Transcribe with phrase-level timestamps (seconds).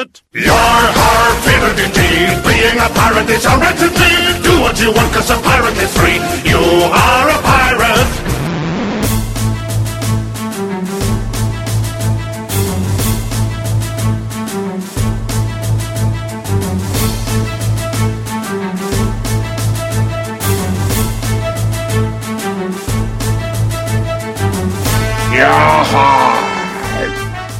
[0.00, 0.22] pirate.
[0.32, 2.42] You're our favorite indeed.
[2.44, 4.42] Being a pirate is our entity.
[4.42, 6.20] Do what you want, cause a pirate is free.
[6.48, 8.30] You are a pirate.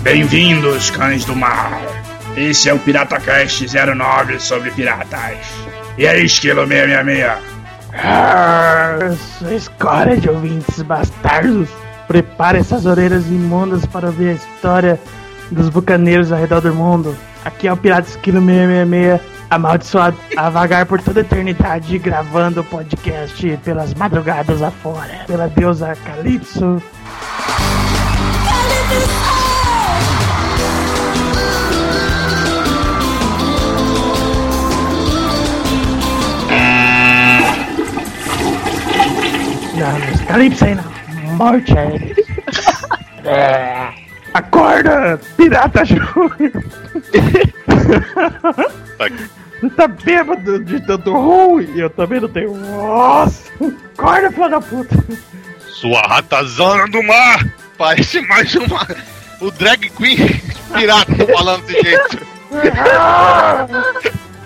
[0.03, 2.00] Bem-vindos, cães do mar.
[2.37, 5.39] Esse é o Pirata Cast 09 sobre piratas.
[5.99, 7.61] E aí, Esquilo 666?
[7.93, 8.99] Ah,
[9.39, 11.69] sua escória de ouvintes bastardos.
[12.07, 14.99] Prepare essas orelhas imundas para ouvir a história
[15.51, 17.17] dos bucaneiros ao redor do mundo.
[17.45, 22.65] Aqui é o Pirata Esquilo 666, amaldiçoado a vagar por toda a eternidade, gravando o
[22.65, 26.81] podcast pelas madrugadas afora, pela deusa Calypso.
[28.91, 29.40] Não,
[40.27, 40.85] Calypso aí não.
[41.37, 42.15] Morte é.
[43.29, 43.89] é.
[44.35, 46.53] Acorda, pirata Júnior!
[49.77, 52.55] tá bêbado de tanto ruim e eu também não tenho.
[52.55, 53.51] Nossa!
[53.97, 54.97] Acorda, filha da puta!
[55.67, 57.45] Sua ratazana do mar!
[57.79, 58.87] Parece mais uma.
[59.41, 60.19] O drag queen
[60.75, 62.27] pirata falando desse jeito.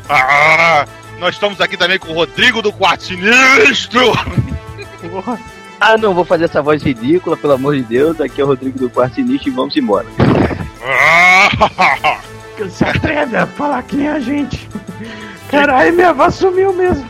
[0.09, 0.87] ah,
[1.19, 4.13] nós estamos aqui também com o Rodrigo do Quarto Sinistro!
[5.81, 8.21] Ah, não vou fazer essa voz ridícula, pelo amor de Deus.
[8.21, 10.07] Aqui é o Rodrigo do Quarto Sinistro e vamos embora.
[12.71, 14.69] Se atreve a falar que nem a gente.
[15.51, 17.05] Caralho, minha avó sumiu mesmo.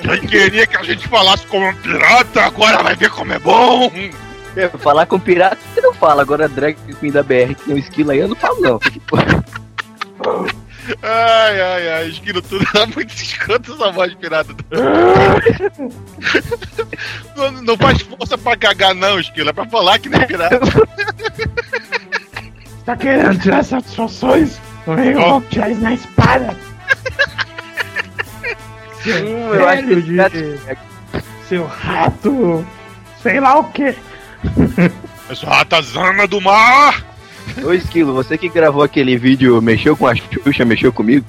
[0.00, 3.90] Quem queria que a gente falasse como um pirata, agora vai ver como é bom.
[4.56, 7.78] É, falar com pirata você não fala, agora drag queen da BR que tem um
[7.78, 8.80] esquilo aí eu não falo não.
[11.02, 14.54] Ai, ai, ai, esquilo tudo é muito escroto essa voz pirata.
[17.36, 20.60] não, não faz força pra cagar não, esquilo, é pra falar que nem pirata.
[22.84, 24.60] Tá querendo tirar satisfações?
[24.86, 25.40] Vem oh.
[25.50, 26.56] tirar na espada.
[29.02, 30.60] Seu hum, eu acho que de...
[31.48, 32.66] Seu rato,
[33.22, 33.96] sei lá o que.
[35.28, 37.15] Eu sou ratazana do mar!
[37.64, 41.24] Ô Esquilo, você que gravou aquele vídeo mexeu com a Xuxa, mexeu comigo?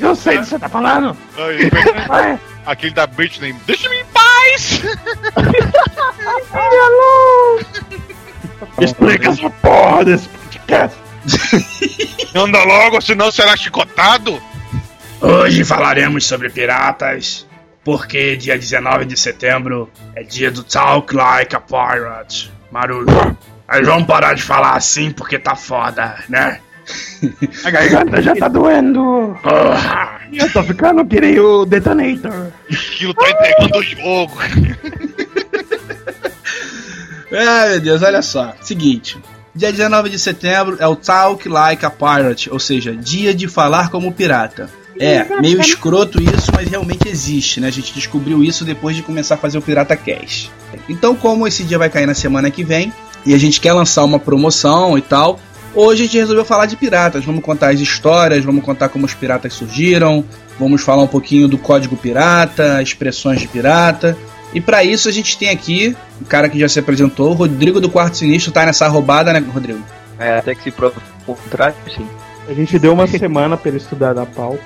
[0.00, 1.16] Eu sei do que você tá falando!
[2.10, 4.82] Ai, aquele da Britney, deixa-me em paz!
[8.80, 10.98] Explica essa porra desse podcast!
[12.34, 14.40] Anda logo, senão será chicotado!
[15.20, 17.46] Hoje falaremos sobre piratas,
[17.82, 22.52] porque dia 19 de setembro é dia do Talk Like a Pirate.
[22.70, 23.36] Marujo.
[23.68, 26.60] Mas vamos parar de falar assim porque tá foda, né?
[27.64, 29.36] A garganta já tá doendo.
[29.42, 30.20] Porra.
[30.32, 32.52] Eu tô ficando que nem o Detonator.
[32.70, 34.36] Aquilo tá entregando o jogo.
[37.32, 38.54] é, meu Deus, olha só.
[38.60, 39.18] Seguinte.
[39.54, 43.90] Dia 19 de setembro é o Talk Like a Pirate, ou seja, dia de falar
[43.90, 44.68] como pirata.
[44.98, 47.68] É, meio escroto isso, mas realmente existe, né?
[47.68, 50.50] A gente descobriu isso depois de começar a fazer o Pirata Cash.
[50.88, 52.92] Então, como esse dia vai cair na semana que vem,
[53.24, 55.38] e a gente quer lançar uma promoção e tal,
[55.74, 57.24] hoje a gente resolveu falar de piratas.
[57.24, 60.24] Vamos contar as histórias, vamos contar como os piratas surgiram,
[60.58, 64.16] vamos falar um pouquinho do código pirata, expressões de pirata.
[64.54, 67.80] E para isso a gente tem aqui o cara que já se apresentou, o Rodrigo
[67.80, 69.82] do Quarto Sinistro, tá nessa roubada, né, Rodrigo?
[70.18, 70.94] É, até que se prova
[71.26, 72.06] o contrário, sim.
[72.48, 74.58] A gente deu uma semana para ele estudar na pau.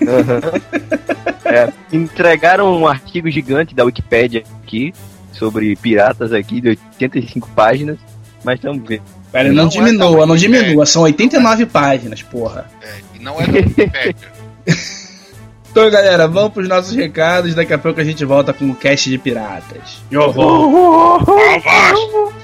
[0.00, 1.32] Uhum.
[1.44, 4.94] É, entregaram um artigo gigante da Wikipedia aqui
[5.32, 7.98] sobre piratas aqui de 85 páginas,
[8.42, 9.02] mas estamos vendo.
[9.30, 12.70] Pera, não, não diminua, é não diminua, são 89 páginas, porra.
[12.80, 14.14] É, e não é da Wikipedia.
[15.70, 17.54] então, galera, vamos pros nossos recados.
[17.54, 20.02] Daqui a pouco a gente volta com o cast de piratas.
[20.10, 21.18] Eu vou.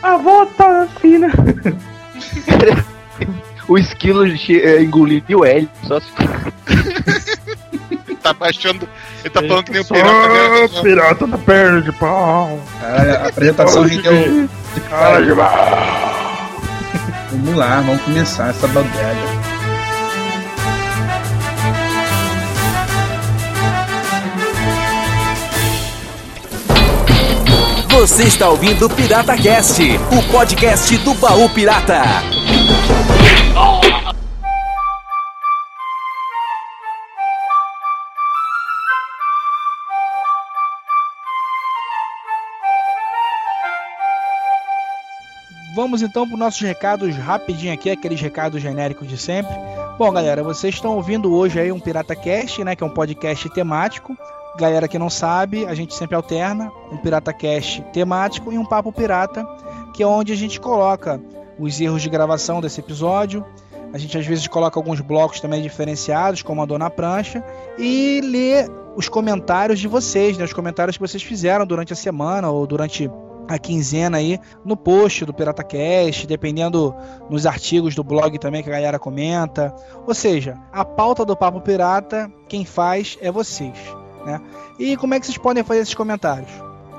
[0.02, 1.32] A volta fina
[3.68, 5.68] o esquilo eh, engoliu ele.
[5.86, 6.06] Só se...
[8.22, 8.88] tá baixando.
[9.20, 10.28] Ele tá falando que nem o pirata.
[10.28, 10.68] Né?
[10.82, 12.60] pirata da perna de pau.
[12.80, 14.48] Cara, a apresentação rendeu.
[14.88, 16.48] Cara de pau.
[17.30, 19.38] Vamos lá, vamos começar essa bagulha.
[27.90, 32.02] Você está ouvindo o Pirata Cast, o podcast do Baú Pirata.
[45.78, 49.54] Vamos então para os nossos recados rapidinho aqui, aqueles recados genéricos de sempre.
[49.96, 53.48] Bom, galera, vocês estão ouvindo hoje aí um Pirata Cast, né, que é um podcast
[53.50, 54.18] temático.
[54.58, 58.90] Galera que não sabe, a gente sempre alterna um Pirata Cast temático e um Papo
[58.90, 59.46] Pirata,
[59.94, 61.22] que é onde a gente coloca
[61.56, 63.46] os erros de gravação desse episódio.
[63.92, 67.40] A gente às vezes coloca alguns blocos também diferenciados, como a Dona Prancha,
[67.78, 70.44] e lê os comentários de vocês, né?
[70.44, 73.08] Os comentários que vocês fizeram durante a semana ou durante
[73.48, 76.94] a quinzena aí no post do PirataCast, dependendo
[77.30, 79.74] nos artigos do blog também que a galera comenta.
[80.06, 83.78] Ou seja, a pauta do Papo Pirata, quem faz é vocês.
[84.26, 84.40] Né?
[84.78, 86.50] E como é que vocês podem fazer esses comentários?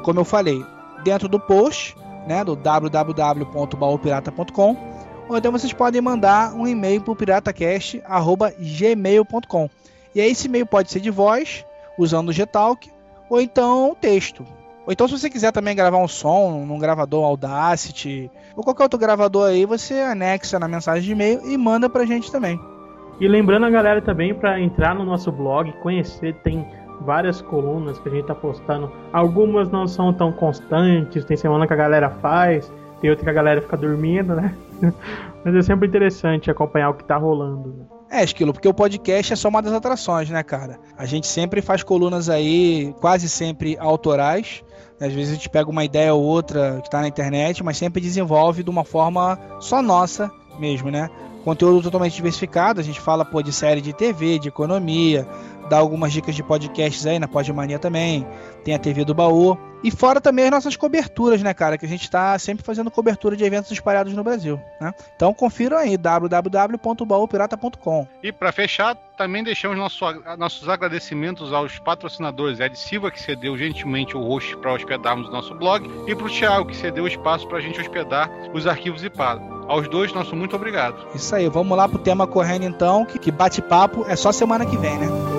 [0.04, 0.66] Como eu falei,
[1.04, 1.96] dentro do post,
[2.28, 4.78] né, do www.baupirata.com,
[5.30, 9.70] ou então vocês podem mandar um e-mail para o piratacast.gmail.com.
[10.16, 11.64] E aí esse e-mail pode ser de voz,
[11.98, 12.92] usando o Gtalk,
[13.30, 14.44] ou então texto.
[14.90, 18.98] Ou então, se você quiser também gravar um som num gravador Audacity ou qualquer outro
[18.98, 22.60] gravador aí, você anexa na mensagem de e-mail e manda pra gente também.
[23.20, 26.66] E lembrando a galera também para entrar no nosso blog, conhecer, tem
[27.02, 28.92] várias colunas que a gente tá postando.
[29.14, 33.34] Algumas não são tão constantes, tem semana que a galera faz, tem outra que a
[33.34, 34.56] galera fica dormindo, né?
[35.46, 37.76] Mas é sempre interessante acompanhar o que tá rolando.
[37.78, 37.86] Né?
[38.10, 40.80] É, Esquilo, porque o podcast é só uma das atrações, né, cara?
[40.98, 44.64] A gente sempre faz colunas aí, quase sempre autorais.
[45.00, 48.02] Às vezes a gente pega uma ideia ou outra que tá na internet, mas sempre
[48.02, 51.10] desenvolve de uma forma só nossa mesmo, né?
[51.44, 55.26] Conteúdo totalmente diversificado, a gente fala pô, de série de TV, de economia,
[55.70, 58.28] dá algumas dicas de podcasts aí na Podmania também,
[58.64, 59.58] tem a TV do Baú.
[59.82, 61.78] E fora também as nossas coberturas, né, cara?
[61.78, 64.94] Que a gente está sempre fazendo cobertura de eventos espalhados no Brasil, né?
[65.16, 68.06] Então confiram aí, www.baúpirata.com.
[68.22, 70.04] E para fechar, também deixamos nosso,
[70.38, 75.56] nossos agradecimentos aos patrocinadores Ed Silva, que cedeu gentilmente o host para hospedarmos o nosso
[75.56, 79.02] blog, e para o Thiago, que cedeu o espaço para a gente hospedar os arquivos
[79.02, 79.64] IPADO.
[79.70, 81.08] Aos dois, nosso muito obrigado.
[81.16, 84.76] Isso aí, vamos lá pro tema correndo então, que, que bate-papo é só semana que
[84.76, 85.39] vem, né?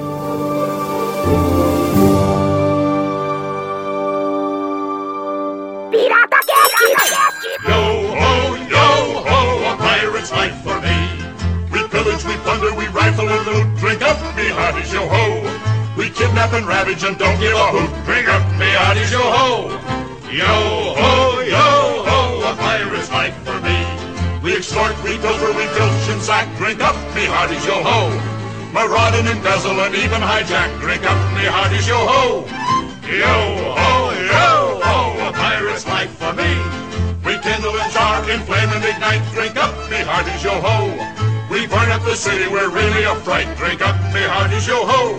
[12.24, 13.78] We plunder, we rifle and loot.
[13.78, 15.40] Drink up, me hearties, yo ho.
[15.96, 17.90] We kidnap and ravage and don't give a hoot.
[18.04, 19.70] Drink up, me hearties, yo ho.
[20.28, 23.78] Yo ho, yo ho, a pirate's life for me.
[24.42, 26.46] We extort, we pilfer, we filch and sack.
[26.56, 28.12] Drink up, me hearties, yo ho.
[28.72, 30.70] Maraud and embezzle and even hijack.
[30.80, 32.46] Drink up, me hearties, yo ho.
[33.08, 33.36] Yo
[33.74, 36.52] ho, yo ho, a pirate's life for me.
[37.24, 39.24] We kindle and char, inflame and ignite.
[39.32, 41.19] Drink up, me hearties, yo ho.
[41.50, 43.50] We burn up the city, we're really a fright.
[43.58, 45.18] Drink up, me hearties, yo ho.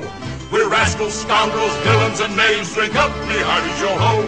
[0.50, 2.74] We're rascals, scoundrels, villains, and knaves.
[2.74, 4.24] Drink up, me hearties, yo ho.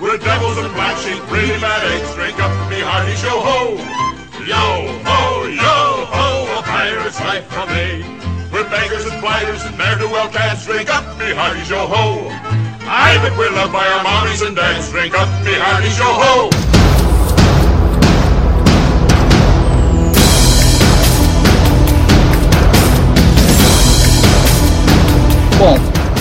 [0.00, 2.14] We're devils and black sheep, really bad eggs.
[2.14, 3.74] Drink up, me hearties, yo ho.
[4.46, 4.62] Yo
[5.02, 5.76] ho, yo
[6.06, 8.06] ho, a pirate's life for me.
[8.54, 10.64] We're beggars and blighters and ne'er-do-well cats.
[10.66, 12.30] Drink up, me hearties, yo ho.
[12.86, 14.88] I bet we're loved by our mommies and dads.
[14.90, 16.50] Drink up, me hearties, yo ho.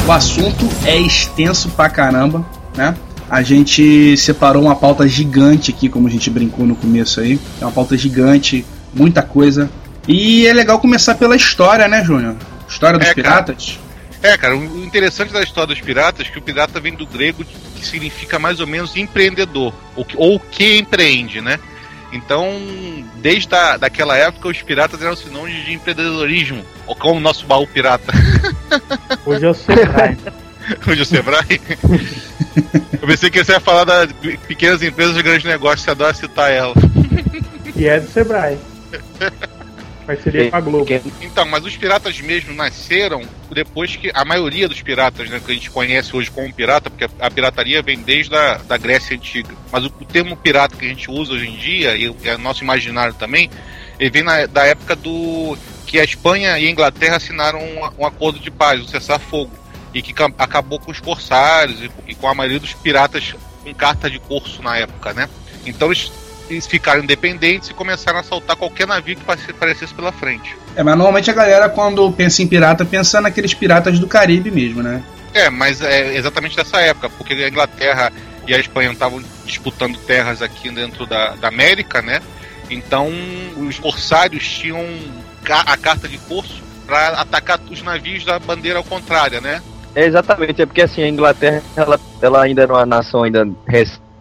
[0.10, 2.44] O assunto é extenso pra caramba,
[2.76, 2.96] né?
[3.30, 7.40] A gente separou uma pauta gigante aqui, como a gente brincou no começo aí.
[7.62, 9.70] É uma pauta gigante, muita coisa.
[10.08, 12.36] E é legal começar pela história, né, Júnior?
[12.68, 13.44] História dos É, cara.
[13.44, 13.80] piratas.
[14.24, 17.46] É, cara, o interessante da história dos piratas é que o pirata vem do grego
[17.76, 21.60] que significa mais ou menos empreendedor, ou que, ou que empreende, né?
[22.12, 22.48] Então,
[23.18, 27.68] desde a, daquela época, os piratas eram sinônimos de empreendedorismo, ou como o nosso baú
[27.68, 28.12] pirata,
[29.26, 29.76] Hoje eu sei.
[29.76, 30.18] Sebrae.
[30.88, 31.62] hoje o Sebrae.
[33.02, 34.12] Eu pensei que você ia falar das
[34.48, 36.74] pequenas empresas de grandes negócios, você adora citar ela.
[37.76, 38.58] e é do Sebrae.
[40.10, 40.86] Parceria com a Globo.
[41.22, 45.54] Então, mas os piratas mesmo nasceram depois que a maioria dos piratas, né, que a
[45.54, 49.54] gente conhece hoje como pirata, porque a, pirataria vem desde a da Grécia Antiga.
[49.72, 52.64] Mas o, o termo pirata que a gente usa hoje em dia, e é nosso
[52.64, 53.52] imaginário também,
[54.00, 58.06] ele vem na- da época do que a Espanha e a Inglaterra assinaram um, um
[58.06, 59.52] acordo de paz, um cessar-fogo,
[59.94, 64.10] e que acabou com os corsários e, e com a maioria dos piratas com carta
[64.10, 65.30] de corso na época, né?
[65.66, 66.12] Então eles,
[66.50, 70.56] eles ficaram independentes e começaram a assaltar qualquer navio que aparecesse pela frente.
[70.76, 74.82] É, mas normalmente a galera, quando pensa em pirata, pensa naqueles piratas do Caribe mesmo,
[74.82, 75.04] né?
[75.34, 78.12] É, mas é exatamente dessa época, porque a Inglaterra
[78.48, 82.22] e a Espanha estavam disputando terras aqui dentro da, da América, né?
[82.70, 83.10] Então
[83.58, 84.84] os corsários tinham
[85.48, 89.62] a carta de corso para atacar os navios da bandeira ao contrária, né?
[89.96, 93.48] É exatamente, é porque assim, a Inglaterra ela, ela ainda era uma nação ainda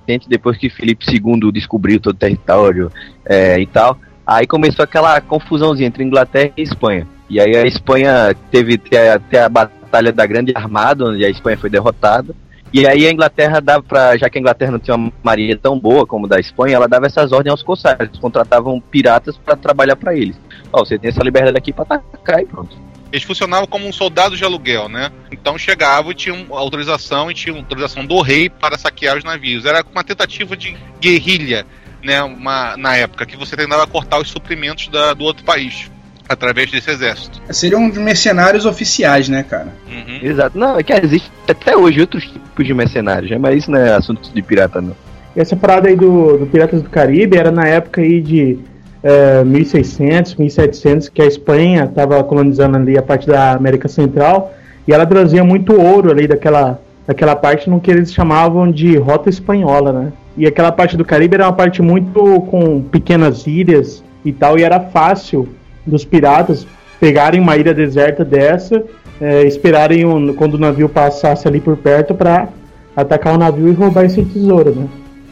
[0.09, 2.91] patente depois que Felipe II descobriu todo o território
[3.27, 3.99] é, e tal.
[4.27, 7.07] Aí começou aquela confusãozinha entre Inglaterra e Espanha.
[7.29, 8.81] E aí a Espanha teve
[9.15, 12.35] até a Batalha da Grande Armada, onde a Espanha foi derrotada.
[12.73, 15.79] E aí a Inglaterra dava para, já que a Inglaterra não tinha uma marinha tão
[15.79, 20.15] boa como da Espanha, ela dava essas ordens aos corsários, contratavam piratas para trabalhar para
[20.15, 20.39] eles.
[20.71, 22.77] Ó, você tem essa liberdade aqui para atacar e pronto.
[23.13, 25.11] Eles funcionavam como um soldado de aluguel, né?
[25.33, 29.65] Então chegavam e tinham autorização e tinham autorização do rei para saquear os navios.
[29.65, 31.67] Era uma tentativa de guerrilha,
[32.03, 32.23] né?
[32.23, 35.91] Uma, na época que você tentava cortar os suprimentos da, do outro país
[36.29, 37.41] através desse exército.
[37.51, 39.73] Seriam mercenários oficiais, né, cara?
[39.89, 40.21] Uhum.
[40.23, 40.59] Exato.
[40.59, 43.39] Não, é que existe até hoje outros tipos de mercenários, né?
[43.39, 44.95] mas isso não é assunto de pirata, não.
[45.35, 48.59] E essa parada aí do, do Piratas do Caribe era na época aí de
[49.03, 54.53] é, 1600, 1700, que a Espanha estava colonizando ali a parte da América Central,
[54.87, 59.29] e ela trazia muito ouro ali daquela, daquela parte no que eles chamavam de rota
[59.29, 60.13] espanhola, né?
[60.37, 64.63] E aquela parte do Caribe era uma parte muito com pequenas ilhas e tal, e
[64.63, 65.49] era fácil
[65.87, 66.67] dos piratas
[67.01, 68.83] pegarem uma ilha deserta dessa,
[69.21, 72.49] é, esperarem um, quando o navio passasse ali por perto para
[72.97, 74.87] atacar o navio e roubar esse tesouro, né?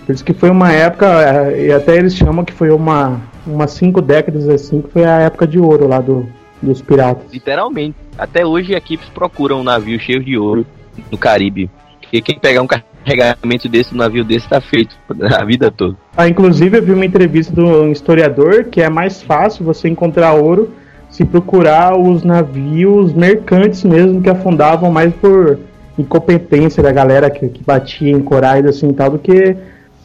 [0.04, 3.72] Por isso que foi uma época, é, e até eles chamam que foi uma umas
[3.72, 6.26] cinco décadas assim, que foi a época de ouro lá do,
[6.60, 7.32] dos piratas.
[7.32, 7.96] Literalmente.
[8.18, 10.66] Até hoje equipes procuram um navio cheio de ouro
[11.10, 11.70] no Caribe.
[12.00, 14.96] Porque quem pegar um carregamento desse, um navio desse, tá feito
[15.38, 15.96] a vida toda.
[16.16, 20.32] Ah, inclusive eu vi uma entrevista de um historiador que é mais fácil você encontrar
[20.32, 20.72] ouro
[21.10, 25.58] se procurar os navios mercantes mesmo que afundavam mais por
[25.98, 29.56] incompetência da galera que, que batia em corais assim tal do que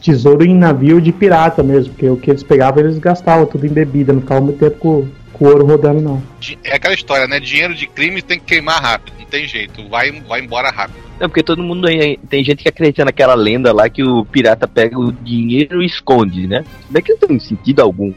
[0.02, 3.70] tesouro em navio de pirata mesmo, porque o que eles pegavam eles gastavam tudo em
[3.70, 6.24] bebida, não ficava muito tempo com, com o ouro rodando não.
[6.64, 7.40] É aquela história, né?
[7.40, 11.00] Dinheiro de crime tem que queimar rápido, não tem jeito, vai, vai embora rápido.
[11.20, 11.88] Não, porque todo mundo
[12.28, 16.48] tem gente que acredita naquela lenda lá que o pirata pega o dinheiro e esconde,
[16.48, 16.66] né?
[16.90, 18.12] Não é que não tem sentido algum.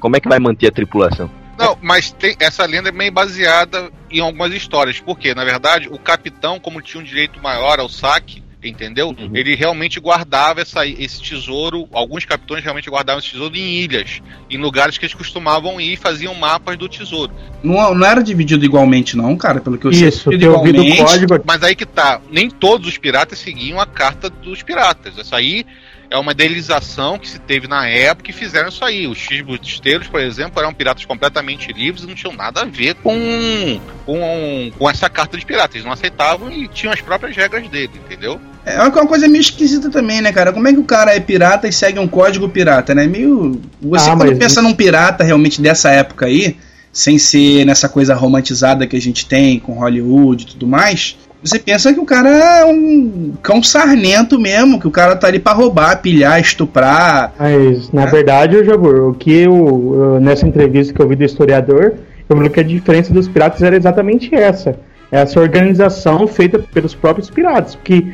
[0.00, 1.30] Como é que vai manter a tripulação?
[1.58, 4.98] Não, mas tem, essa lenda é meio baseada em algumas histórias.
[4.98, 9.08] Porque, na verdade, o capitão, como tinha um direito maior ao saque, entendeu?
[9.08, 9.30] Uhum.
[9.34, 14.58] Ele realmente guardava essa, esse tesouro, alguns capitães realmente guardavam esse tesouro em ilhas, em
[14.58, 17.32] lugares que eles costumavam ir e faziam mapas do tesouro.
[17.62, 20.08] Não, não era dividido igualmente não, cara, pelo que eu sei.
[20.08, 21.42] Isso, eu ouvi do código.
[21.46, 25.18] Mas aí que tá, nem todos os piratas seguiam a carta dos piratas.
[25.18, 25.64] Essa aí
[26.10, 29.06] é uma idealização que se teve na época e fizeram isso aí.
[29.06, 33.80] Os X-Busteiros, por exemplo, eram piratas completamente livres e não tinham nada a ver com,
[34.06, 35.76] com, com essa carta de piratas.
[35.76, 38.40] Eles não aceitavam e tinham as próprias regras dele, entendeu?
[38.64, 40.52] É uma coisa meio esquisita também, né, cara?
[40.52, 43.06] Como é que o cara é pirata e segue um código pirata, né?
[43.06, 43.60] Meio.
[43.80, 44.62] Você, ah, quando pensa isso...
[44.62, 46.56] num pirata realmente dessa época aí,
[46.92, 51.58] sem ser nessa coisa romantizada que a gente tem com Hollywood e tudo mais, você
[51.58, 55.52] pensa que o cara é um cão sarnento mesmo, que o cara tá ali pra
[55.52, 57.32] roubar, pilhar, estuprar.
[57.38, 58.10] Mas, na né?
[58.10, 61.94] verdade, o Jabur, o que eu, nessa entrevista que eu vi do historiador,
[62.28, 64.78] eu vi que a diferença dos piratas era exatamente essa.
[65.10, 67.76] Essa organização feita pelos próprios piratas.
[67.76, 68.04] Porque,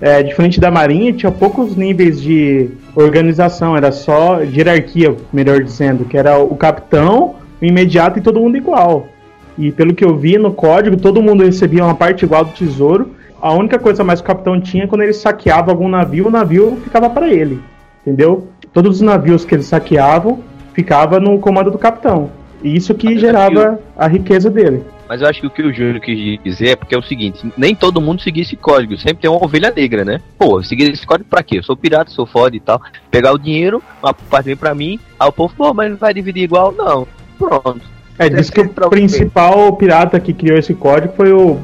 [0.00, 6.16] é, diferente da marinha, tinha poucos níveis de organização, era só hierarquia, melhor dizendo, que
[6.16, 9.08] era o capitão, o imediato e todo mundo igual.
[9.56, 13.14] E pelo que eu vi no código, todo mundo recebia uma parte igual do tesouro.
[13.40, 16.30] A única coisa mais que o capitão tinha é quando ele saqueava algum navio, o
[16.30, 17.60] navio ficava para ele.
[18.02, 18.48] Entendeu?
[18.72, 20.40] Todos os navios que eles saqueavam
[20.72, 22.30] ficava no comando do capitão.
[22.62, 24.82] E isso que gerava a riqueza dele.
[25.08, 27.52] Mas eu acho que o que o Júlio quis dizer é porque é o seguinte:
[27.56, 28.96] nem todo mundo seguia esse código.
[28.96, 30.20] Sempre tem uma ovelha negra, né?
[30.38, 31.58] Pô, seguir esse código pra quê?
[31.58, 32.80] Eu sou pirata, sou foda e tal.
[33.10, 34.98] Pegar o dinheiro, uma parte vem pra mim.
[35.20, 36.72] Aí o povo, pô, mas não vai dividir igual?
[36.72, 37.06] Não.
[37.38, 37.82] Pronto.
[38.18, 41.58] É, diz que o principal pirata que criou esse código foi o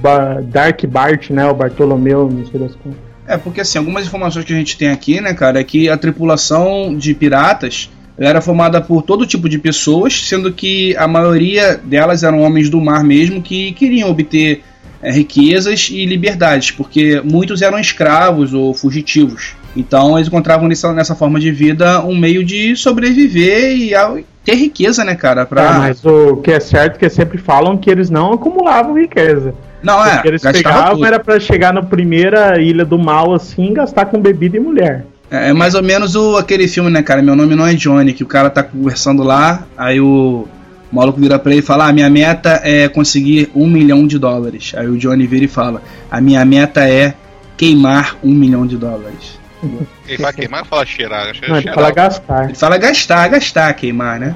[0.00, 1.46] ba Dark Bart, né?
[1.46, 2.98] O Bartolomeu, não sei das contas.
[3.26, 5.96] É, porque assim, algumas informações que a gente tem aqui, né, cara, é que a
[5.96, 12.22] tripulação de piratas era formada por todo tipo de pessoas, sendo que a maioria delas
[12.22, 14.62] eram homens do mar mesmo que queriam obter
[15.02, 19.54] é, riquezas e liberdades, porque muitos eram escravos ou fugitivos.
[19.76, 23.94] Então eles encontravam nessa, nessa forma de vida um meio de sobreviver e
[24.46, 25.44] ter riqueza, né, cara?
[25.44, 25.62] Pra...
[25.62, 29.52] É, mas o que é certo é que sempre falam que eles não acumulavam riqueza.
[29.82, 30.22] Não, é.
[30.22, 31.04] que eles pegavam tudo.
[31.04, 35.04] era para chegar na primeira ilha do mal assim gastar com bebida e mulher.
[35.30, 37.20] É, é mais ou menos o, aquele filme, né, cara?
[37.20, 40.46] Meu nome não é Johnny, que o cara tá conversando lá, aí o,
[40.90, 44.18] o maluco vira pra ele e fala: ah, minha meta é conseguir um milhão de
[44.18, 44.72] dólares.
[44.76, 47.14] Aí o Johnny vira e fala: a minha meta é
[47.56, 49.38] queimar um milhão de dólares.
[50.06, 51.32] Ele fala queimar ou fala cheirar?
[51.48, 52.44] Não, ele fala gastar.
[52.44, 54.34] Ele fala gastar, gastar, queimar, né?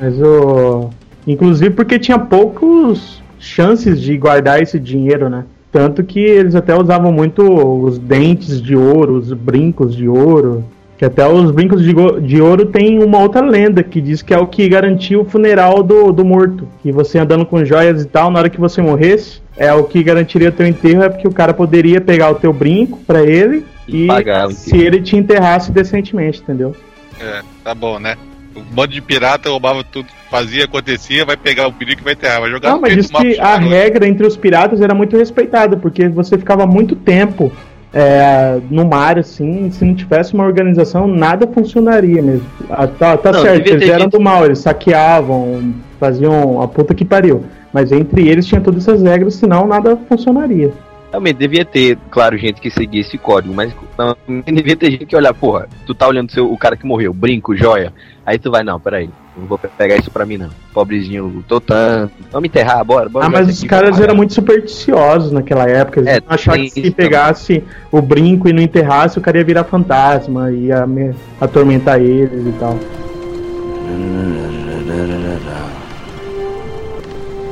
[0.00, 0.90] Mas o.
[1.26, 5.44] Inclusive porque tinha poucos chances de guardar esse dinheiro, né?
[5.72, 10.64] Tanto que eles até usavam muito os dentes de ouro, os brincos de ouro.
[10.96, 14.38] Que até os brincos de, de ouro tem uma outra lenda que diz que é
[14.38, 16.68] o que garantia o funeral do, do morto.
[16.82, 20.02] Que você andando com joias e tal, na hora que você morresse, é o que
[20.02, 24.06] garantiria teu enterro, é porque o cara poderia pegar o teu brinco pra ele E
[24.08, 26.74] e, se ele te enterrasse decentemente, entendeu?
[27.20, 28.16] É, tá bom, né?
[28.54, 32.40] O bando de pirata roubava tudo, fazia, acontecia, vai pegar o perigo e vai enterrar,
[32.40, 33.68] vai jogar Não, mas diz que a garoto.
[33.68, 37.52] regra entre os piratas era muito respeitada, porque você ficava muito tempo
[37.94, 42.46] é, no mar, assim, se não tivesse uma organização, nada funcionaria mesmo.
[42.68, 46.92] Ah, tá tá Não, certo, eles eram gente- do mal, eles saqueavam, faziam a puta
[46.92, 47.44] que pariu.
[47.72, 50.72] Mas entre eles tinha todas essas regras, senão nada funcionaria.
[51.14, 54.16] Realmente, devia ter, claro, gente que seguia esse código, mas não,
[54.52, 57.54] devia ter gente que olhar, porra, tu tá olhando seu, o cara que morreu, brinco,
[57.56, 57.92] joia,
[58.26, 60.48] aí tu vai, não, peraí, não vou pegar isso pra mim não.
[60.72, 63.26] Pobrezinho, tô tanto, vamos enterrar, bora, bora.
[63.26, 66.00] Ah, mas os caras eram muito supersticiosos naquela época.
[66.00, 69.44] Eles É, tem que se isso pegasse o brinco e não enterrasse, o cara ia
[69.44, 72.76] virar fantasma, ia me- atormentar eles e tal.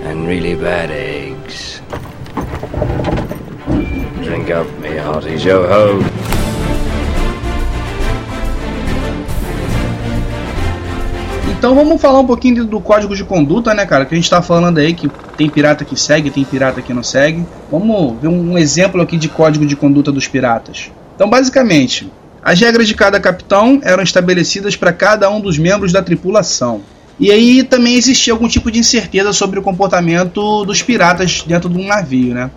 [0.04, 1.31] And really bad eggs.
[4.32, 6.02] Drink up, me hearties, yo ho.
[11.50, 14.06] Então vamos falar um pouquinho do código de conduta, né, cara?
[14.06, 17.02] Que a gente tá falando aí que tem pirata que segue, tem pirata que não
[17.02, 17.44] segue.
[17.70, 20.90] Vamos ver um exemplo aqui de código de conduta dos piratas.
[21.14, 22.10] Então, basicamente,
[22.42, 26.80] as regras de cada capitão eram estabelecidas para cada um dos membros da tripulação.
[27.20, 31.76] E aí também existia algum tipo de incerteza sobre o comportamento dos piratas dentro de
[31.76, 32.50] um navio, né?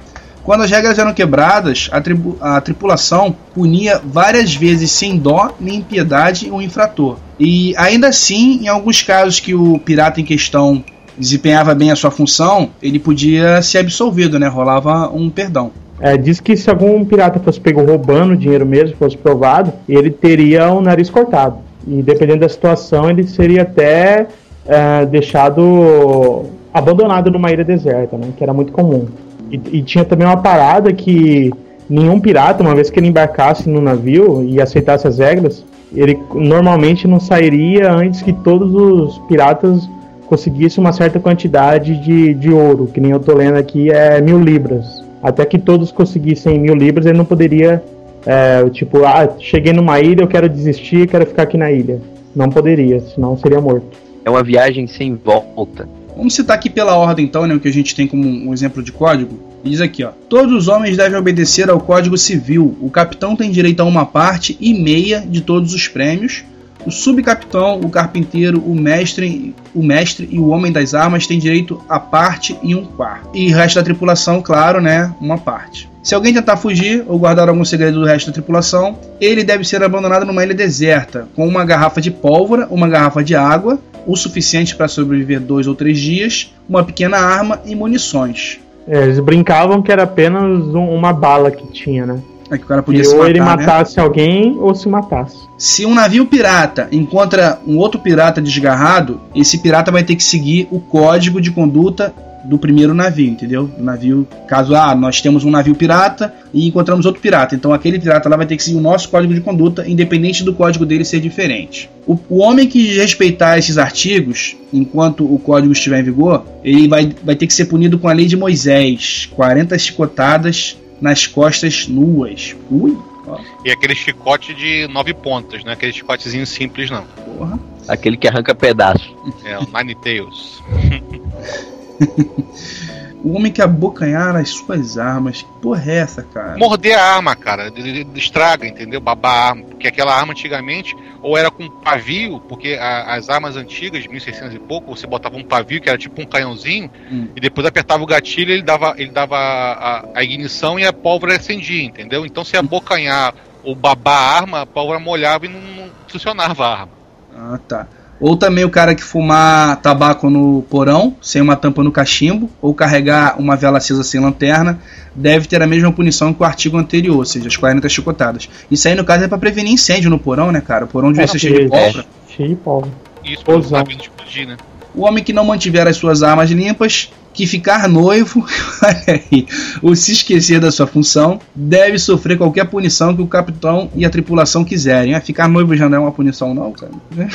[0.45, 6.51] Quando as regras eram quebradas, a, a tripulação punia várias vezes sem dó nem piedade
[6.51, 7.17] o infrator.
[7.39, 10.83] E ainda assim, em alguns casos que o pirata em questão
[11.17, 14.47] desempenhava bem a sua função, ele podia ser absolvido, né?
[14.47, 15.71] Rolava um perdão.
[15.99, 20.69] É, diz que se algum pirata fosse pego roubando dinheiro mesmo, fosse provado, ele teria
[20.71, 21.57] o nariz cortado.
[21.87, 24.27] E dependendo da situação, ele seria até
[24.67, 28.27] é, deixado abandonado numa ilha deserta, né?
[28.37, 29.07] Que era muito comum.
[29.51, 31.51] E, e tinha também uma parada que
[31.89, 37.07] nenhum pirata, uma vez que ele embarcasse no navio e aceitasse as regras, ele normalmente
[37.07, 39.87] não sairia antes que todos os piratas
[40.25, 44.39] conseguissem uma certa quantidade de, de ouro, que nem eu tô lendo aqui é mil
[44.39, 45.03] libras.
[45.21, 47.83] Até que todos conseguissem mil libras, ele não poderia,
[48.25, 52.01] é, tipo, ah, cheguei numa ilha, eu quero desistir, quero ficar aqui na ilha.
[52.35, 53.85] Não poderia, senão seria morto.
[54.25, 55.87] É uma viagem sem volta.
[56.15, 58.81] Vamos citar aqui pela ordem, então, né, o que a gente tem como um exemplo
[58.81, 59.39] de código.
[59.63, 60.11] Diz aqui, ó.
[60.29, 62.77] Todos os homens devem obedecer ao Código Civil.
[62.79, 66.43] O capitão tem direito a uma parte e meia de todos os prêmios.
[66.85, 71.81] O subcapitão, o carpinteiro, o mestre, o mestre e o homem das armas têm direito
[71.89, 73.29] a parte e um quarto.
[73.33, 75.89] E o resto da tripulação, claro, né, uma parte.
[76.03, 79.81] Se alguém tentar fugir ou guardar algum segredo do resto da tripulação, ele deve ser
[79.81, 84.75] abandonado numa ilha deserta, com uma garrafa de pólvora, uma garrafa de água, o suficiente
[84.75, 88.59] para sobreviver dois ou três dias, uma pequena arma e munições.
[88.87, 92.19] É, eles brincavam que era apenas um- uma bala que tinha, né?
[92.51, 93.45] É que o cara podia se ou matar, ele né?
[93.45, 95.37] matasse alguém ou se matasse.
[95.57, 100.67] Se um navio pirata encontra um outro pirata desgarrado, esse pirata vai ter que seguir
[100.69, 102.13] o código de conduta
[102.45, 103.69] do primeiro navio, entendeu?
[103.77, 107.99] O navio, caso ah, nós temos um navio pirata e encontramos outro pirata, então aquele
[107.99, 111.03] pirata lá vai ter que seguir o nosso código de conduta, independente do código dele
[111.03, 111.89] ser diferente.
[112.07, 117.11] O, o homem que respeitar esses artigos, enquanto o código estiver em vigor, ele vai,
[117.23, 122.55] vai ter que ser punido com a lei de Moisés, 40 chicotadas nas costas nuas.
[122.69, 122.95] Ui,
[123.27, 127.03] ó, E aquele chicote de nove pontas, não é aquele chicotezinho simples, não.
[127.37, 127.59] porra.
[127.87, 129.15] Aquele que arranca pedaço.
[129.43, 130.59] É o Nine Tails.
[133.23, 135.41] O homem que abocanhar as suas armas.
[135.41, 136.55] Que porra é essa, cara?
[136.59, 137.73] Morder a arma, cara,
[138.13, 139.01] estraga, entendeu?
[139.01, 139.63] Babar a arma.
[139.63, 144.53] Porque aquela arma antigamente, ou era com pavio, porque a- as armas antigas, de 1600
[144.53, 147.29] e pouco, você botava um pavio que era tipo um canhãozinho, Hum.
[147.35, 151.35] e depois apertava o gatilho ele dava, ele dava a, a ignição e a pólvora
[151.35, 152.27] acendia, entendeu?
[152.27, 156.71] Então se abocanhar ou babar a arma, a pólvora molhava e não, não funcionava a
[156.81, 156.91] arma.
[157.35, 157.87] Ah, tá.
[158.19, 162.73] Ou também o cara que fumar tabaco no porão, sem uma tampa no cachimbo, ou
[162.73, 164.79] carregar uma vela acesa sem lanterna,
[165.13, 168.47] deve ter a mesma punição que o artigo anterior, ou seja, as 40 chicotadas.
[168.71, 170.85] Isso aí, no caso, é pra prevenir incêndio no porão, né, cara?
[170.85, 172.05] O porão devia É, ser cheio de porque- pólvora.
[172.35, 172.91] Cheio de pólvora.
[173.23, 173.77] E isso para o Pousão.
[173.79, 174.57] navio não explodir, né?
[174.93, 178.45] O homem que não mantiver as suas armas limpas que ficar noivo,
[178.83, 179.45] olha aí,
[179.81, 184.09] ou se esquecer da sua função, deve sofrer qualquer punição que o capitão e a
[184.09, 185.13] tripulação quiserem.
[185.13, 186.91] Ah, ficar noivo já não é uma punição, não, cara.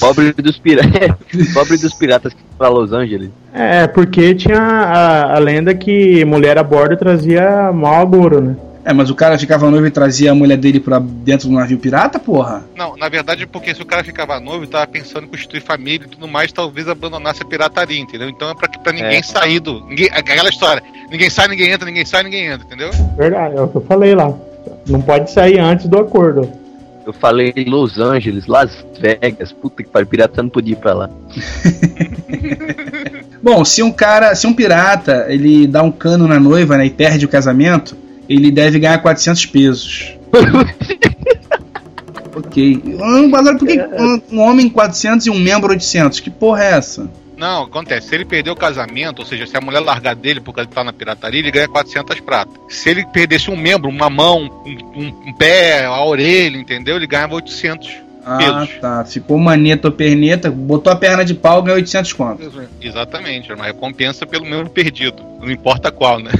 [0.00, 0.82] Pobre dos, pira...
[1.52, 3.30] Pobre dos piratas que para Los Angeles.
[3.52, 8.56] É, porque tinha a, a lenda que mulher a bordo trazia mau agouro, né?
[8.84, 11.78] É, mas o cara ficava noivo e trazia a mulher dele pra dentro do navio
[11.78, 12.64] pirata, porra?
[12.76, 16.04] Não, na verdade, porque se o cara ficava noivo e tava pensando em constituir família
[16.04, 18.28] e tudo mais, talvez abandonasse a pirataria, entendeu?
[18.28, 19.22] Então é pra, pra ninguém É.
[19.22, 19.84] sair do.
[19.86, 20.82] Ninguém, aquela história.
[21.10, 22.90] Ninguém sai, ninguém entra, ninguém sai, ninguém entra, entendeu?
[23.16, 24.34] Verdade, é o que eu falei lá.
[24.88, 26.50] Não pode sair antes do acordo.
[27.06, 31.10] Eu falei Los Angeles, Las Vegas, puta que pariu, pirata não podia ir pra lá.
[33.42, 36.90] Bom, se um cara, se um pirata, ele dá um cano na noiva, né, e
[36.90, 37.96] perde o casamento,
[38.34, 40.14] ele deve ganhar 400 pesos.
[42.36, 42.82] ok.
[42.84, 46.20] Hum, Agora, por que um, um homem 400 e um membro 800?
[46.20, 47.10] Que porra é essa?
[47.36, 48.08] Não, acontece.
[48.08, 50.84] Se ele perder o casamento, ou seja, se a mulher largar dele porque ele tá
[50.84, 52.54] na pirataria, ele ganha 400 pratas.
[52.68, 56.96] Se ele perdesse um membro, uma mão, um, um- um pé, a orelha, entendeu?
[56.96, 57.90] Ele ganhava 800
[58.24, 58.80] Ah, pesos.
[58.80, 59.04] tá.
[59.04, 62.52] Ficou maneta ou perneta, botou a perna de pau, ganhou 800 conto.
[62.80, 65.22] Exatamente, era uma recompensa pelo membro perdido.
[65.40, 66.30] Não importa qual, né?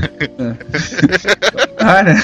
[1.77, 2.15] Cara.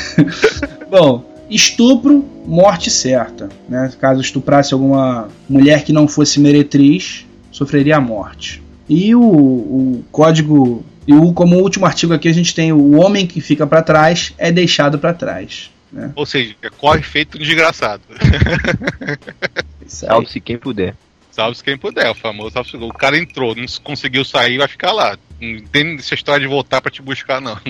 [0.90, 3.48] Bom, estupro, morte certa.
[3.68, 3.90] Né?
[4.00, 8.62] Caso estuprasse alguma mulher que não fosse meretriz, sofreria a morte.
[8.88, 10.84] E o, o código.
[11.06, 14.32] E o, como último artigo aqui, a gente tem o homem que fica pra trás
[14.36, 15.70] é deixado pra trás.
[15.92, 16.12] Né?
[16.14, 18.02] Ou seja, corre feito um desgraçado.
[19.80, 19.88] Aí.
[19.88, 20.94] Salve-se quem puder.
[21.30, 22.76] Salve-se quem puder, o famoso salve-se.
[22.76, 25.16] O cara entrou, não conseguiu sair, vai ficar lá.
[25.40, 27.56] Não tem essa história de voltar pra te buscar, não.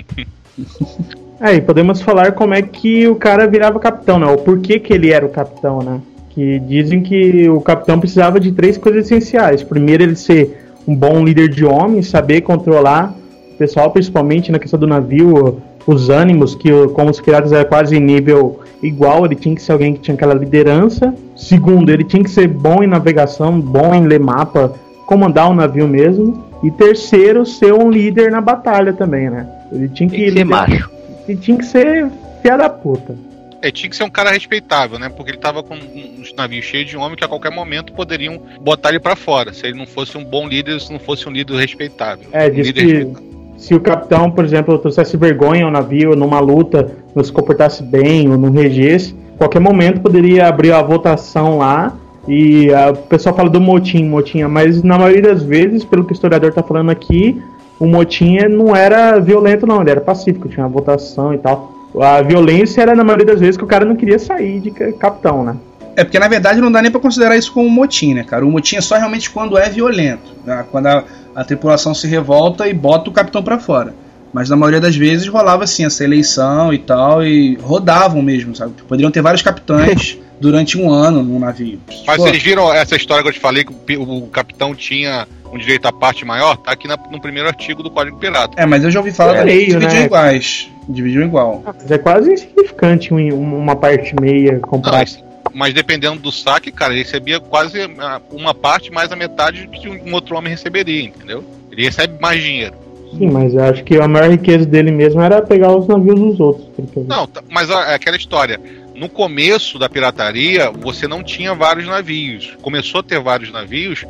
[1.40, 4.26] É, e podemos falar como é que o cara virava capitão, né?
[4.26, 6.00] O porquê que ele era o capitão, né?
[6.30, 9.62] Que dizem que o capitão precisava de três coisas essenciais.
[9.62, 13.14] Primeiro, ele ser um bom líder de homens, saber controlar
[13.52, 17.96] o pessoal, principalmente na questão do navio, os ânimos, que como os piratas eram quase
[17.96, 21.14] em nível igual, ele tinha que ser alguém que tinha aquela liderança.
[21.34, 24.74] Segundo, ele tinha que ser bom em navegação, bom em ler mapa,
[25.06, 26.44] comandar o navio mesmo.
[26.62, 29.48] E terceiro, ser um líder na batalha também, né?
[29.72, 30.90] Ele tinha que, que ser macho.
[31.26, 32.10] e tinha que ser
[32.42, 33.16] filha da puta.
[33.62, 35.08] É, tinha que ser um cara respeitável, né?
[35.08, 38.90] Porque ele tava com uns navios cheios de homens que a qualquer momento poderiam botar
[38.90, 39.54] ele pra fora.
[39.54, 42.26] Se ele não fosse um bom líder, se não fosse um líder respeitável.
[42.30, 43.37] É, um diz líder que respeitável.
[43.58, 48.30] Se o capitão, por exemplo, trouxesse vergonha ao navio numa luta, não se comportasse bem
[48.30, 51.92] ou não regesse, qualquer momento poderia abrir a votação lá
[52.26, 56.12] e ah, o pessoal fala do motim, motim, mas na maioria das vezes, pelo que
[56.12, 57.42] o historiador tá falando aqui,
[57.80, 61.72] o motim não era violento não, ele era pacífico, tinha votação e tal.
[62.00, 64.92] A violência era na maioria das vezes que o cara não queria sair de ca-
[64.92, 65.56] capitão, né?
[65.98, 68.46] É porque na verdade não dá nem pra considerar isso como um motim, né, cara?
[68.46, 70.64] O motim é só realmente quando é violento, né?
[70.70, 71.02] quando a,
[71.34, 73.92] a tripulação se revolta e bota o capitão pra fora.
[74.32, 78.74] Mas na maioria das vezes rolava assim essa eleição e tal e rodavam mesmo, sabe?
[78.86, 81.80] Poderiam ter vários capitães durante um ano num navio.
[82.06, 85.26] Mas Pô, vocês viram essa história que eu te falei que o o, capitão tinha
[85.52, 86.56] um direito à parte maior?
[86.58, 88.52] Tá aqui na- no primeiro artigo do Código Pirata.
[88.56, 90.04] É, mas eu já ouvi falar É que meio, dividiam né?
[90.04, 90.70] iguais.
[90.88, 91.62] Dividiam igual.
[91.66, 95.10] Mas é quase insignificante um- um- uma parte meia Não, comparada.
[95.54, 99.88] Mas, dependendo do saque, cara, ele recebia quase ah, uma parte mais a metade que
[99.88, 101.44] um outro homem receberia, entendeu?
[101.70, 102.74] Ele recebe mais dinheiro.
[103.16, 106.40] Sim, mas eu acho que a maior riqueza dele mesmo era pegar os navios dos
[106.40, 106.68] outros.
[107.06, 108.60] Não, tá- mas ó, é aquela história.
[108.94, 112.56] No começo da pirataria, você não tinha vários navios.
[112.60, 114.04] Começou a ter vários navios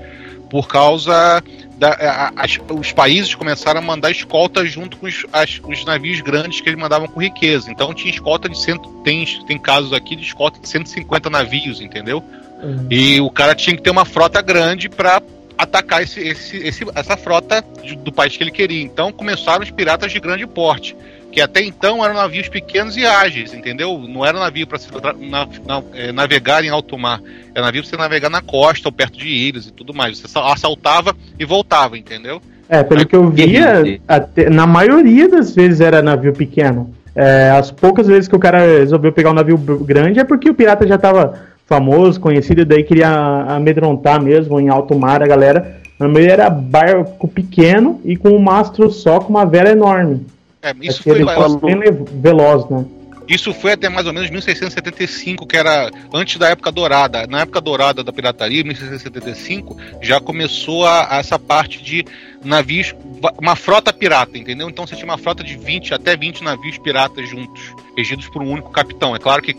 [0.50, 1.42] por causa
[1.78, 1.90] da.
[1.90, 6.60] a- as- os países começaram a mandar escolta junto com os, as- os navios grandes
[6.60, 7.70] que eles mandavam com riqueza.
[7.70, 8.88] Então tinha escolta de cento.
[9.04, 12.22] Tem, tem casos aqui de escolta de 150 navios, entendeu?
[12.62, 12.86] Uhum.
[12.90, 15.22] E o cara tinha que ter uma frota grande para
[15.56, 18.82] atacar esse, esse- esse- essa frota de- do país que ele queria.
[18.82, 20.96] Então começaram os piratas de grande porte,
[21.30, 23.98] que até então eram navios pequenos e ágeis, entendeu?
[24.08, 24.88] Não era navio para se
[25.20, 27.20] na- na- é, navegar em alto mar,
[27.54, 30.18] era navio para você navegar na costa ou perto de ilhas e tudo mais.
[30.18, 32.40] Você só assaltava e voltava, entendeu?
[32.68, 36.94] É, pelo que eu via, até- na maioria das vezes era navio pequeno.
[37.14, 40.54] É, as poucas vezes que o cara resolveu pegar um navio grande é porque o
[40.54, 45.76] pirata já estava famoso, conhecido, e daí queria amedrontar mesmo em alto mar a galera.
[45.98, 50.24] Na maioria era barco pequeno e com um mastro só com uma vela enorme.
[50.62, 52.84] É, isso, foi, Aquele bem veloz, né?
[53.28, 57.26] isso foi até mais ou menos 1675, que era antes da época dourada.
[57.26, 62.04] Na época dourada da pirataria, 1675, já começou a, a essa parte de
[62.42, 62.94] navios,
[63.38, 64.68] uma frota pirata, entendeu?
[64.70, 68.50] Então você tinha uma frota de 20 até 20 navios piratas juntos, regidos por um
[68.50, 69.14] único capitão.
[69.14, 69.52] É claro que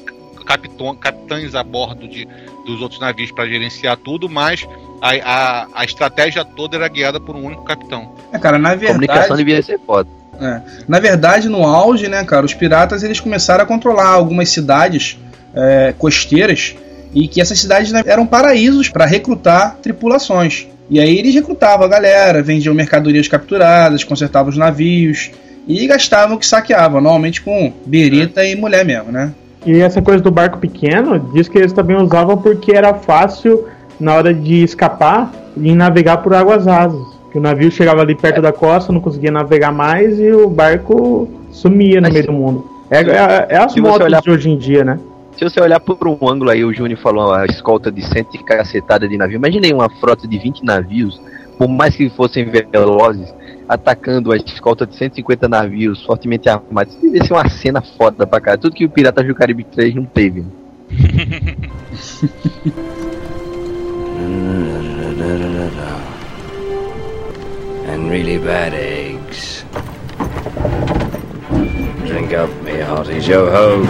[0.46, 2.28] capitão, capitães a bordo de,
[2.66, 4.68] dos outros navios para gerenciar tudo, mas
[5.00, 8.16] a, a, a estratégia toda era guiada por um único capitão.
[8.32, 10.19] É, cara, na A comunicação verdade, devia ser foda.
[10.42, 15.18] É, na verdade, no auge, né, cara, os piratas eles começaram a controlar algumas cidades
[15.54, 16.76] é, costeiras
[17.14, 20.68] e que essas cidades né, eram paraísos para recrutar tripulações.
[20.90, 25.32] E aí eles recrutavam a galera, vendiam mercadorias capturadas, consertavam os navios
[25.68, 29.32] e gastavam o que saqueavam, normalmente com bereta e mulher mesmo, né?
[29.66, 33.68] E essa coisa do barco pequeno, diz que eles também usavam porque era fácil
[34.00, 37.19] na hora de escapar e navegar por águas rasas.
[37.32, 41.30] Que o navio chegava ali perto da costa, não conseguia navegar mais e o barco
[41.52, 42.66] sumia no Mas meio se- do mundo.
[42.90, 45.00] É, é, é as motos olhar- de hoje em dia, né?
[45.38, 48.38] Se você olhar por um ângulo aí, o Júnior falou a escolta de 100 e
[48.40, 49.36] cacetada de navio.
[49.38, 51.22] Imaginei uma frota de 20 navios,
[51.58, 53.34] por mais que fossem velozes,
[53.68, 56.94] atacando a escolta de 150 navios fortemente armados.
[56.96, 58.58] Isso devia ser uma cena foda pra cara.
[58.58, 60.44] Tudo que o Piratas do Caribe 3 não teve.
[68.00, 68.72] And really bad.
[72.08, 73.28] Drink up, me hearties.
[73.28, 73.86] Yo ho.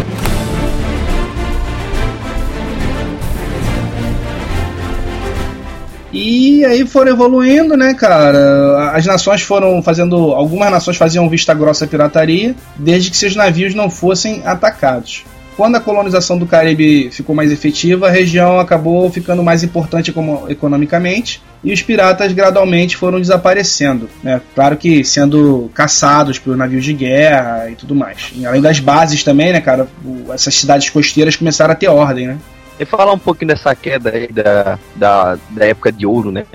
[6.11, 8.93] E aí foram evoluindo, né, cara?
[8.93, 10.15] As nações foram fazendo.
[10.33, 15.23] Algumas nações faziam vista grossa à pirataria, desde que seus navios não fossem atacados.
[15.55, 20.11] Quando a colonização do Caribe ficou mais efetiva, a região acabou ficando mais importante
[20.47, 24.09] economicamente e os piratas gradualmente foram desaparecendo.
[24.23, 24.39] Né?
[24.55, 28.31] Claro que sendo caçados por navios de guerra e tudo mais.
[28.35, 29.87] E além das bases também, né, cara?
[30.05, 32.37] o- Essas cidades costeiras começaram a ter ordem, né?
[32.79, 36.45] E falar um pouquinho dessa queda aí da, da, da época de ouro, né?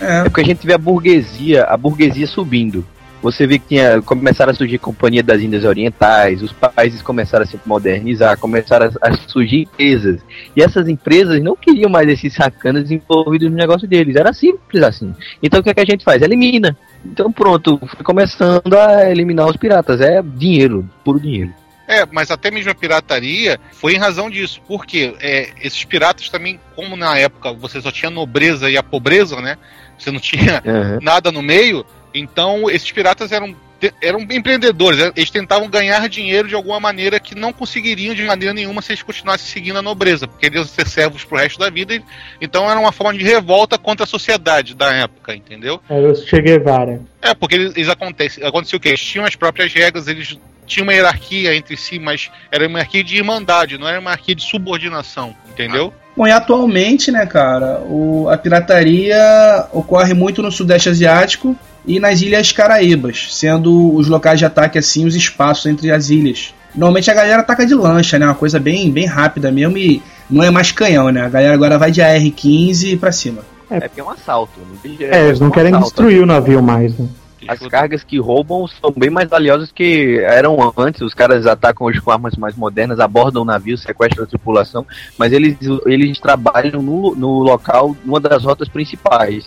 [0.00, 2.86] É, É porque a gente vê a burguesia, a burguesia subindo.
[3.24, 7.46] Você vê que tinha, começaram a surgir companhia das Índias Orientais, os países começaram a
[7.46, 10.20] se modernizar, começaram a, a surgir empresas.
[10.54, 14.14] E essas empresas não queriam mais esses sacanas envolvidos no negócio deles.
[14.14, 15.14] Era simples assim.
[15.42, 16.20] Então o que, é que a gente faz?
[16.20, 16.76] Elimina.
[17.02, 20.02] Então pronto, foi começando a eliminar os piratas.
[20.02, 21.50] É dinheiro, puro dinheiro.
[21.88, 24.60] É, mas até mesmo a pirataria foi em razão disso.
[24.68, 29.40] Porque é, esses piratas também, como na época você só tinha nobreza e a pobreza,
[29.40, 29.56] né?
[29.98, 30.98] Você não tinha Aham.
[31.00, 33.54] nada no meio, então esses piratas eram,
[34.00, 34.98] eram empreendedores.
[34.98, 35.12] né?
[35.16, 39.02] Eles tentavam ganhar dinheiro de alguma maneira que não conseguiriam de maneira nenhuma se eles
[39.02, 42.00] continuassem seguindo a nobreza, porque eles iam ser servos pro resto da vida.
[42.40, 45.80] Então era uma forma de revolta contra a sociedade da época, entendeu?
[45.90, 47.00] Era o Che Guevara.
[47.20, 48.90] É, porque eles, eles acontece, aconteceu o quê?
[48.90, 53.04] Eles tinham as próprias regras, eles tinham uma hierarquia entre si, mas era uma hierarquia
[53.04, 55.92] de irmandade, não era uma hierarquia de subordinação, entendeu?
[56.16, 62.20] Bom, e atualmente, né, cara, o- a pirataria ocorre muito no Sudeste Asiático e nas
[62.22, 66.54] Ilhas Caraíbas, sendo os locais de ataque assim os espaços entre as ilhas.
[66.74, 70.42] Normalmente a galera ataca de lancha, né, uma coisa bem, bem rápida mesmo e não
[70.42, 71.22] é mais canhão, né?
[71.22, 73.42] A galera agora vai de AR-15 pra cima.
[73.70, 74.52] É porque é um assalto.
[74.68, 75.88] não tem jeito, É, eles não um querem assalto.
[75.88, 77.08] destruir o navio mais, né?
[77.46, 81.02] As cargas que roubam são bem mais valiosas que eram antes.
[81.02, 84.86] Os caras atacam hoje com armas mais modernas, abordam o navio, sequestram a tripulação,
[85.18, 89.44] mas eles, eles trabalham no, no local, numa das rotas principais,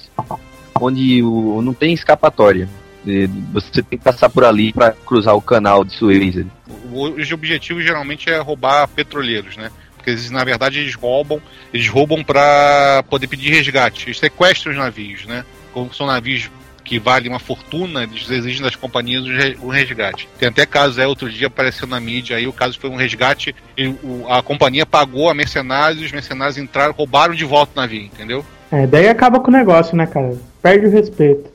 [0.81, 2.67] onde o, não tem escapatória.
[3.53, 6.45] Você tem que passar por ali para cruzar o canal de Suez.
[6.91, 9.71] Hoje o objetivo geralmente é roubar petroleiros, né?
[9.95, 11.41] Porque eles, na verdade, eles roubam,
[11.73, 14.07] eles roubam para poder pedir resgate.
[14.07, 15.45] Eles sequestram os navios, né?
[15.73, 16.49] Como são navios
[16.83, 19.23] que valem uma fortuna, eles exigem das companhias
[19.61, 20.27] o resgate.
[20.39, 23.53] Tem até casos, é, outro dia apareceu na mídia aí, o caso foi um resgate,
[23.77, 27.81] e o- a companhia pagou a mercenários, e os mercenários entraram, roubaram de volta o
[27.81, 28.45] navio, entendeu?
[28.71, 30.33] É, daí acaba com o negócio, né, cara?
[30.71, 31.49] Perde o respeito.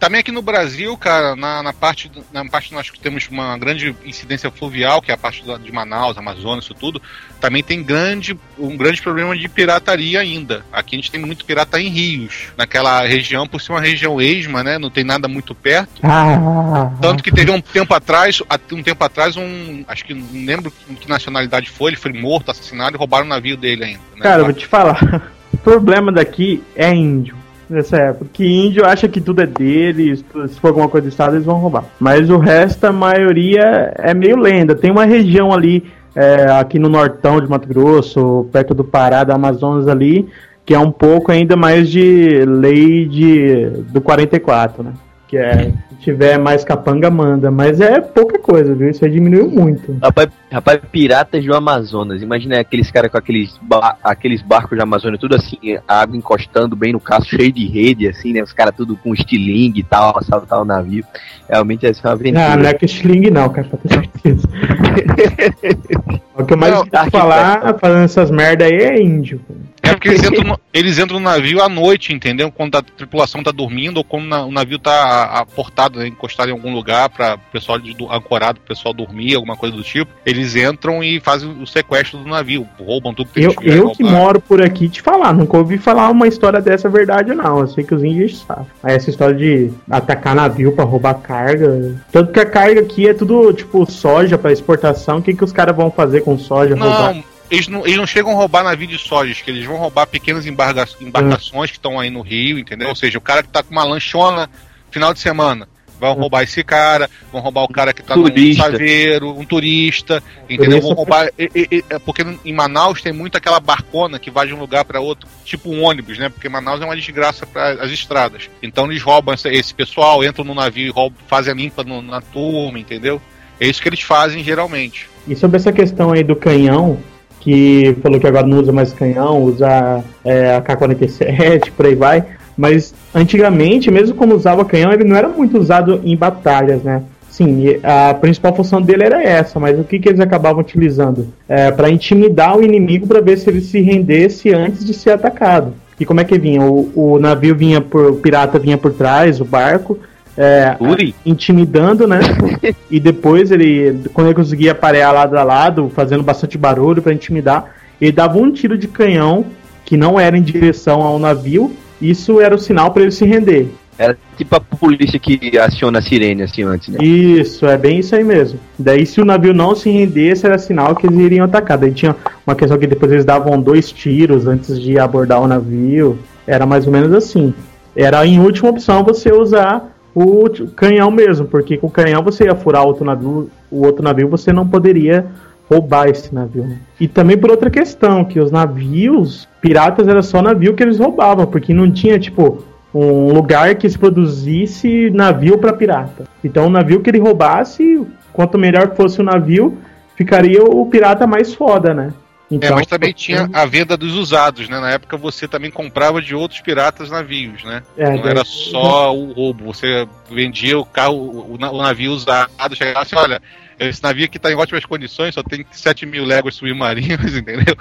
[0.00, 3.94] Também aqui no Brasil, cara, na, na parte na parte nós que temos uma grande
[4.04, 7.00] incidência fluvial, que é a parte do- de Manaus, Amazonas, isso tudo,
[7.40, 10.64] também tem grande, um grande problema de pirataria ainda.
[10.72, 14.62] Aqui a gente tem muito pirata em rios, naquela região, por ser uma região esma,
[14.64, 14.76] né?
[14.76, 16.00] Não tem nada muito perto.
[16.02, 19.84] Ah, Tanto que teve um tempo atrás, um tempo atrás, um.
[19.88, 23.56] Acho que não lembro que nacionalidade foi, ele foi morto, assassinado e roubaram o navio
[23.56, 24.00] dele ainda.
[24.16, 24.20] né?
[24.22, 24.98] Cara, eu vou te falar.
[25.54, 27.36] O problema daqui é índio.
[27.68, 28.26] Nessa época.
[28.32, 31.56] Que índio acha que tudo é deles, se for alguma coisa do estado, eles vão
[31.56, 31.84] roubar.
[31.98, 34.74] Mas o resto, a maioria é meio lenda.
[34.74, 39.34] Tem uma região ali, é, aqui no nortão de Mato Grosso, perto do Pará, da
[39.34, 40.28] Amazonas ali,
[40.64, 44.92] que é um pouco ainda mais de lei de, do 44, né?
[45.26, 47.50] Que é, se tiver mais capanga, manda.
[47.50, 48.90] Mas é pouca coisa, viu?
[48.90, 49.96] Isso aí diminuiu muito.
[50.02, 52.20] Rapaz, rapaz, piratas do Amazonas.
[52.22, 55.56] Imagina aqueles caras com aqueles, ba- aqueles barcos da Amazônia, tudo assim,
[55.88, 58.42] a água encostando bem no casco, cheio de rede, assim, né?
[58.42, 61.04] Os caras tudo com estilingue e tal, assaltar o navio.
[61.48, 62.52] Realmente ia ser uma aventura.
[62.52, 64.48] Ah, não é que Schling não, cara, pra ter certeza.
[66.36, 69.40] o que eu mais Não, falar fazendo essas merda aí é índio.
[69.84, 72.50] É porque eles entram, no, eles entram no navio à noite, entendeu?
[72.50, 76.52] Quando a tripulação tá dormindo ou quando na- o navio tá aportado, né, encostado em
[76.52, 80.10] algum lugar para o pessoal de, do, ancorado, o pessoal dormir, alguma coisa do tipo.
[80.24, 84.40] Eles entram e fazem o sequestro do navio, roubam tudo que Eu, eu que moro
[84.40, 87.60] por aqui te falar, nunca ouvi falar uma história dessa verdade, não.
[87.60, 88.66] Eu sei que os índios sabem.
[88.82, 91.94] Aí essa história de atacar navio pra roubar carga.
[92.10, 95.18] Tanto que a carga aqui é tudo tipo soja pra exportação.
[95.18, 96.74] O que, que os caras vão fazer com soja?
[96.74, 97.14] roubar?
[97.50, 100.46] Eles não, eles não chegam a roubar navio de sojas, que eles vão roubar pequenas
[100.46, 102.88] embarga- embarcações que estão aí no Rio, entendeu?
[102.88, 104.48] Ou seja, o cara que tá com uma lanchona
[104.90, 105.68] final de semana.
[106.00, 108.64] Vão roubar esse cara, vão roubar o cara que tá Turista.
[108.64, 110.80] saveiro, um turista, entendeu?
[110.80, 111.28] Vão roubar.
[111.38, 114.58] e- e- e- é porque em Manaus tem muito aquela barcona que vai de um
[114.58, 116.28] lugar para outro, tipo um ônibus, né?
[116.28, 118.50] Porque Manaus é uma desgraça para as estradas.
[118.62, 122.02] Então eles roubam esse, esse pessoal, entram no navio e roubam, fazem a limpa no-
[122.02, 123.22] na turma, entendeu?
[123.60, 125.08] É isso que eles fazem geralmente.
[125.28, 126.98] E sobre essa questão aí do canhão,
[127.44, 132.24] que falou que agora não usa mais canhão, usa é, AK-47, por aí vai.
[132.56, 137.02] Mas antigamente, mesmo quando usava canhão, ele não era muito usado em batalhas, né?
[137.28, 141.26] Sim, a principal função dele era essa, mas o que, que eles acabavam utilizando?
[141.48, 145.74] É, para intimidar o inimigo para ver se ele se rendesse antes de ser atacado.
[145.98, 146.62] E como é que vinha?
[146.62, 148.12] O, o navio vinha por.
[148.12, 149.98] O pirata vinha por trás, o barco.
[150.36, 150.76] É,
[151.24, 152.18] intimidando, né?
[152.90, 157.74] e depois ele, quando ele conseguia parear lado a lado, fazendo bastante barulho para intimidar,
[158.00, 159.46] ele dava um tiro de canhão
[159.84, 161.72] que não era em direção ao navio.
[162.00, 163.68] Isso era o sinal para ele se render.
[163.96, 166.98] Era tipo a polícia que aciona a sirene assim antes, né?
[167.00, 168.58] Isso, é bem isso aí mesmo.
[168.76, 171.78] Daí, se o navio não se rendesse, era sinal que eles iriam atacar.
[171.78, 176.18] Daí tinha uma questão que depois eles davam dois tiros antes de abordar o navio.
[176.44, 177.54] Era mais ou menos assim.
[177.94, 182.54] Era em última opção você usar o canhão mesmo, porque com o canhão você ia
[182.54, 185.26] furar outro navio, o outro navio você não poderia
[185.68, 186.64] roubar esse navio.
[186.64, 186.78] né?
[187.00, 191.46] E também por outra questão, que os navios piratas era só navio que eles roubavam,
[191.46, 192.62] porque não tinha tipo
[192.94, 196.24] um lugar que se produzisse navio para pirata.
[196.44, 199.76] Então o navio que ele roubasse, quanto melhor fosse o navio,
[200.14, 202.12] ficaria o pirata mais foda, né?
[202.54, 204.80] É, Então, mas também tinha a venda dos usados, né?
[204.80, 207.82] Na época você também comprava de outros piratas navios, né?
[207.96, 212.12] É, Não daí- era só o roubo, você vendia o carro, o, na- o navio
[212.12, 213.40] usado, chegava assim, olha,
[213.78, 217.74] esse navio aqui tá em ótimas condições, só tem 7 mil léguas submarinas, entendeu?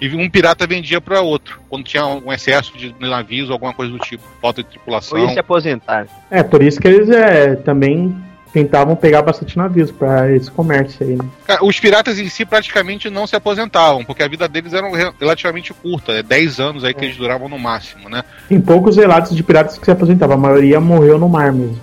[0.00, 3.92] e um pirata vendia para outro, quando tinha um excesso de navios ou alguma coisa
[3.92, 5.18] do tipo, falta de tripulação.
[5.18, 6.06] Ou ia se aposentar.
[6.30, 8.14] É, por isso que eles é, também
[8.52, 11.24] tentavam pegar bastante navios para esse comércio aí, né?
[11.62, 15.72] Os piratas em si praticamente não se aposentavam, porque a vida deles era re- relativamente
[15.72, 18.24] curta, é 10 anos aí que eles duravam no máximo, né?
[18.48, 21.80] Tem poucos relatos de piratas que se aposentavam, a maioria morreu no mar mesmo.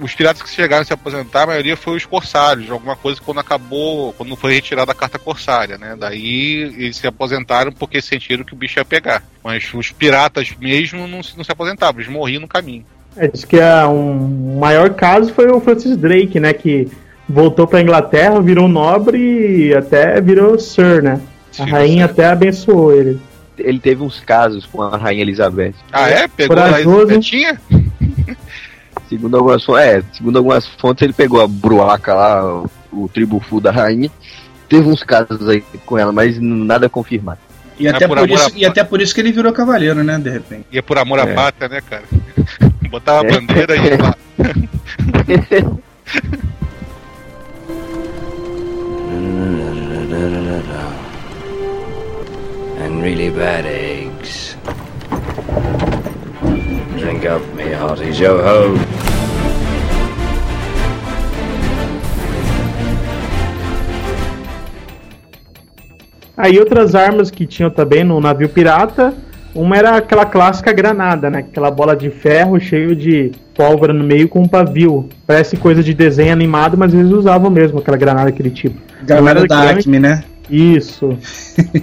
[0.00, 3.40] Os piratas que chegaram a se aposentar, a maioria foi os corsários, alguma coisa quando
[3.40, 5.94] acabou, quando foi retirada a carta corsária, né?
[5.98, 9.22] Daí eles se aposentaram porque sentiram que o bicho ia pegar.
[9.44, 12.86] Mas os piratas mesmo não se, não se aposentavam, eles morriam no caminho.
[13.16, 16.52] É, diz que é um maior caso foi o Francis Drake, né?
[16.52, 16.88] Que
[17.28, 19.18] voltou pra Inglaterra, virou nobre
[19.68, 21.20] e até virou Sir, né?
[21.58, 23.20] A Sim, rainha até abençoou ele.
[23.58, 25.74] Ele teve uns casos com a Rainha Elizabeth.
[25.92, 26.26] Ah, é?
[26.28, 27.00] Pegou a Corajoso.
[27.12, 27.60] Elisabetinha?
[29.08, 33.60] Segundo algumas fontes, é, segundo algumas fontes, ele pegou a bruaca lá, o, o tribufu
[33.60, 34.08] da rainha.
[34.68, 37.40] Teve uns casos aí com ela, mas nada confirmado.
[37.78, 39.52] E É até, por por amor isso, a- e até por isso que ele virou
[39.52, 40.16] cavaleiro, né?
[40.16, 40.64] De repente.
[40.70, 41.34] Ia por amor à É.
[41.34, 42.04] pátria, né, cara?
[42.90, 43.30] Botava a É.
[43.32, 44.16] bandeira e ia lá.
[52.82, 54.56] And really bad eggs.
[56.98, 58.78] Drink up, me hearties, yo ho.
[66.36, 69.14] Aí outras armas que tinham também no navio pirata,
[69.54, 71.38] uma era aquela clássica granada, né?
[71.40, 75.08] Aquela bola de ferro cheio de pólvora no meio com um pavio.
[75.26, 78.78] Parece coisa de desenho animado, mas eles usavam mesmo aquela granada daquele tipo.
[79.02, 79.80] Granada da era grande.
[79.80, 80.24] Acme, né?
[80.48, 81.16] Isso.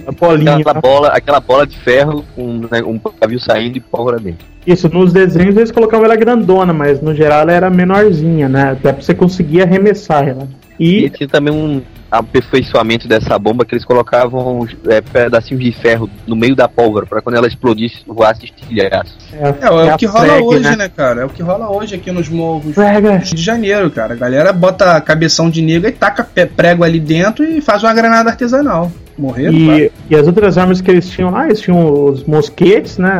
[0.06, 0.56] A bolinha.
[0.56, 4.46] Aquela bola, aquela bola de ferro com né, um pavio saindo e pólvora dentro.
[4.66, 8.72] Isso, nos desenhos eles colocavam ela grandona, mas no geral ela era menorzinha, né?
[8.72, 10.46] Até pra você conseguir arremessar ela.
[10.78, 11.80] E E tinha também um
[12.10, 17.20] aperfeiçoamento dessa bomba que eles colocavam é, pedacinhos de ferro no meio da pólvora para
[17.20, 19.16] quando ela explodisse voasse estilhaço.
[19.32, 20.76] é, É, é a o que rola hoje, né?
[20.76, 20.88] né?
[20.88, 21.22] cara?
[21.22, 23.16] É o que rola hoje aqui nos morros Frega.
[23.16, 24.14] Rio de Janeiro, cara.
[24.14, 28.30] A galera bota cabeção de negro e taca prego ali dentro e faz uma granada
[28.30, 28.90] artesanal.
[29.18, 29.52] Morreram.
[29.52, 33.10] E, e as outras armas que eles tinham lá, eles tinham os mosquetes, né?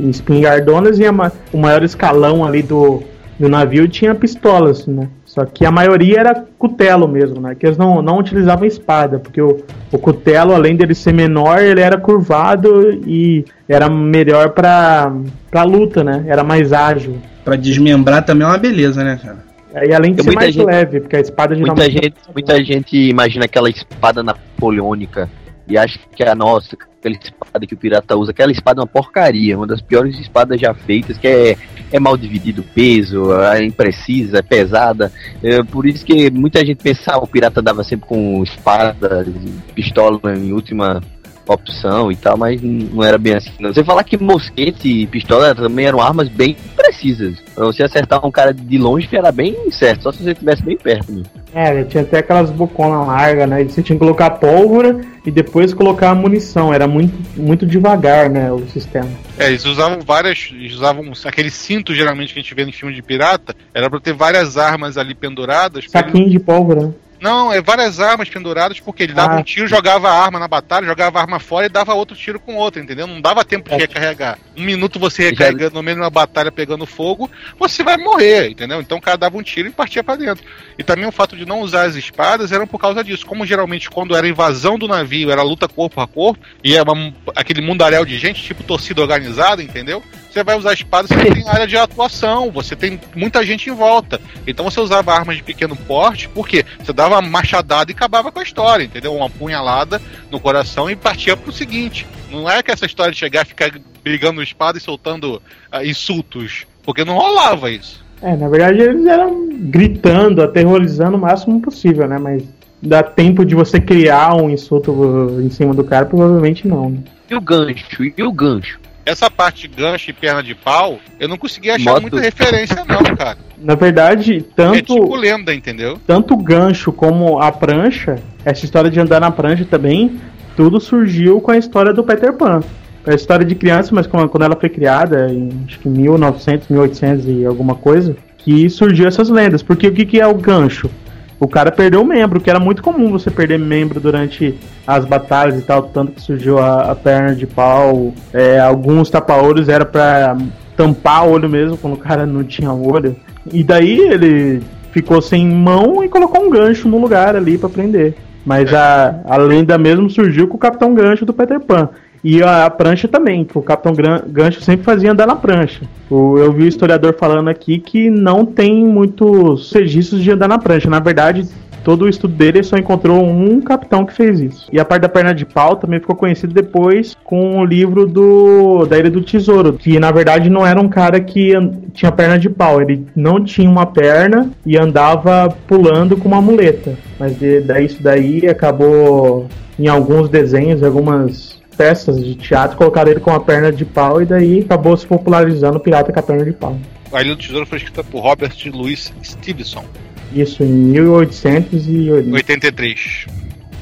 [0.00, 1.12] As espingardonas e a
[1.52, 3.02] o maior escalão ali do,
[3.38, 5.08] do navio tinha pistolas, né?
[5.36, 7.54] Só que a maioria era cutelo mesmo, né?
[7.54, 9.62] Que eles não, não utilizavam espada, porque o,
[9.92, 15.12] o cutelo, além dele ser menor, ele era curvado e era melhor pra,
[15.50, 16.24] pra luta, né?
[16.26, 17.18] Era mais ágil.
[17.44, 19.44] Pra desmembrar também é uma beleza, né, cara?
[19.86, 22.02] E além de ser muita mais gente- leve, porque a espada Muita geralmente.
[22.02, 25.28] gente, muita gente imagina aquela espada napoleônica
[25.68, 28.82] e acha que é a nossa, aquela espada que o pirata usa, aquela espada é
[28.82, 31.56] uma porcaria, uma das piores espadas já feitas, que é,
[31.92, 35.12] é mal dividido o peso, é imprecisa, é pesada.
[35.42, 39.26] É por isso que muita gente pensa, ah, o pirata dava sempre com espada,
[39.74, 41.00] pistola em última
[41.46, 43.50] opção e tal, mas não era bem assim.
[43.60, 43.72] Não.
[43.72, 47.38] Você falar que mosquete e pistola também eram armas bem precisas.
[47.54, 50.76] Pra você acertar um cara de longe era bem certo, só se você estivesse bem
[50.76, 51.12] perto.
[51.12, 51.22] Né?
[51.54, 53.62] É, tinha até aquelas boconas largas, né?
[53.62, 56.72] E você tinha que colocar pólvora e depois colocar a munição.
[56.74, 58.52] Era muito, muito devagar, né?
[58.52, 59.08] O sistema.
[59.38, 60.50] É, eles usavam várias.
[60.52, 63.54] Eles usavam aquele cinto geralmente que a gente vê em filme de pirata.
[63.72, 65.84] Era pra ter várias armas ali penduradas.
[65.84, 66.94] ele- Saquinho de pólvora.
[67.20, 69.38] Não, é várias armas penduradas, porque ele dava Ah.
[69.38, 72.38] um tiro, jogava a arma na batalha, jogava a arma fora e dava outro tiro
[72.38, 73.06] com outra, entendeu?
[73.06, 73.78] Não dava tempo de É.
[73.78, 74.38] recarregar.
[74.56, 78.80] Um minuto você recarregando no meio de uma batalha pegando fogo, você vai morrer, entendeu?
[78.80, 80.44] Então o cara dava um tiro e partia pra dentro.
[80.78, 83.24] E também o fato de não usar as espadas era por causa disso.
[83.26, 87.12] Como geralmente quando era invasão do navio, era luta corpo a corpo, e era uma-
[87.34, 90.02] aquele mundaréu de gente, tipo torcida organizada, entendeu?
[90.36, 93.72] Você vai usar a espada, você tem área de atuação, você tem muita gente em
[93.72, 94.20] volta.
[94.46, 98.38] Então você usava armas de pequeno porte, porque você dava uma machadada e acabava com
[98.38, 99.14] a história, entendeu?
[99.14, 99.98] Uma punhalada
[100.30, 102.06] no coração e partia pro seguinte.
[102.30, 103.72] Não é que essa história de chegar e ficar
[104.04, 105.40] brigando espada e soltando
[105.72, 108.04] ah, insultos, porque não rolava isso.
[108.20, 112.18] É, na verdade eles eram gritando, aterrorizando o máximo possível, né?
[112.18, 112.42] Mas
[112.82, 116.04] dá tempo de você criar um insulto uh, em cima do cara?
[116.04, 116.90] Provavelmente não.
[116.90, 116.98] Né?
[117.30, 118.04] E o gancho?
[118.04, 118.84] E o gancho?
[119.06, 122.02] Essa parte de gancho e perna de pau, eu não consegui achar Moto.
[122.02, 123.38] muita referência, não, cara.
[123.56, 124.76] Na verdade, tanto.
[124.76, 125.98] É tipo lenda, entendeu?
[126.04, 130.20] tanto o gancho como a prancha, essa história de andar na prancha também,
[130.56, 132.60] tudo surgiu com a história do Peter Pan.
[133.06, 137.26] É a história de criança, mas quando ela foi criada, em acho que 1900, 1800
[137.28, 139.62] e alguma coisa, que surgiu essas lendas.
[139.62, 140.90] Porque o que, que é o gancho?
[141.38, 145.58] O cara perdeu o membro, que era muito comum você perder membro durante as batalhas
[145.58, 150.36] e tal, tanto que surgiu a, a perna de pau, é, alguns tapa-olhos era pra
[150.76, 153.16] tampar o olho mesmo, quando o cara não tinha olho.
[153.52, 154.62] E daí ele
[154.92, 158.14] ficou sem mão e colocou um gancho no lugar ali pra prender.
[158.46, 161.90] Mas a, a lenda mesmo surgiu com o Capitão Gancho do Peter Pan.
[162.28, 165.82] E a, a prancha também, o Capitão Gran- Gancho sempre fazia andar na prancha.
[166.10, 170.58] O- eu vi o historiador falando aqui que não tem muitos registros de andar na
[170.58, 170.90] prancha.
[170.90, 171.46] Na verdade,
[171.84, 174.66] todo o estudo dele só encontrou um capitão que fez isso.
[174.72, 178.84] E a parte da perna de pau também ficou conhecido depois com o livro do
[178.86, 181.52] da Ilha do Tesouro, que na verdade não era um cara que
[181.94, 186.94] tinha perna de pau, ele não tinha uma perna e andava pulando com uma muleta.
[187.20, 189.46] Mas de, daí isso daí acabou
[189.78, 194.26] em alguns desenhos, algumas peças de teatro colocaram ele com a perna de pau e
[194.26, 196.76] daí acabou se popularizando o pirata com a perna de pau.
[197.12, 199.84] A Ilha do Tesouro foi escrita por Robert Louis Stevenson,
[200.32, 202.34] Isso em 1880.
[202.34, 203.26] 83.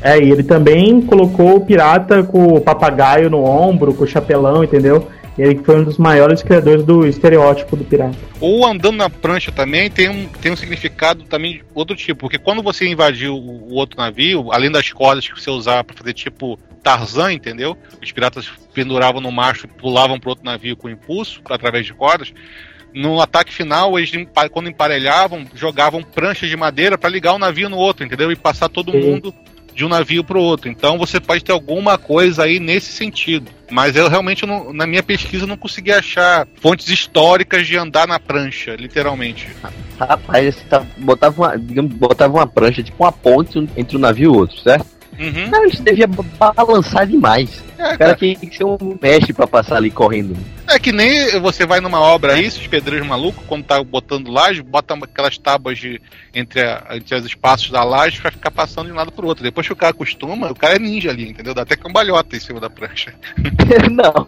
[0.02, 4.62] É, e ele também colocou o pirata com o papagaio no ombro, com o chapelão,
[4.62, 5.08] entendeu?
[5.36, 8.16] Ele que foi um dos maiores criadores do estereótipo do pirata.
[8.40, 12.38] Ou andando na prancha também tem um, tem um significado também de outro tipo, porque
[12.38, 16.58] quando você invadiu o, outro navio, além das cordas que você usava para fazer tipo
[16.82, 17.76] Tarzan, entendeu?
[18.00, 22.32] Os piratas penduravam no macho e pulavam pro outro navio com impulso através de cordas.
[22.92, 24.12] No ataque final, eles
[24.52, 28.30] quando emparelhavam, jogavam pranchas de madeira para ligar um navio no outro, entendeu?
[28.30, 29.00] E passar todo Sim.
[29.00, 29.34] mundo
[29.74, 30.68] de um navio para o outro.
[30.70, 33.50] Então você pode ter alguma coisa aí nesse sentido.
[33.70, 38.20] Mas eu realmente, não- na minha pesquisa, não consegui achar fontes históricas de andar na
[38.20, 39.48] prancha, literalmente.
[39.98, 44.36] Rapaz, tá- botava, uma, digamos, botava uma prancha, tipo uma ponte entre um navio e
[44.36, 44.86] outro, certo?
[45.18, 45.50] Uhum.
[45.50, 47.62] Cara, isso devia ba- balançar demais.
[47.78, 50.36] É, O cara tinha que ser um mestre pra passar ali correndo.
[50.68, 54.62] é que nem você vai numa obra aí, esses pedreiros malucos, quando tá botando laje,
[54.62, 56.00] bota aquelas tábuas de,
[56.34, 59.42] entre, a- entre os espaços da laje pra ficar passando de um lado pro outro.
[59.42, 61.52] Depois que o cara acostuma, o cara é ninja ali, entendeu?
[61.54, 63.12] Dá até cambalhota em cima da prancha.
[63.90, 64.24] Não,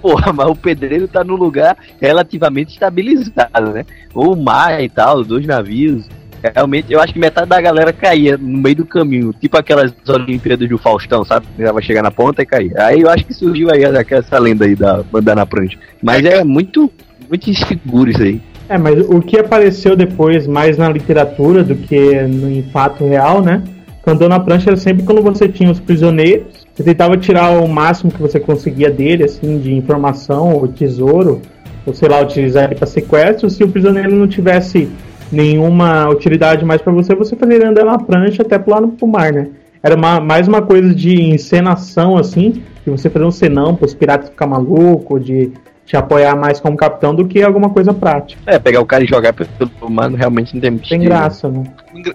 [0.00, 3.84] porra, mas o pedreiro tá num lugar relativamente estabilizado, né?
[4.14, 6.06] O mar e tal, os dois navios.
[6.52, 10.68] Realmente, eu acho que metade da galera caía no meio do caminho, tipo aquelas Olimpíadas
[10.68, 11.46] do Faustão, sabe?
[11.58, 12.78] Ela vai chegar na ponta e cair.
[12.78, 15.78] Aí eu acho que surgiu aí essa lenda aí da andar na prancha.
[16.02, 16.90] Mas é muito,
[17.28, 18.40] muito inseguro isso aí.
[18.68, 23.42] É, mas o que apareceu depois mais na literatura do que no, em fato real,
[23.42, 23.62] né?
[24.06, 28.12] Andou na prancha era sempre quando você tinha os prisioneiros, você tentava tirar o máximo
[28.12, 31.40] que você conseguia dele, assim, de informação ou tesouro,
[31.86, 33.48] ou sei lá, utilizar ele para sequestro.
[33.48, 34.90] Se o prisioneiro não tivesse
[35.34, 39.32] nenhuma utilidade mais pra você, você fazer andar na prancha até pular no pro mar,
[39.32, 39.48] né?
[39.82, 44.30] Era uma- mais uma coisa de encenação, assim, de você fazer um senão pros piratas
[44.30, 45.52] ficar maluco, de
[45.84, 48.40] te apoiar mais como capitão do que alguma coisa prática.
[48.46, 49.50] É, pegar o cara e jogar pelo
[49.90, 51.62] mar realmente não tem muito Tem graça, né?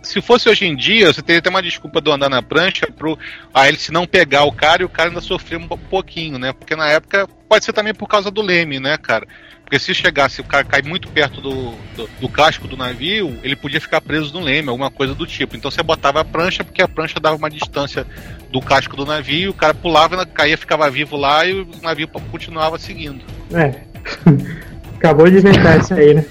[0.02, 3.16] Se fosse hoje em dia, você teria até uma desculpa do andar na prancha pro
[3.54, 6.52] a hélice não pegar o cara e o cara ainda sofrer um po- pouquinho, né?
[6.52, 9.28] Porque na época pode ser também por causa do leme, né, cara?
[9.70, 13.56] Porque se chegasse o cara cair muito perto do, do, do casco do navio, ele
[13.56, 15.56] podia ficar preso no leme, alguma coisa do tipo.
[15.56, 18.04] Então você botava a prancha, porque a prancha dava uma distância
[18.52, 22.80] do casco do navio, o cara pulava, caía, ficava vivo lá e o navio continuava
[22.80, 23.22] seguindo.
[23.54, 23.76] É.
[24.98, 26.26] Acabou de inventar isso aí, né?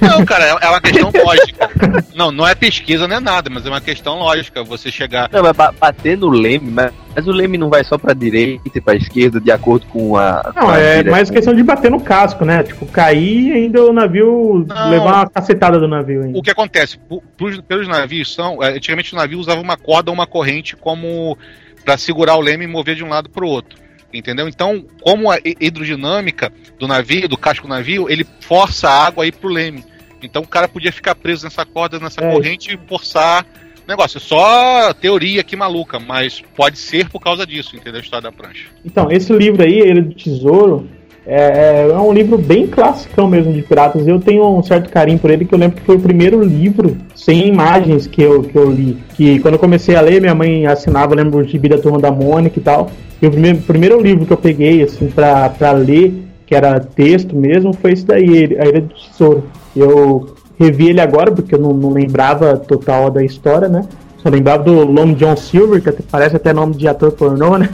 [0.00, 1.70] Não, cara, é é uma questão lógica.
[2.14, 4.62] Não, não é pesquisa, não é nada, mas é uma questão lógica.
[4.64, 5.28] Você chegar.
[5.32, 8.62] Não, mas ba- bater no leme, mas, mas o leme não vai só pra direita
[8.74, 10.52] e pra esquerda, de acordo com a.
[10.54, 12.62] com Não, a é mais questão de bater no casco, né?
[12.62, 14.90] Tipo, cair e ainda o navio Não.
[14.90, 16.38] levar uma cacetada do navio ainda.
[16.38, 16.98] O que acontece?
[17.36, 18.62] Pros- pelos navios são.
[18.62, 21.36] eh, Antigamente o navio usava uma corda ou uma corrente como
[21.84, 23.78] para segurar o leme e mover de um lado para o outro.
[24.18, 24.48] Entendeu?
[24.48, 29.24] Então, como a hi- hidrodinâmica do navio, do casco do navio, ele força a água
[29.24, 29.84] a ir pro leme.
[30.22, 32.32] Então o cara podia ficar preso nessa corda, nessa É.
[32.32, 33.44] corrente e forçar
[33.84, 34.16] o negócio.
[34.18, 38.00] É só teoria aqui maluca, mas pode ser por causa disso, entendeu?
[38.00, 38.68] A história da prancha.
[38.84, 40.88] Então, esse livro aí, ele do Tesouro,
[41.26, 44.06] é, é um livro bem classicão mesmo de piratas.
[44.06, 46.96] Eu tenho um certo carinho por ele, que eu lembro que foi o primeiro livro
[47.14, 48.98] sem imagens que eu, que eu li.
[49.14, 52.58] Que quando eu comecei a ler, minha mãe assinava, lembro, o gibi Turma da Mônica
[52.58, 52.90] e tal.
[53.22, 56.12] E o primeiro, primeiro livro que eu peguei, assim, pra, pra ler,
[56.46, 59.44] que era texto mesmo, foi esse daí, A Ilha do Tesouro.
[59.74, 63.86] Eu revi ele agora, porque eu não, não lembrava total da história, né?
[64.18, 67.68] Só lembrava do Long John Silver, que parece até nome de ator pornô, né?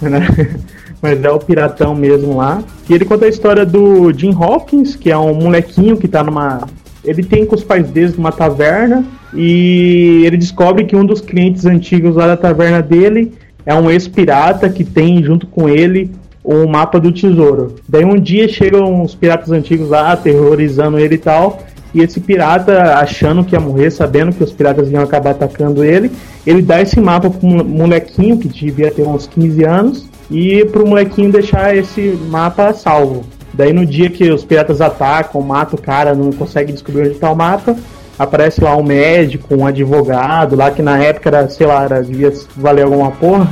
[1.02, 2.62] Mas é o piratão mesmo lá.
[2.88, 6.68] E ele conta a história do Jim Hawkins, que é um molequinho que tá numa.
[7.04, 11.66] Ele tem com os pais dele numa taverna e ele descobre que um dos clientes
[11.66, 13.32] antigos lá da taverna dele
[13.66, 16.10] é um ex-pirata que tem junto com ele
[16.44, 17.74] o mapa do tesouro.
[17.88, 21.60] Daí um dia chegam os piratas antigos lá, aterrorizando ele e tal.
[21.94, 26.10] E esse pirata, achando que ia morrer, sabendo que os piratas iam acabar atacando ele,
[26.46, 30.86] ele dá esse mapa pro mo- molequinho, que devia ter uns 15 anos, e pro
[30.86, 33.24] molequinho deixar esse mapa salvo.
[33.54, 37.30] Daí no dia que os piratas atacam, matam o cara, não consegue descobrir onde tá
[37.30, 37.76] o mapa,
[38.18, 42.32] aparece lá um médico, um advogado, lá que na época era, sei lá, era, devia
[42.56, 43.48] valer alguma porra.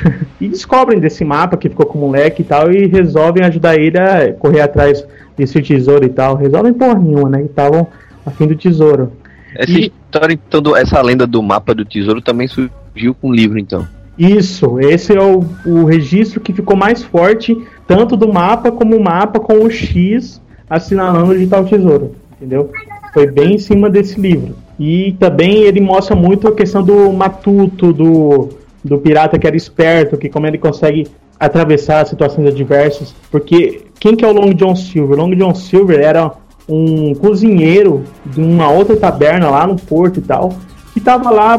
[0.40, 3.98] e descobrem desse mapa que ficou com o moleque e tal, e resolvem ajudar ele
[3.98, 5.04] a correr atrás
[5.36, 6.36] desse tesouro e tal.
[6.36, 7.42] Resolvem porra nenhuma, né?
[7.42, 7.86] E estavam
[8.24, 9.12] a fim do tesouro.
[9.54, 13.34] Essa E- história, então, do- essa lenda do mapa do tesouro também surgiu com o
[13.34, 13.86] livro, então.
[14.20, 17.56] Isso, esse é o, o registro que ficou mais forte,
[17.86, 22.70] tanto do mapa como o mapa com o X assinalando de tal tesouro, entendeu?
[23.14, 24.54] Foi bem em cima desse livro.
[24.78, 28.50] E também ele mostra muito a questão do matuto, do,
[28.84, 31.08] do pirata que era esperto, que como ele consegue
[31.38, 33.14] atravessar situações adversas.
[33.30, 35.18] Porque quem que é o Long John Silver?
[35.18, 36.30] Long John Silver era
[36.68, 40.52] um cozinheiro de uma outra taberna lá no porto e tal,
[40.92, 41.58] que tava lá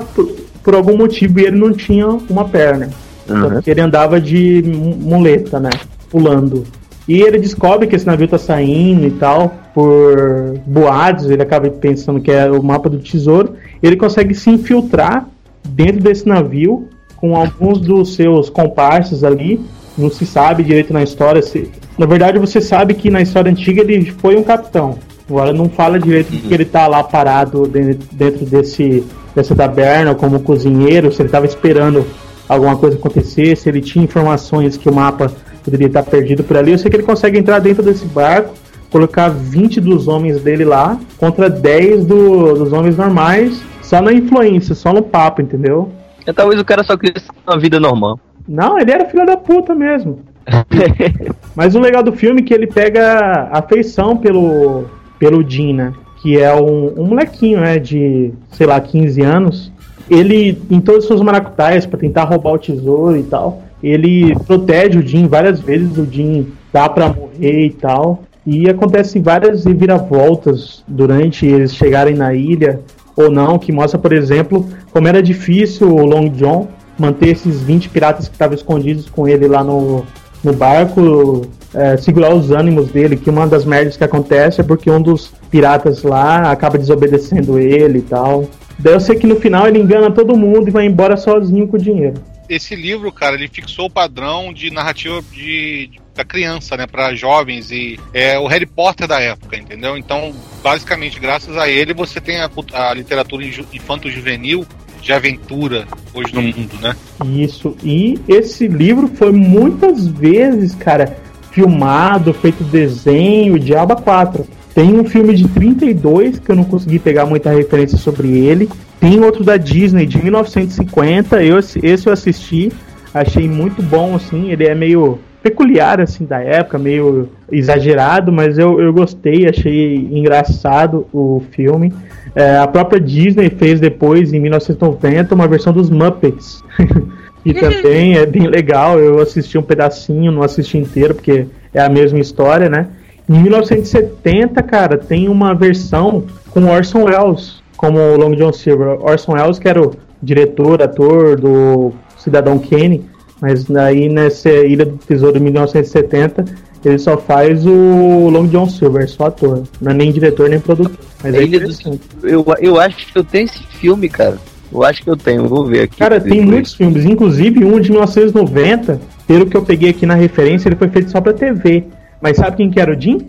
[0.63, 2.89] por, algum motivo e ele não tinha uma perna.
[3.29, 3.61] Uhum.
[3.65, 5.69] Ele andava de mu- muleta, né?
[6.09, 6.65] Pulando.
[7.07, 12.21] E ele descobre que esse navio tá saindo e tal, por boatos, ele acaba pensando
[12.21, 13.53] que é o mapa do tesouro.
[13.81, 15.27] Ele consegue se infiltrar
[15.67, 16.87] dentro desse navio
[17.17, 19.59] com alguns dos seus comparsas ali.
[19.97, 21.41] Não se sabe direito na história.
[21.41, 21.69] Se...
[21.97, 24.97] Na verdade, você sabe que na história antiga ele foi um capitão.
[25.29, 29.03] Agora não fala direito de que ele tá lá parado de- dentro desse,
[29.35, 32.05] dessa taberna como cozinheiro, se ele tava esperando
[32.47, 35.31] alguma coisa acontecer, se ele tinha informações que o mapa
[35.63, 36.71] poderia estar perdido por ali.
[36.71, 38.53] Eu sei que ele consegue entrar dentro desse barco,
[38.89, 44.75] colocar 20 dos homens dele lá contra 10 do- dos homens normais, só na influência,
[44.75, 45.89] só no papo, entendeu?
[46.25, 48.19] É, talvez o cara só queria uma vida normal.
[48.47, 50.19] Não, ele era filho da puta mesmo.
[51.55, 54.85] Mas o legal do filme é que ele pega afeição pelo,
[55.19, 55.93] pelo Jim, né?
[56.21, 57.79] Que é um, um molequinho, né?
[57.79, 59.71] De, sei lá, 15 anos.
[60.09, 64.99] Ele, em todas as suas maracutaias, pra tentar roubar o tesouro e tal, ele protege
[64.99, 65.97] o Jim várias vezes.
[65.97, 68.23] O Jim dá pra morrer e tal.
[68.45, 72.79] E acontecem várias reviravoltas durante eles chegarem na ilha
[73.15, 76.67] ou não, que mostra, por exemplo, como era difícil o Long John
[76.97, 80.05] manter esses 20 piratas que estavam escondidos com ele lá no,
[80.43, 81.41] no barco,
[81.73, 85.31] é, segurar os ânimos dele, que uma das merdas que acontece é porque um dos
[85.49, 88.49] piratas lá acaba desobedecendo ele e tal.
[88.77, 91.77] Daí eu sei que no final ele engana todo mundo e vai embora sozinho com
[91.77, 92.15] o dinheiro.
[92.49, 96.85] Esse livro, cara, ele fixou o padrão de narrativa de, de criança, né?
[96.85, 99.97] Pra jovens e é o Harry Potter da época, entendeu?
[99.97, 104.65] Então, basicamente, graças a ele, você tem a, a literatura infanto-juvenil
[105.01, 106.95] de aventura hoje no mundo, né?
[107.25, 107.75] Isso.
[107.83, 111.17] E esse livro foi muitas vezes, cara,
[111.51, 114.45] filmado, feito desenho, Diaba 4.
[114.73, 118.69] Tem um filme de 32 que eu não consegui pegar muita referência sobre ele.
[118.99, 121.43] Tem outro da Disney de 1950.
[121.43, 122.71] Eu, esse eu assisti,
[123.13, 124.49] achei muito bom, assim.
[124.49, 131.05] Ele é meio peculiar, assim, da época, meio exagerado, mas eu, eu gostei, achei engraçado
[131.11, 131.91] o filme.
[132.33, 136.63] É, a própria Disney fez depois, em 1990, uma versão dos Muppets.
[137.45, 138.99] e também é bem legal.
[138.99, 142.87] Eu assisti um pedacinho, não assisti inteiro, porque é a mesma história, né?
[143.29, 149.01] Em 1970, cara, tem uma versão com Orson Welles como o Long John Silver.
[149.01, 153.03] Orson Welles, que era o diretor, ator do Cidadão Kane,
[153.41, 156.45] mas aí nessa Ilha do Tesouro de 1970
[156.83, 159.63] ele só faz o Long John Silver, só ator.
[159.79, 160.95] Não é nem diretor nem produtor.
[161.23, 161.99] Mas é Ilha do.
[162.23, 164.37] Eu, eu acho que eu tenho esse filme, cara.
[164.71, 165.97] Eu acho que eu tenho, vou ver aqui.
[165.97, 166.49] Cara, tem depois.
[166.49, 170.87] muitos filmes, inclusive um de 1990, pelo que eu peguei aqui na referência, ele foi
[170.89, 171.83] feito só pra TV.
[172.21, 173.27] Mas sabe quem que era o Jim?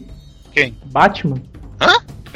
[0.52, 0.74] Quem?
[0.92, 1.36] Batman.
[1.80, 1.86] Hã?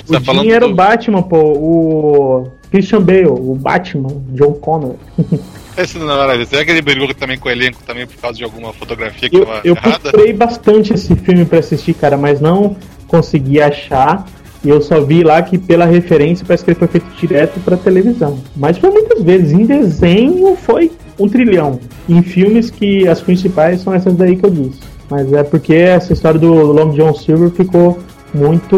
[0.09, 1.36] O Você tá Jim era o Batman, pô.
[1.38, 4.96] O Christian Bale, o Batman, John Connor.
[5.76, 8.44] Esse não era Será que ele brigou também com o elenco também por causa de
[8.44, 9.98] alguma fotografia que Eu, tava eu errada?
[10.11, 12.76] procurei bastante esse filme pra assistir, cara, mas não
[13.07, 14.26] consegui achar.
[14.66, 17.76] E eu só vi lá que pela referência parece que ele foi feito direto pra
[17.76, 18.36] televisão.
[18.56, 19.52] Mas foi muitas vezes.
[19.52, 21.78] Em desenho foi um trilhão.
[22.08, 24.80] Em filmes que as principais são essas daí que eu disse.
[25.08, 28.00] Mas é porque essa história do Long John Silver ficou
[28.34, 28.76] muito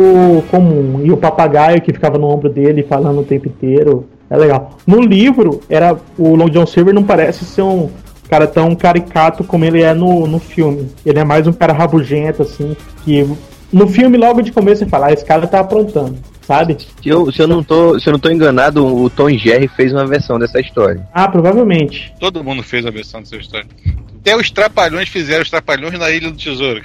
[0.51, 1.01] comum.
[1.03, 4.05] E o papagaio que ficava no ombro dele falando o tempo inteiro.
[4.29, 4.77] É legal.
[4.87, 7.89] No livro, era o Long John Silver não parece ser um
[8.29, 10.91] cara tão caricato como ele é no, no filme.
[11.07, 12.77] Ele é mais um cara rabugento, assim,
[13.07, 13.27] que
[13.73, 16.77] no filme, logo de começo, você fala, ah, esse cara tá aprontando, sabe?
[17.03, 19.93] Se eu, se, eu não tô, se eu não tô enganado, o Tom Jerry fez
[19.93, 21.07] uma versão dessa história.
[21.13, 22.13] Ah, provavelmente.
[22.19, 23.67] Todo mundo fez a versão dessa história.
[24.21, 26.83] Até os Trapalhões fizeram os Trapalhões na Ilha do Tesouro.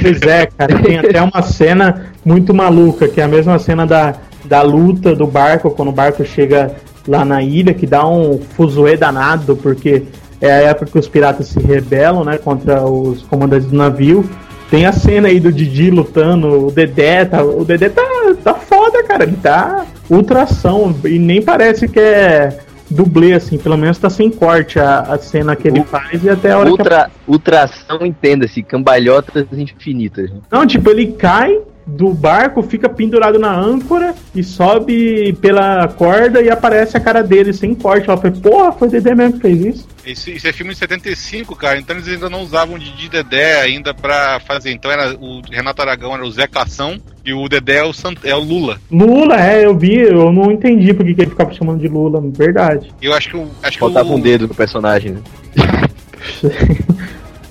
[0.00, 4.14] Pois é, cara, tem até uma cena muito maluca, que é a mesma cena da,
[4.44, 6.74] da luta do barco, quando o barco chega
[7.06, 10.04] lá na ilha, que dá um fuzuê danado, porque
[10.40, 14.28] é a época que os piratas se rebelam, né, contra os comandantes do navio.
[14.70, 18.02] Tem a cena aí do Didi lutando, o Dedé, tá, o Dedé tá,
[18.42, 22.56] tá foda, cara, ele tá ultração, e nem parece que é
[22.90, 26.52] dublê, assim, pelo menos tá sem corte a, a cena que ele faz e até
[26.52, 30.30] a hora que Ultra, ultração, entenda-se, cambalhotas infinitas.
[30.30, 30.38] né?
[30.50, 31.60] Não, tipo, ele cai
[31.96, 37.52] do barco, fica pendurado na âncora e sobe pela corda e aparece a cara dele
[37.52, 38.08] sem corte.
[38.08, 39.88] Ela foi, porra, foi o Dedé mesmo que fez isso.
[40.06, 43.60] Esse, esse é filme de 75, cara, então eles ainda não usavam o Didi Dedé
[43.60, 44.72] ainda pra fazer.
[44.72, 48.18] Então era o Renato Aragão era o Zé Cação e o Dedé é o, Sant,
[48.24, 48.80] é o Lula.
[48.90, 52.92] Lula, é, eu vi, eu não entendi porque que ele ficava chamando de Lula, verdade.
[53.00, 53.36] Eu acho que.
[53.62, 55.12] Acho que Faltava o, um dedo no personagem.
[55.12, 55.20] Né?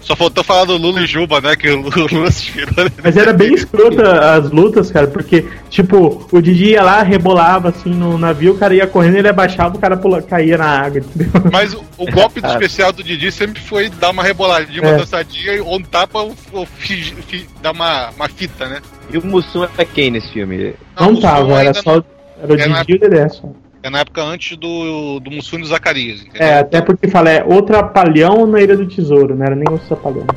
[0.10, 1.56] Só faltou falar do Lula e Juba, né?
[1.56, 2.90] Que o Lula se né?
[3.04, 7.92] Mas era bem escrota as lutas, cara, porque, tipo, o Didi ia lá, rebolava assim
[7.92, 11.30] no navio, o cara ia correndo, ele abaixava, o cara pula, caía na água, entendeu?
[11.52, 14.98] Mas o, o golpe do especial do Didi sempre foi dar uma reboladinha, uma É.
[14.98, 18.82] dançadinha, ou um tapa ou, ou fi- fi- dar uma, uma fita, né?
[19.14, 20.74] E o Mussum é quem nesse filme?
[21.00, 21.98] Não, o som tava, era só.
[21.98, 22.06] não-
[22.42, 23.48] Era o na- Didi e o Dedé só.
[23.82, 26.48] É na época antes do, do Mussum e do Zacarias, entendeu?
[26.48, 29.80] É, até porque fala, é o Trapalhão na Ilha do Tesouro, não era nem o
[29.80, 30.28] Trapalhão.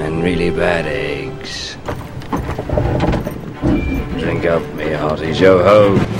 [0.00, 1.78] And really bad eggs.
[4.18, 6.13] Drink up, me hearties, yo ho.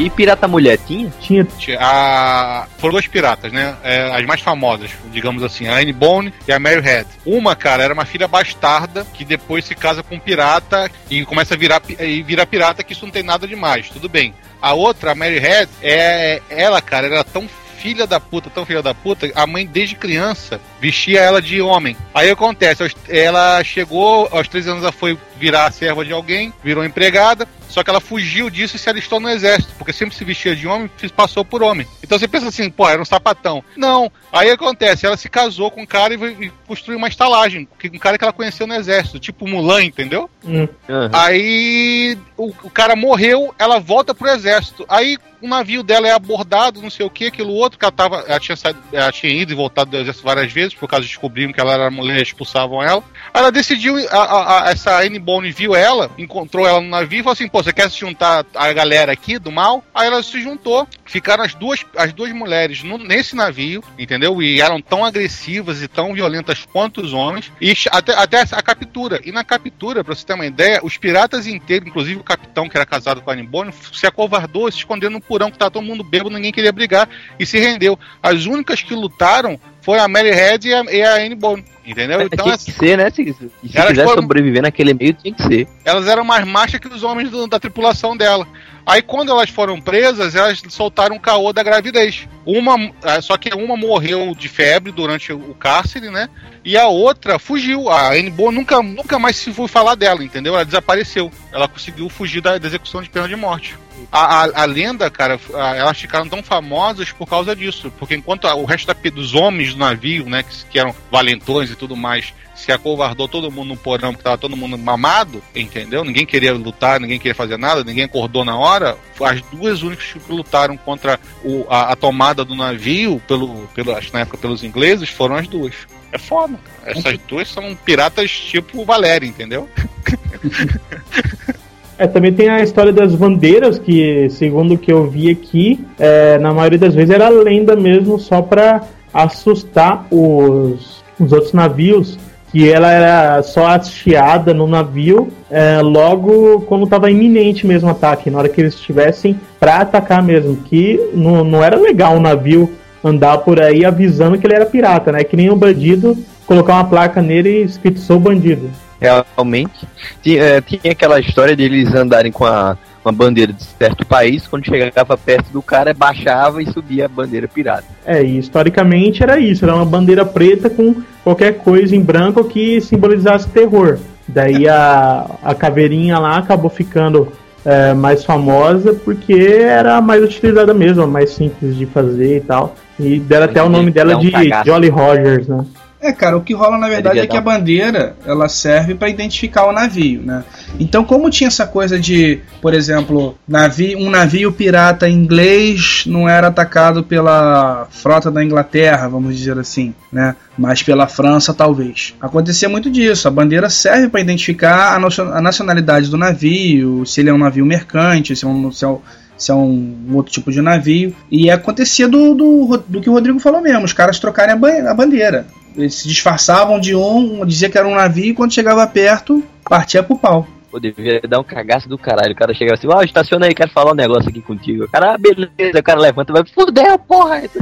[0.00, 1.12] E Pirata Mulher tinha?
[1.20, 1.46] Tinha.
[1.78, 2.66] A...
[2.78, 3.76] Foram duas piratas, né?
[3.84, 7.06] É, as mais famosas, digamos assim, a Anne Bone e a Mary Head.
[7.26, 11.52] Uma, cara, era uma filha bastarda que depois se casa com um pirata e começa
[11.52, 14.32] a virar, e vira pirata, que isso não tem nada demais, tudo bem.
[14.62, 17.46] A outra, a Mary Head, é, ela, cara, era tão
[17.76, 21.94] filha da puta, tão filha da puta, a mãe desde criança vestia ela de homem.
[22.14, 27.46] Aí acontece, ela chegou, aos 13 anos ela foi virar serva de alguém, virou empregada,
[27.70, 30.66] só que ela fugiu disso e se alistou no exército, porque sempre se vestia de
[30.66, 31.86] homem e passou por homem.
[32.02, 33.62] Então você pensa assim, pô, era um sapatão.
[33.76, 34.10] Não.
[34.32, 37.98] Aí acontece, ela se casou com um cara e, e construiu uma estalagem, que- um
[37.98, 40.28] cara que ela conheceu no exército, tipo Mulan, entendeu?
[40.44, 40.68] Hum.
[40.88, 41.10] Aham.
[41.12, 44.84] Aí o, o cara morreu, ela volta pro exército.
[44.88, 47.78] Aí o navio dela é abordado, não sei o que, aquilo outro.
[47.78, 50.74] que ela, tava, ela, tinha saído, ela tinha ido e voltado do exército várias vezes,
[50.74, 53.02] por causa de descobriram que ela era mulher e expulsavam ela.
[53.32, 57.20] Aí ela decidiu, a, a, a, essa Anne Bone viu ela, encontrou ela no navio
[57.20, 59.84] e falou assim: pô, você quer se juntar a galera aqui do mal?
[59.94, 64.42] Aí ela se juntou, ficaram as duas, as duas mulheres no, nesse navio, entendeu?
[64.42, 69.20] E eram tão agressivas e tão violentas quanto os homens, e até, até a captura.
[69.24, 72.76] E na captura, pra você ter uma ideia, os piratas inteiros, inclusive o capitão que
[72.76, 75.84] era casado com a Anne Bone, se acovardou, se escondendo no porão, que tava todo
[75.84, 77.08] mundo bêbado, ninguém queria brigar,
[77.38, 77.98] e se rendeu.
[78.22, 81.64] As únicas que lutaram foi a Mary Head e a, e a Anne Bone.
[81.84, 82.22] Entendeu?
[82.22, 83.10] Então, tinha que ser, né?
[83.10, 84.22] Se, se quiser foram...
[84.22, 85.68] sobreviver naquele meio, tinha que ser.
[85.84, 88.46] Elas eram mais machas que os homens do, da tripulação dela.
[88.86, 92.28] Aí quando elas foram presas, elas soltaram o caô da gravidez.
[92.44, 96.28] Uma, ah, só que uma morreu de febre durante o cárcere, né?
[96.64, 97.88] E a outra fugiu.
[97.88, 100.54] A Anne Boa nunca, nunca mais se foi falar dela, entendeu?
[100.54, 101.30] Ela desapareceu.
[101.52, 103.76] Ela conseguiu fugir da, da execução de pena de morte.
[104.12, 105.38] A, a, a, lenda, cara,
[105.76, 107.92] elas ficaram tão famosas por causa disso.
[107.98, 111.76] Porque enquanto o resto da, dos homens do navio, né, que, que eram valentões e
[111.76, 116.04] tudo mais, se acovardou todo mundo no porão, porque tava todo mundo mamado, entendeu?
[116.04, 118.96] Ninguém queria lutar, ninguém queria fazer nada, ninguém acordou na hora.
[119.20, 124.08] As duas únicas que lutaram contra o, a, a, tomada do navio, pelo, pelo, acho
[124.08, 125.74] que na época pelos ingleses, foram as duas.
[126.12, 126.58] É foda.
[126.84, 129.68] Essas duas são piratas tipo Valéria, entendeu?
[132.00, 136.38] É, também tem a história das bandeiras, que, segundo o que eu vi aqui, é,
[136.38, 142.18] na maioria das vezes era lenda mesmo, só para assustar os, os outros navios
[142.50, 148.30] que ela era só hasteada no navio é, logo quando estava iminente mesmo o ataque,
[148.30, 152.72] na hora que eles estivessem para atacar mesmo, que não, não era legal um navio
[153.04, 155.22] andar por aí avisando que ele era pirata, né?
[155.22, 158.70] Que nem um bandido colocar uma placa nele escrito sou bandido.
[159.00, 159.88] Realmente.
[160.22, 164.46] Tinha, é, tinha aquela história de eles andarem com a uma bandeira de certo país,
[164.46, 167.84] quando chegava perto do cara, baixava e subia a bandeira pirata.
[168.04, 172.80] É, e historicamente era isso, era uma bandeira preta com qualquer coisa em branco que
[172.80, 173.98] simbolizasse terror.
[174.28, 177.32] Daí a, a caveirinha lá acabou ficando
[177.64, 182.76] é, mais famosa porque era mais utilizada mesmo, mais simples de fazer e tal.
[182.98, 184.30] E deram até o nome dela de
[184.64, 185.64] Jolly Rogers, né?
[186.02, 189.66] É, cara, o que rola na verdade é que a bandeira ela serve para identificar
[189.66, 190.44] o navio, né?
[190.78, 196.46] Então, como tinha essa coisa de, por exemplo, navio, um navio pirata inglês não era
[196.46, 200.36] atacado pela frota da Inglaterra, vamos dizer assim, né?
[200.56, 202.14] Mas pela França, talvez.
[202.18, 203.28] Acontecia muito disso.
[203.28, 208.34] A bandeira serve para identificar a nacionalidade do navio, se ele é um navio mercante,
[208.34, 209.00] se é um, se é um
[209.40, 211.14] se é um, outro tipo de navio.
[211.30, 215.46] E acontecia do, do, do, que o Rodrigo falou mesmo, os caras trocarem a bandeira.
[215.76, 220.02] Eles se disfarçavam de um, dizia que era um navio, e quando chegava perto, partia
[220.02, 220.46] pro pau.
[220.70, 222.32] Pô, devia dar um cagaço do caralho.
[222.32, 224.84] O cara chegava assim, ó, oh, estaciona aí, quero falar um negócio aqui contigo.
[224.84, 227.42] O cara, ah, beleza, o cara levanta e vai, fudeu, porra!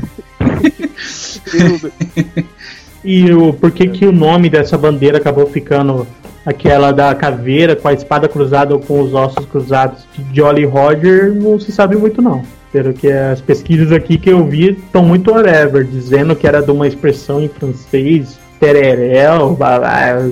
[3.03, 6.07] e o, por que que o nome dessa bandeira acabou ficando
[6.45, 11.35] aquela da caveira com a espada cruzada ou com os ossos cruzados de Jolly Roger?
[11.35, 12.45] Não se sabe muito não.
[12.73, 16.71] Pelo que as pesquisas aqui que eu vi estão muito whatever, dizendo que era de
[16.71, 19.57] uma expressão em francês, tererel,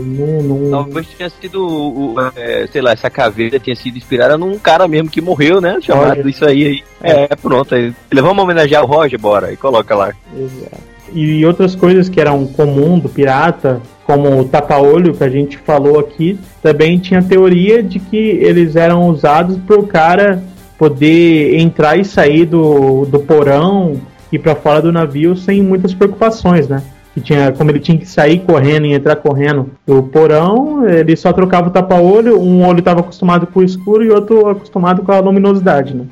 [0.05, 0.71] não, não...
[0.71, 5.21] Talvez tinha sido, é, sei lá, essa caveira tinha sido inspirada num cara mesmo que
[5.21, 5.79] morreu, né?
[5.81, 6.27] Chamado Roger.
[6.27, 6.67] isso aí.
[6.67, 6.83] aí.
[7.03, 7.25] É.
[7.25, 7.75] é, pronto.
[7.75, 10.13] Aí, vamos homenagear o Roger, bora, e coloca lá.
[10.37, 10.97] Exato.
[11.13, 16.01] E outras coisas que eram comum do pirata, como o tapa-olho que a gente falou
[16.01, 20.43] aqui, também tinha teoria de que eles eram usados para o cara
[20.79, 24.01] poder entrar e sair do, do porão
[24.31, 26.83] e para fora do navio sem muitas preocupações, né?
[27.15, 31.33] Que tinha, como ele tinha que sair correndo e entrar correndo do porão, ele só
[31.33, 35.21] trocava o tapa-olho, um olho estava acostumado com o escuro e outro acostumado com a
[35.21, 36.05] luminosidade, né?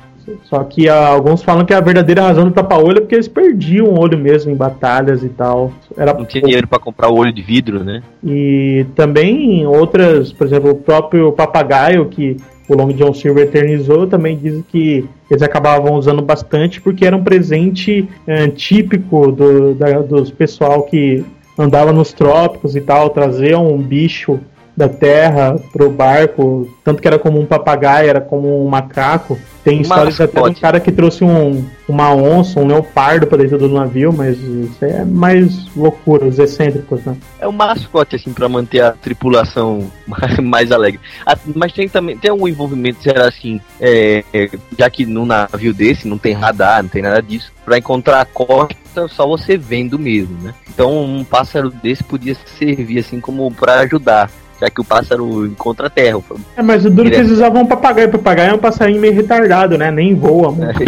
[0.45, 3.87] Só que ah, alguns falam que a verdadeira razão do tapa-olho é porque eles perdiam
[3.87, 5.71] o olho mesmo em batalhas e tal.
[5.95, 8.01] Era não tinha dinheiro para comprar o olho de vidro, né?
[8.23, 12.37] E também outras, por exemplo, o próprio papagaio que
[12.67, 17.23] o Long John Silver eternizou, também diz que eles acabavam usando bastante porque era um
[17.23, 21.23] presente é, típico do, da, dos pessoal que
[21.57, 24.39] andava nos trópicos e tal, trazer um bicho
[24.75, 29.37] da terra pro barco, tanto que era como um papagaio, era como um macaco.
[29.63, 33.57] Tem histórias até de um cara que trouxe um, uma onça, um leopardo para dentro
[33.57, 37.15] do navio, mas isso é mais loucura, os excêntricos, né?
[37.39, 39.89] É um mascote, assim, para manter a tripulação
[40.43, 40.99] mais, alegre.
[41.25, 45.73] Ah, mas tem também, tem algum envolvimento, será assim, é, é, já que num navio
[45.73, 49.97] desse não tem radar, não tem nada disso, para encontrar a costa só você vendo
[49.97, 50.53] mesmo, né?
[50.69, 54.29] Então um pássaro desse podia servir assim como para ajudar
[54.61, 56.19] já que o pássaro encontra a terra.
[56.55, 58.09] É, mas o duro que eles usavam um papagaio.
[58.09, 59.91] Papagaio é um passarinho meio retardado, né?
[59.91, 60.71] Nem voa, mano.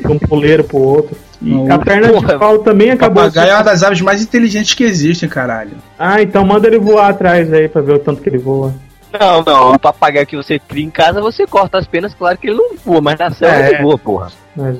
[0.00, 1.16] de um puleiro pro outro.
[1.42, 3.22] E Não, a perna porra, de pau também O acabou.
[3.24, 5.72] papagaio é uma das aves mais inteligentes que existem, caralho.
[5.98, 8.72] Ah, então manda ele voar atrás aí pra ver o tanto que ele voa.
[9.18, 12.48] Não, não, o papagaio que você cria em casa, você corta as penas, claro que
[12.48, 13.68] ele não voa, mas na selva É.
[13.74, 14.28] ele voa, porra.
[14.54, 14.76] Mas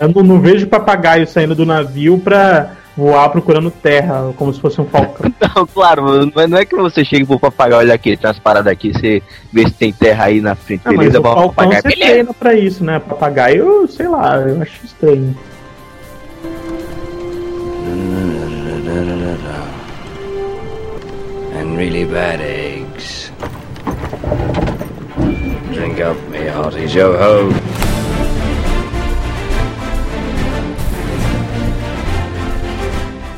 [0.00, 4.80] eu não, não vejo papagaio saindo do navio pra voar procurando terra, como se fosse
[4.80, 5.30] um falcão.
[5.56, 8.38] Não, claro, não é- não é que você chega pro papagaio, olha aqui, tem umas
[8.38, 9.22] paradas aqui, você
[9.52, 11.18] vê se tem terra aí na frente, Ah, mas beleza?
[11.18, 12.10] o Bom, falcão papagaio, você beleza.
[12.12, 12.98] treina pra isso, né?
[13.00, 15.34] Papagaio, sei lá, eu acho estranho.
[21.54, 23.30] And really bad eggs.
[25.72, 26.94] Drink up, me hearties.
[26.94, 27.89] Yo ho.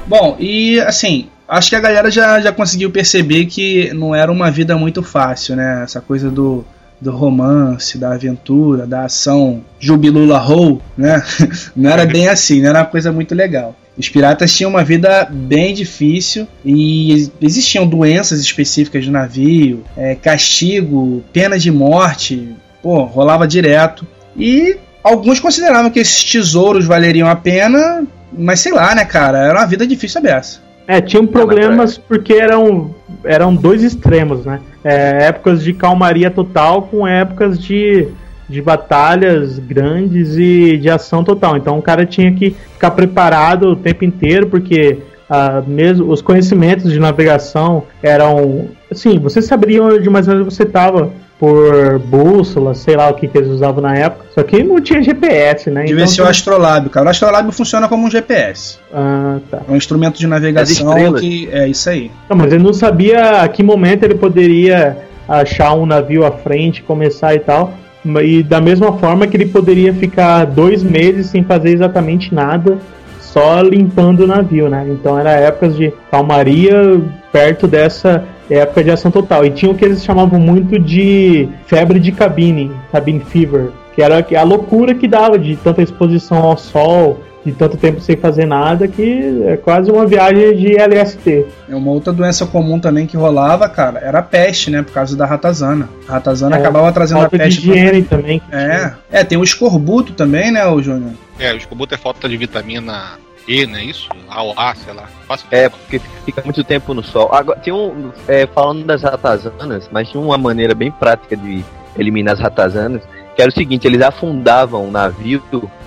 [0.06, 4.50] Bom, e assim, acho que a galera já, já conseguiu perceber que não era uma
[4.50, 5.82] vida muito fácil, né?
[5.84, 6.64] Essa coisa do,
[7.00, 11.22] do romance, da aventura, da ação jubilula roll, né?
[11.74, 13.76] Não era bem assim, não era uma coisa muito legal.
[13.98, 21.22] Os piratas tinham uma vida bem difícil e existiam doenças específicas no navio, é, castigo,
[21.32, 24.06] pena de morte, pô, rolava direto.
[24.34, 28.06] E alguns consideravam que esses tesouros valeriam a pena,
[28.36, 29.38] mas sei lá, né, cara?
[29.38, 30.60] Era uma vida difícil a beça.
[30.86, 34.60] É, tinham problemas porque eram, eram dois extremos, né?
[34.84, 38.08] É, épocas de calmaria total com épocas de,
[38.48, 41.56] de batalhas grandes e de ação total.
[41.56, 44.98] Então o cara tinha que ficar preparado o tempo inteiro, porque
[45.30, 48.68] ah, mesmo os conhecimentos de navegação eram.
[48.90, 51.10] Assim, você saberia onde mais ou menos você estava
[51.42, 54.26] por bússola, sei lá o que, que eles usavam na época.
[54.32, 55.82] Só que não tinha GPS, né?
[55.82, 57.06] Devia ser o astrolábio, cara.
[57.06, 58.78] O astrolábio funciona como um GPS.
[58.94, 59.60] Ah, tá.
[59.68, 61.20] É um instrumento de navegação estrelas.
[61.20, 61.48] que.
[61.50, 62.12] É isso aí.
[62.30, 66.80] Não, mas ele não sabia a que momento ele poderia achar um navio à frente,
[66.80, 67.74] começar e tal.
[68.22, 72.78] E da mesma forma que ele poderia ficar dois meses sem fazer exatamente nada,
[73.20, 74.86] só limpando o navio, né?
[74.88, 77.00] Então era épocas de calmaria
[77.32, 79.44] perto dessa época de ação total.
[79.44, 84.24] E tinha o que eles chamavam muito de febre de cabine, cabine fever, que era
[84.38, 88.86] a loucura que dava de tanta exposição ao sol, de tanto tempo sem fazer nada,
[88.86, 91.44] que é quase uma viagem de LST.
[91.68, 94.80] É uma outra doença comum também que rolava, cara, era a peste, né?
[94.82, 95.88] Por causa da ratazana.
[96.08, 97.62] A ratazana É, acabava trazendo a Falta de peste.
[97.66, 98.40] pra- higiene também.
[98.52, 98.92] É.
[99.10, 101.10] É, tem o escorbuto também, né, o Júnior?
[101.36, 103.18] É, o escorbuto é falta de vitamina
[103.48, 104.08] E, não é isso?
[104.28, 105.04] A ou A, sei lá.
[105.26, 107.28] Fácil É, porque fica muito tempo no sol.
[107.32, 108.10] Agora, tem um.
[108.28, 111.64] é, falando das ratazanas, mas tinha uma maneira bem prática de
[111.98, 113.02] eliminar as ratazanas,
[113.34, 115.42] que era o seguinte, eles afundavam o navio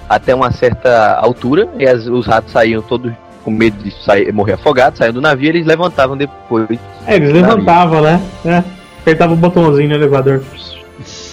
[0.10, 3.12] até uma certa altura, e as- os ratos saíam todos
[3.43, 6.78] com medo de sair, morrer afogados, saíam do navio e eles levantavam depois.
[7.08, 8.22] É, eles levantavam, né?
[8.45, 8.64] É.
[9.01, 10.43] Apertava o botãozinho no elevador.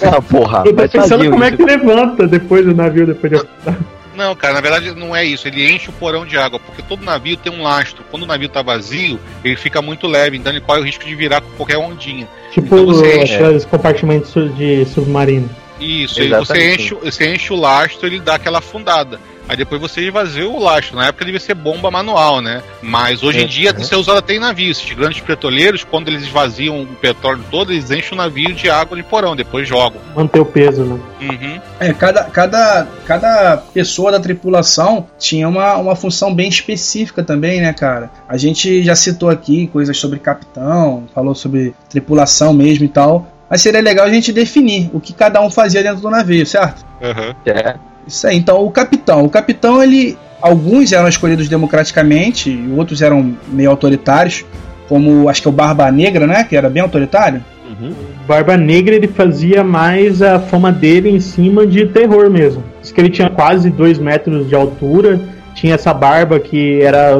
[0.02, 1.56] Ah, porra, Eu tô mas pensando como é isso.
[1.56, 3.78] que levanta depois do navio, depois de afundar.
[4.14, 5.48] Não, cara, na verdade não é isso.
[5.48, 8.04] Ele enche o porão de água, porque todo navio tem um lastro.
[8.10, 11.14] Quando o navio tá vazio, ele fica muito leve, então ele corre o risco de
[11.14, 12.28] virar com qualquer ondinha.
[12.52, 13.34] Tipo Então você enche.
[13.34, 15.48] aqueles compartimentos de submarino.
[15.80, 19.18] Isso, você enche, você enche o lastro, ele dá aquela afundada.
[19.48, 20.96] Aí depois você esvazia o lastro.
[20.96, 22.62] Na época devia ser bomba manual, né?
[22.80, 23.80] Mas hoje em É, dia é.
[23.80, 24.78] isso é usado até em navios.
[24.78, 28.96] Esses grandes petroleiros, quando eles esvaziam o petróleo todo, eles enchem o navio de água
[28.96, 30.00] de porão, depois jogam.
[30.16, 31.00] Manter o peso, né?
[31.20, 31.60] Uhum.
[31.80, 37.72] É, cada, cada, cada pessoa da tripulação tinha uma, uma função bem específica também, né,
[37.72, 38.10] cara?
[38.28, 43.26] A gente já citou aqui coisas sobre capitão, falou sobre tripulação mesmo e tal.
[43.50, 46.86] Mas seria legal a gente definir o que cada um fazia dentro do navio, certo?
[47.02, 47.34] Uhum.
[47.44, 47.74] É,
[48.06, 49.24] Isso aí, então o capitão.
[49.24, 50.16] O capitão, ele.
[50.40, 54.44] Alguns eram escolhidos democraticamente, e outros eram meio autoritários,
[54.88, 56.42] como acho que é o Barba Negra, né?
[56.42, 57.44] Que era bem autoritário.
[57.80, 57.92] uhum.
[58.26, 62.62] Barba Negra ele fazia mais a fama dele em cima de terror mesmo.
[62.80, 65.20] Diz que ele tinha quase 2 metros de altura,
[65.54, 67.16] tinha essa barba que era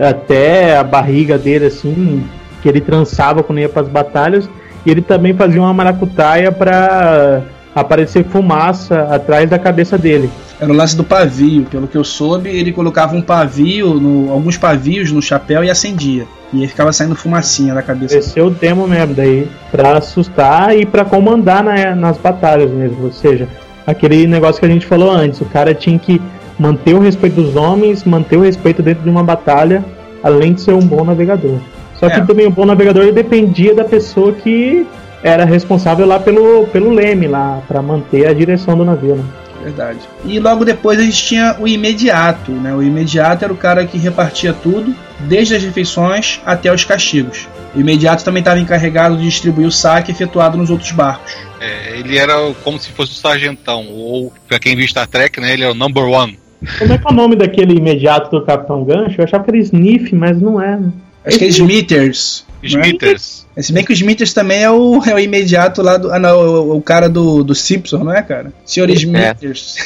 [0.00, 2.24] até a barriga dele assim,
[2.62, 4.48] que ele trançava quando ia para as batalhas,
[4.84, 7.42] e ele também fazia uma maracutaia para
[7.80, 10.30] aparecer fumaça atrás da cabeça dele.
[10.58, 11.64] Era o lance do pavio.
[11.70, 16.26] Pelo que eu soube, ele colocava um pavio, no, alguns pavios no chapéu e acendia.
[16.52, 18.16] E aí ficava saindo fumacinha da cabeça.
[18.16, 23.04] Esse é o demo mesmo, daí pra assustar e pra comandar na- nas batalhas mesmo.
[23.04, 23.46] Ou seja,
[23.86, 26.20] aquele negócio que a gente falou antes, o cara tinha que
[26.58, 29.84] manter o respeito dos homens, manter o respeito dentro de uma batalha,
[30.22, 31.58] além de ser um bom navegador.
[32.00, 32.24] Só que É.
[32.24, 34.86] também o bom navegador dependia da pessoa que
[35.26, 39.24] era responsável lá pelo, pelo leme lá, pra manter a direção do navio, né?
[39.62, 39.98] Verdade.
[40.24, 42.72] E logo depois a gente tinha o imediato, né?
[42.72, 47.48] O imediato era o cara que repartia tudo, desde as refeições até os castigos.
[47.74, 51.36] O imediato também estava encarregado de distribuir o saque efetuado nos outros barcos.
[51.60, 55.54] É, ele era como se fosse o sargentão, ou pra quem viu Star Trek, né?
[55.54, 56.38] Ele era o number one.
[56.78, 59.20] Como é que é o nome daquele imediato do Capitão Gancho?
[59.20, 60.76] Eu achava que era Sniff, mas não é.
[60.76, 60.92] né?
[61.26, 62.44] Acho que é Smithers.
[62.62, 62.68] né?
[62.68, 63.46] Smithers.
[63.58, 66.12] Se bem que o Smithers também é o, é o imediato lá do.
[66.12, 68.52] Ah, não, o, o cara do, do Simpson, não é, cara?
[68.64, 69.76] Senhor Smithers.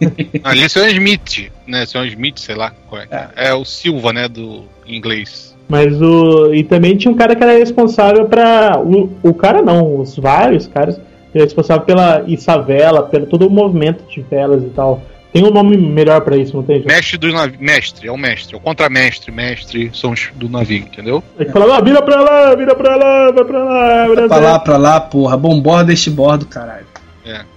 [0.44, 1.84] Ali é o Smith, né?
[1.84, 2.06] Sr.
[2.06, 3.06] Smith, sei lá qual é.
[3.06, 3.28] que é.
[3.36, 4.28] É o Silva, né?
[4.28, 5.56] Do inglês.
[5.68, 6.54] Mas o.
[6.54, 8.80] E também tinha um cara que era responsável pra.
[8.80, 10.96] O, o cara não, os vários caras.
[11.32, 15.02] que era responsável pela Isavela, pelo todo o movimento de velas e tal.
[15.32, 16.82] Tem um nome melhor pra isso, não tem?
[16.84, 17.58] Mestre do navio.
[17.60, 18.54] Mestre, é o mestre.
[18.54, 21.22] É o contramestre, mestre, são os do navio, entendeu?
[21.38, 24.38] É que falava, ah, vira pra lá, vira pra lá, vai pra lá, vira Pra
[24.38, 25.36] lá, pra lá, porra.
[25.36, 26.86] Bomborda este bordo, caralho.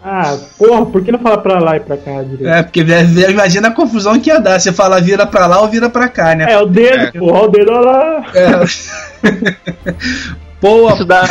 [0.04, 2.46] Ah, porra, por que não falar pra lá e pra cá direito?
[2.48, 2.82] É, porque
[3.30, 4.60] imagina a confusão que ia dar.
[4.60, 6.52] Você falar vira pra lá ou vira pra cá, né?
[6.52, 7.12] É, o dedo, É.
[7.12, 8.26] porra, o dedo olha lá.
[8.36, 8.52] É.
[10.60, 11.24] Pô, Isso dá.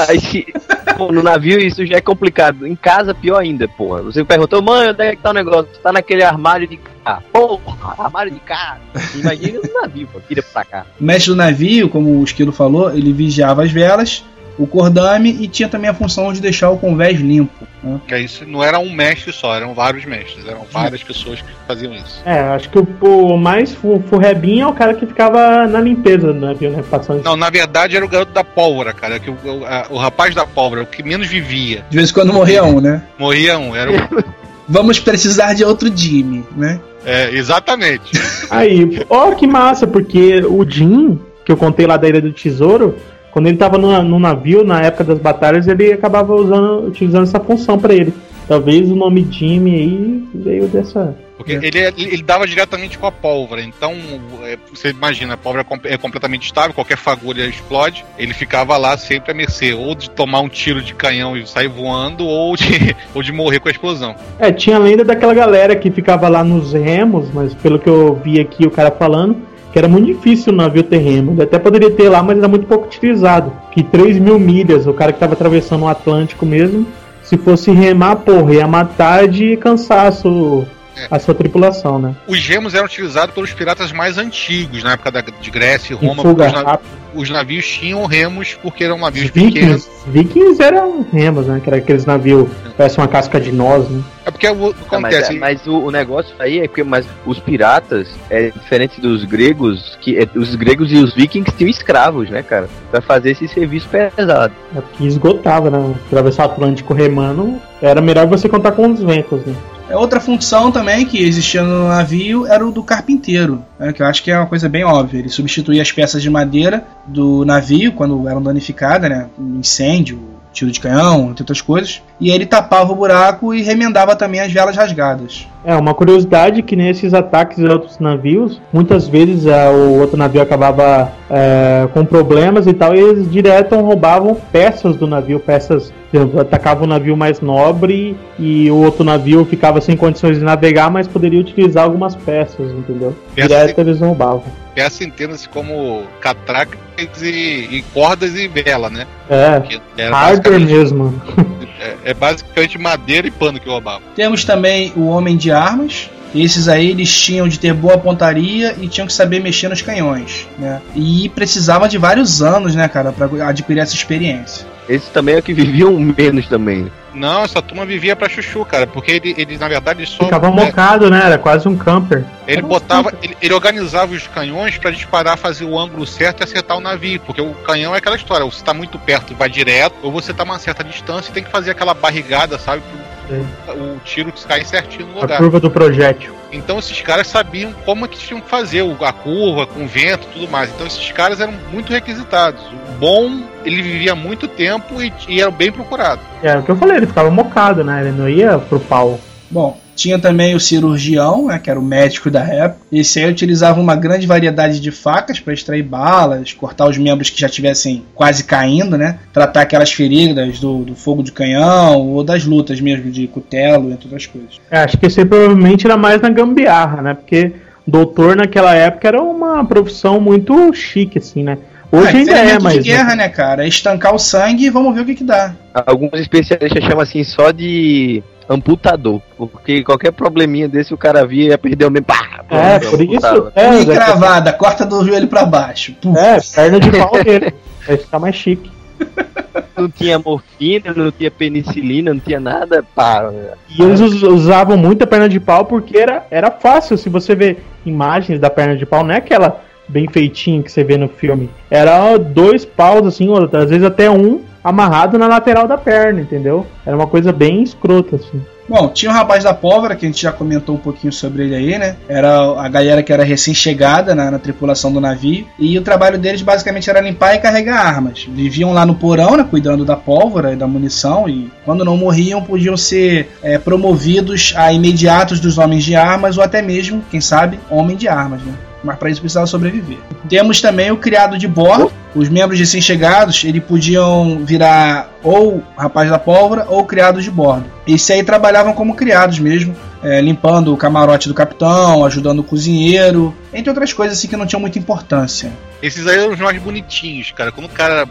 [1.10, 2.66] No navio isso já é complicado.
[2.66, 4.02] Em casa, pior ainda, porra.
[4.02, 5.68] Você perguntou, mãe, onde é que tá o negócio?
[5.82, 7.22] Tá naquele armário de cá.
[7.32, 8.78] Porra, armário de cá.
[9.14, 10.20] Imagina no navio, pô.
[10.28, 10.86] Vira pra cá.
[11.00, 14.24] o mestre do navio, como o Esquilo falou, ele vigiava as velas,
[14.62, 17.66] o cordame e tinha também a função de deixar o convés limpo.
[17.82, 18.00] né?
[18.06, 21.94] Que isso não era um mestre só, eram vários mestres, eram várias pessoas que faziam
[21.94, 22.20] isso.
[22.26, 26.32] É, acho que o, o mais fu- furrebinho é o cara que ficava na limpeza
[26.32, 26.84] do navio, né?
[26.90, 27.24] Passando.
[27.24, 29.18] Não, na verdade era o garoto da pólvora, cara.
[29.18, 31.84] Que o, o, a- o rapaz da pólvora, o que menos vivia.
[31.88, 33.02] De vez em quando morria um, né?
[33.18, 33.94] Morria um, era o.
[34.68, 36.78] Vamos precisar de outro Jimmy, né?
[37.04, 38.12] É, exatamente.
[38.50, 42.94] Aí, ó, que massa, porque o Jim, que eu contei lá da Ilha do Tesouro,
[43.30, 47.40] quando ele tava no, no navio, na época das batalhas, ele acabava usando, utilizando essa
[47.40, 48.12] função pra ele.
[48.50, 51.14] Talvez o nome Jimmy aí veio dessa.
[51.36, 53.62] Porque ele, ele dava diretamente com a pólvora.
[53.62, 53.94] Então,
[54.42, 58.04] é, você imagina, a pólvora é é completamente estável, qualquer fagulha explode.
[58.18, 61.68] Ele ficava lá sempre a mercê, ou de tomar um tiro de canhão e sair
[61.68, 64.16] voando, ou de, ou de morrer com a explosão.
[64.38, 68.16] É, tinha a lenda daquela galera que ficava lá nos remos, mas pelo que eu
[68.16, 69.36] vi aqui o cara falando,
[69.72, 71.32] que era muito difícil o navio ter remo.
[71.32, 73.52] Ele até poderia ter lá, mas era muito pouco utilizado.
[73.70, 76.86] Que 3 mil milhas, o cara que tava atravessando o Atlântico mesmo,
[77.22, 80.66] se fosse remar, porra, ia matar de cansaço
[81.10, 82.14] a sua tripulação, né?
[82.26, 86.22] Os gemos eram utilizados pelos piratas mais antigos, na época da, de Grécia e Roma.
[86.22, 86.90] fuga porque Os, na- rápida.
[87.14, 89.86] os navios tinham remos porque eram Os navios pequenos.
[89.86, 91.60] vikings, vikings eram remos, né?
[91.62, 94.02] Que era aqueles navios que parecem uma casca de noz, né?
[94.26, 95.34] É porque o, mas, acontece.
[95.36, 99.96] é- mas o, o negócio aí é porque mas os piratas, é diferente dos gregos,
[100.00, 102.68] que é, os gregos e os vikings tinham escravos, né, cara?
[102.90, 104.52] Pra fazer esse serviço pesado.
[104.76, 105.94] É porque esgotava, né?
[106.06, 109.54] Atravessar o Atlântico remando, era melhor você contar com os ventos, né?
[109.90, 114.06] É outra função também que existia no navio era o do carpinteiro, né, que eu
[114.06, 115.18] acho que é uma coisa bem óbvia.
[115.18, 120.70] Ele substituía as peças de madeira do navio quando eram danificadas, né, um incêndio, tiro
[120.70, 122.02] de canhão, entre outras coisas.
[122.20, 125.46] E ele tapava o buraco e remendava também as velas rasgadas.
[125.64, 130.40] É, uma curiosidade que nesses ataques a outros navios, muitas vezes ah, o outro navio
[130.40, 136.16] acabava eh, com problemas e tal, e eles direto roubavam peças do navio, peças, por
[136.16, 140.90] exemplo, atacavam o navio mais nobre e o outro navio ficava sem condições de navegar,
[140.90, 143.14] mas poderia utilizar algumas peças, entendeu?
[143.34, 144.42] Peças Direto eles roubavam.
[144.74, 146.78] Peça entenda-se como catracas
[147.22, 149.06] e, e cordas e vela, né?
[149.28, 151.20] É, hardware mesmo.
[151.80, 154.02] É, é basicamente madeira e pano que roubava.
[154.14, 156.10] Temos também o homem de armas.
[156.34, 160.46] Esses aí eles tinham de ter boa pontaria e tinham que saber mexer nos canhões,
[160.58, 160.80] né?
[160.94, 164.66] E precisava de vários anos, né, cara, para adquirir essa experiência.
[164.90, 166.90] Esses também é o que viviam menos também.
[167.14, 170.24] Não, essa turma vivia pra chuchu, cara, porque ele, ele na verdade, só.
[170.24, 171.22] Ficava né, mocado, né?
[171.24, 172.24] Era quase um camper.
[172.46, 173.12] ele botava.
[173.22, 177.20] Ele, ele organizava os canhões pra disparar, fazer o ângulo certo e acertar o navio.
[177.20, 180.10] Porque o canhão é aquela história, ou você tá muito perto e vai direto, ou
[180.10, 182.82] você tá a uma certa distância e tem que fazer aquela barrigada, sabe?
[183.24, 185.38] Pro, o tiro que cai certinho no A lugar.
[185.38, 186.34] curva do projétil.
[186.52, 190.26] Então esses caras sabiam como é que tinham que fazer o- a curva, com vento
[190.30, 190.70] e tudo mais.
[190.70, 192.60] Então esses caras eram muito requisitados.
[192.88, 196.20] O bom, ele vivia muito tempo e, e era bem procurado.
[196.42, 198.00] É o que eu falei, ele ficava mocado, né?
[198.00, 199.20] Ele não ia pro pau.
[199.50, 202.80] Bom, tinha também o cirurgião, né, que era o médico da época.
[202.92, 207.40] Esse aí utilizava uma grande variedade de facas para extrair balas, cortar os membros que
[207.40, 209.18] já estivessem quase caindo, né?
[209.32, 214.04] Tratar aquelas feridas do, do fogo de canhão ou das lutas mesmo de cutelo, entre
[214.04, 214.60] outras coisas.
[214.70, 217.14] É, acho que esse aí provavelmente era mais na gambiarra, né?
[217.14, 217.52] Porque
[217.86, 221.58] doutor naquela época era uma profissão muito chique, assim, né?
[221.92, 222.74] Hoje Ah, ainda é, mas.
[222.74, 223.64] de guerra, né, cara?
[223.64, 225.54] É estancar o sangue e vamos ver o que que dá.
[225.74, 231.48] Alguns especialistas chamam assim só de amputador, porque qualquer probleminha desse o cara via e
[231.50, 232.06] ia perder o mesmo.
[232.06, 233.52] Pá, É, pronto, por isso.
[233.54, 235.94] É, e cravada, corta do joelho para baixo.
[236.02, 236.18] Puf.
[236.18, 237.54] é, perna de pau dele.
[237.86, 238.70] Vai ficar mais chique.
[239.78, 243.30] não tinha morfina, não tinha penicilina, não tinha nada, pá.
[243.68, 246.98] E eles us- usavam muita perna de pau porque era, era fácil.
[246.98, 250.84] Se você ver imagens da perna de pau, não é aquela bem feitinha que você
[250.84, 251.48] vê no filme.
[251.70, 256.66] Era dois paus, assim, ou às vezes até um amarrado na lateral da perna, entendeu?
[256.84, 258.40] Era uma coisa bem escrota, assim.
[258.70, 261.56] Bom, tinha o rapaz da pólvora, que a gente já comentou um pouquinho sobre ele
[261.56, 261.96] aí, né?
[262.08, 265.44] Era a galera que era recém-chegada na, na tripulação do navio.
[265.58, 268.28] E o trabalho deles basicamente era limpar e carregar armas.
[268.30, 269.44] Viviam lá no porão, né?
[269.50, 271.28] Cuidando da pólvora e da munição.
[271.28, 276.44] E quando não morriam, podiam ser é, promovidos a imediatos dos homens de armas, ou
[276.44, 278.54] até mesmo, quem sabe, homem de armas, né?
[278.82, 279.98] Mas para isso precisava sobreviver.
[280.28, 281.92] Temos também o criado de bordo.
[282.14, 287.64] Os membros recém-chegados, eles podiam virar ou rapaz da pólvora ou criados de bordo.
[287.86, 293.34] Esse aí trabalhavam como criados mesmo, é, limpando o camarote do capitão, ajudando o cozinheiro,
[293.52, 295.52] entre outras coisas assim que não tinham muita importância.
[295.80, 297.52] Esses aí eram os mais bonitinhos, cara.
[297.52, 298.08] Quando o cara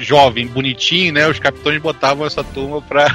[0.00, 1.26] jovem, bonitinho, né?
[1.28, 3.06] Os capitães botavam essa turma pra.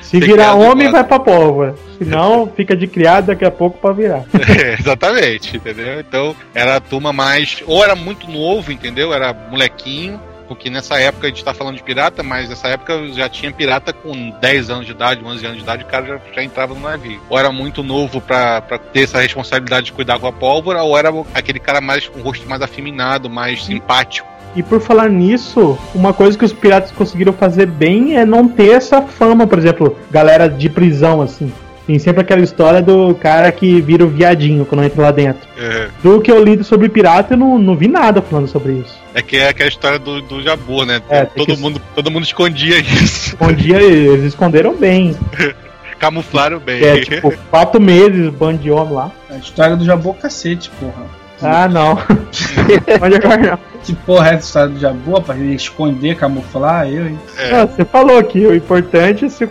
[0.00, 1.74] Se virar homem, vai pra pólvora.
[1.98, 4.24] Se não, fica de criado daqui a pouco pra virar.
[4.56, 6.00] É, exatamente, entendeu?
[6.00, 7.62] Então era a turma mais.
[7.66, 9.12] Ou era muito novo, entendeu?
[9.12, 10.20] Era molequinho.
[10.46, 13.92] Porque nessa época a gente tá falando de pirata, mas nessa época já tinha pirata
[13.92, 16.80] com 10 anos de idade, 11 anos de idade, o cara já, já entrava no
[16.80, 17.20] navio.
[17.28, 20.96] Ou era muito novo pra, pra ter essa responsabilidade de cuidar com a pólvora, ou
[20.96, 24.35] era aquele cara mais com o rosto mais afeminado, mais simpático.
[24.56, 28.70] E por falar nisso, uma coisa que os piratas conseguiram fazer bem é não ter
[28.70, 31.52] essa fama, por exemplo, galera de prisão, assim.
[31.86, 35.46] Tem sempre aquela história do cara que vira o viadinho quando entra lá dentro.
[35.56, 38.98] É, Do que eu li sobre pirata, eu não, não vi nada falando sobre isso.
[39.14, 41.00] é que é aquela história do, do Jabu, né?
[41.08, 43.36] É, todo, que- mundo, todo mundo escondia isso.
[43.40, 45.14] Um dia eles esconderam bem.
[45.98, 46.82] Camuflaram bem.
[46.84, 49.10] É, tipo, quatro meses, bando de homem lá.
[49.30, 51.04] A história do Jabu é cacete, porra.
[51.42, 51.96] Ah, não.
[52.98, 53.58] Pode agora não.
[53.84, 57.18] Que porra é essa história do Jabu, pra ele esconder, camuflar, eu, hein?
[57.38, 59.50] É, Não, você falou que o importante é se o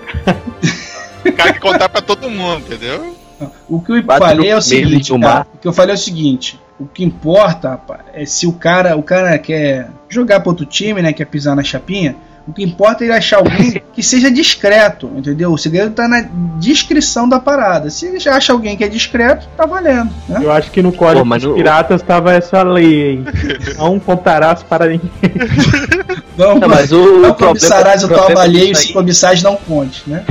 [1.26, 3.16] o cara que contar pra todo mundo, entendeu?
[3.68, 5.48] O que eu Bate falei é o seguinte, cara.
[5.54, 6.60] O que eu falei é o seguinte.
[6.80, 11.02] O que importa, rapaz, é se o cara, o cara quer jogar pro outro time,
[11.02, 11.14] né?
[11.14, 12.16] Quer pisar na chapinha.
[12.48, 15.52] O que importa é ele achar alguém que seja discreto, entendeu?
[15.52, 16.22] O segredo tá na
[16.60, 17.90] descrição da parada.
[17.90, 20.40] Se ele já acha alguém que é discreto, tá valendo, né?
[20.44, 23.74] Eu acho que no código Pô, mas dos no- piratas tava essa lei aí.
[23.78, 25.10] Não contarás para ninguém.
[26.38, 29.56] Não, Não, mas o, não o problema, cobiçarás o alheio, disso se aí- cobiçares não
[29.56, 30.22] conte, né?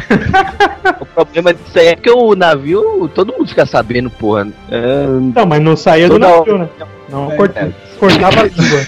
[1.01, 4.47] o problema disso aí é que o navio, todo mundo fica sabendo, porra.
[4.71, 6.69] É, Não, mas não saía do navio, né?
[7.09, 7.71] Não, É, corta- é.
[7.99, 8.87] cortava a língua.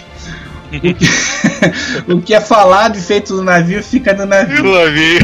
[2.09, 4.65] O que é falado e feito no navio fica no navio.
[4.65, 5.19] Lá vi.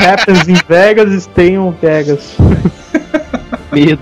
[0.00, 2.36] Happens in Vegas, stay on Vegas.
[3.72, 4.00] medo.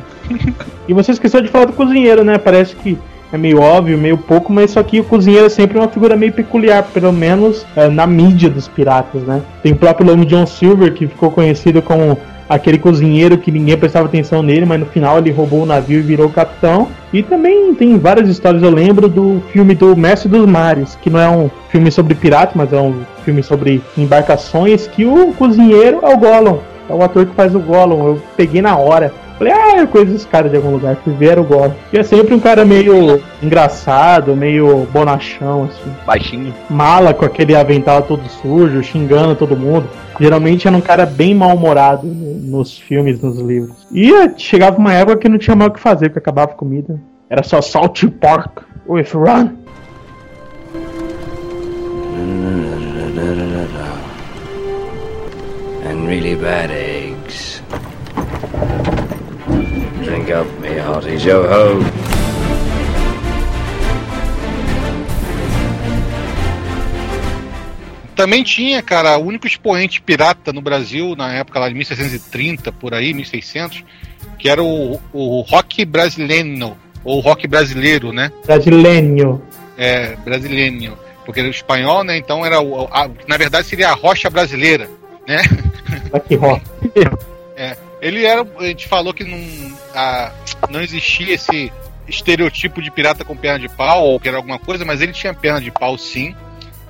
[0.89, 2.39] E você esqueceu de falar do cozinheiro, né?
[2.39, 2.99] Parece que
[3.33, 6.33] é meio óbvio, meio pouco, mas só que o cozinheiro é sempre uma figura meio
[6.33, 9.43] peculiar, pelo menos é, na mídia dos piratas, né?
[9.63, 12.19] Tem o próprio nome John Silver, que ficou conhecido como
[12.49, 16.03] aquele cozinheiro que ninguém prestava atenção nele, mas no final ele roubou o navio e
[16.03, 16.89] virou capitão.
[17.13, 21.21] E também tem várias histórias, eu lembro do filme do Mestre dos Mares, que não
[21.21, 26.15] é um filme sobre pirata, mas é um filme sobre embarcações, que o cozinheiro é
[26.15, 26.59] o Gollum.
[26.89, 28.07] É o ator que faz o Gollum.
[28.07, 29.13] Eu peguei na hora.
[29.39, 30.97] Falei, ah, eu conheço esse cara de algum lugar.
[31.05, 31.73] Fui ver o Gollum.
[31.93, 35.91] E é sempre um cara meio engraçado, meio bonachão, assim.
[36.07, 36.55] Baixinho.
[36.71, 39.89] Mala com aquele avental todo sujo, xingando todo mundo.
[40.21, 43.87] Geralmente era um cara bem mal-humorado no- nos filmes, nos livros.
[43.93, 46.55] E eh, chegava uma época que não tinha mais o que fazer, porque acabava a
[46.55, 46.99] comida.
[47.29, 49.51] Era só salt pork with run.
[56.07, 57.61] Really bad eggs.
[60.05, 61.83] Drink up, me hearty Joe Ho.
[68.15, 72.95] Também tinha, cara, o único expoente pirata no Brasil, na época lá de 1630, por
[72.95, 73.85] aí, 1600,
[74.39, 78.33] que era o, o rock brasileiro, ou rock brasileiro, né?
[78.47, 79.43] Brasileiro.
[79.77, 80.97] É, brasileiro.
[81.27, 82.17] Porque era o espanhol, né?
[82.17, 82.85] Então era o.
[82.91, 84.89] a- na verdade seria a rocha brasileira,
[85.29, 85.43] né?
[86.13, 86.59] Aqui, ó.
[88.01, 88.47] Ele era.
[88.59, 89.39] A gente falou que não,
[89.95, 90.31] a-
[90.71, 91.73] não existia esse
[92.07, 95.33] estereotipo de pirata com perna de pau, ou que era alguma coisa, mas ele tinha
[95.35, 96.35] perna de pau sim.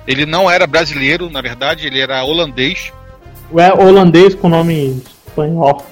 [0.05, 2.91] Ele não era brasileiro, na verdade, ele era holandês.
[3.57, 5.85] É holandês com nome espanhol.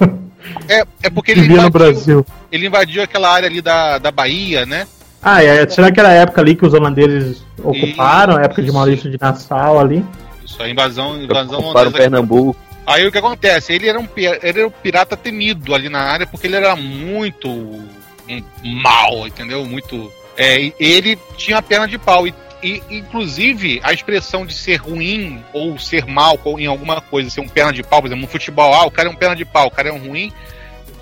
[0.68, 2.26] É, é porque Que ele via no invadiu, Brasil.
[2.52, 4.86] ele invadiu aquela área ali da, da Bahia, né?
[5.20, 8.36] Ah, é, será que era a época ali que os holandeses ocuparam?
[8.36, 10.04] A época de Maurício de Nassau ali?
[10.44, 11.96] Isso, a invasão, invasão Para o holandesa.
[11.96, 12.56] Pernambuco.
[12.86, 13.72] Aí o que acontece?
[13.72, 17.48] Ele era, um, ele era um pirata temido ali na área porque ele era muito
[17.48, 19.64] um, mal, entendeu?
[19.64, 20.12] Muito.
[20.36, 22.26] É, ele tinha a perna de pau.
[22.26, 27.40] E E, inclusive, a expressão de ser ruim ou ser mal em alguma coisa, ser
[27.40, 29.44] um perna de pau, por exemplo, no futebol, ah, o cara é um perna de
[29.44, 30.32] pau, o cara é um ruim,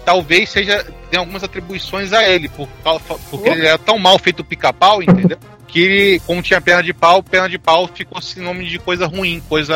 [0.05, 2.69] talvez seja tem algumas atribuições a ele, por,
[3.31, 5.39] porque ele é tão mal feito pica-pau, entendeu?
[5.75, 9.43] que ele, como tinha perna de pau, perna de pau ficou sinônimo de coisa ruim,
[9.49, 9.75] coisa.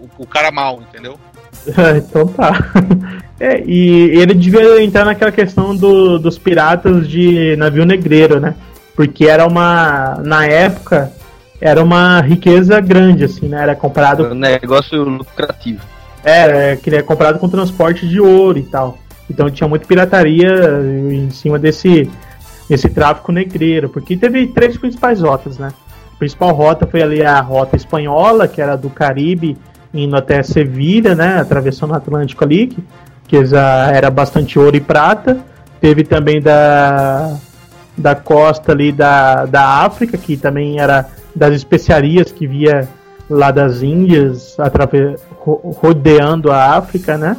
[0.00, 1.20] o, o cara mal, entendeu?
[1.96, 2.72] então tá.
[3.38, 8.54] É, e ele devia entrar naquela questão do, dos piratas de navio negreiro, né?
[8.94, 10.18] Porque era uma.
[10.24, 11.12] Na época,
[11.60, 13.62] era uma riqueza grande, assim, né?
[13.62, 14.28] Era comprado.
[14.28, 15.82] Um negócio lucrativo.
[16.24, 18.98] É, que era comprado com transporte de ouro e tal.
[19.28, 20.48] Então tinha muita pirataria
[21.12, 22.10] em cima desse,
[22.70, 23.90] desse tráfico negreiro.
[23.90, 25.72] Porque teve três principais rotas, né?
[26.14, 29.58] A principal rota foi ali a rota espanhola, que era do Caribe
[29.96, 31.38] indo até Sevilha, né?
[31.40, 32.84] Atravessando o Atlântico ali, que,
[33.28, 35.38] que já era bastante ouro e prata.
[35.80, 37.36] Teve também da,
[37.96, 42.88] da costa ali da, da África, que também era das especiarias que via
[43.28, 47.36] lá das Índias, através, rodeando a África, né?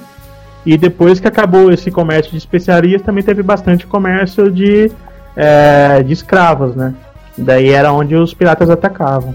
[0.65, 4.91] E depois que acabou esse comércio de especiarias, também teve bastante comércio de,
[5.35, 6.93] é, de escravos, né?
[7.37, 9.33] Daí era onde os piratas atacavam.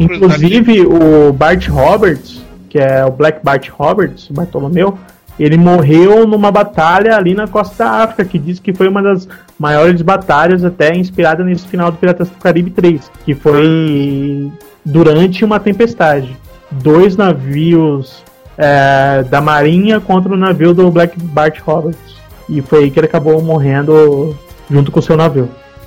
[0.00, 2.41] Inclusive, o Bart Roberts,
[2.72, 4.96] que é o Black Bart Roberts, Bartolomeu,
[5.38, 9.28] ele morreu numa batalha ali na costa da África, que diz que foi uma das
[9.58, 14.50] maiores batalhas até inspirada nesse final do Piratas do Caribe 3, que foi
[14.82, 16.34] durante uma tempestade.
[16.70, 18.24] Dois navios
[18.56, 22.16] é, da Marinha contra o navio do Black Bart Roberts.
[22.48, 24.34] E foi aí que ele acabou morrendo
[24.70, 25.46] junto com o seu navio.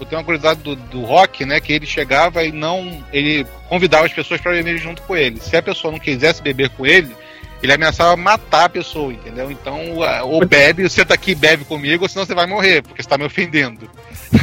[0.09, 1.59] Tenho uma curiosidade do, do Rock, né?
[1.59, 3.03] Que ele chegava e não.
[3.11, 5.39] Ele convidava as pessoas para beber junto com ele.
[5.39, 7.15] Se a pessoa não quisesse beber com ele,
[7.61, 9.49] ele ameaçava matar a pessoa, entendeu?
[9.49, 9.79] Então,
[10.23, 13.17] ou bebe, você tá aqui bebe comigo, ou senão você vai morrer, porque você tá
[13.17, 13.89] me ofendendo.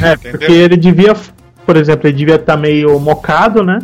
[0.01, 1.15] É, porque ele devia,
[1.65, 3.79] por exemplo, ele devia estar tá meio mocado, né?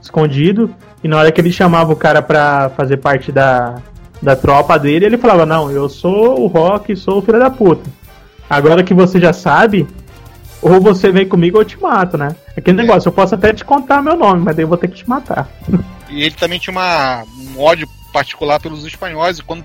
[0.00, 0.74] Escondido.
[1.02, 3.82] E na hora que ele chamava o cara pra fazer parte da,
[4.22, 7.90] da tropa dele, ele falava: Não, eu sou o Rock, sou o filho da puta.
[8.48, 9.86] Agora que você já sabe,
[10.64, 12.34] ou você vem comigo ou eu te mato, né?
[12.56, 12.82] Aquele é.
[12.82, 15.08] negócio, eu posso até te contar meu nome, mas daí eu vou ter que te
[15.08, 15.46] matar.
[16.08, 19.64] E ele também tinha uma, um ódio particular pelos espanhóis, e quando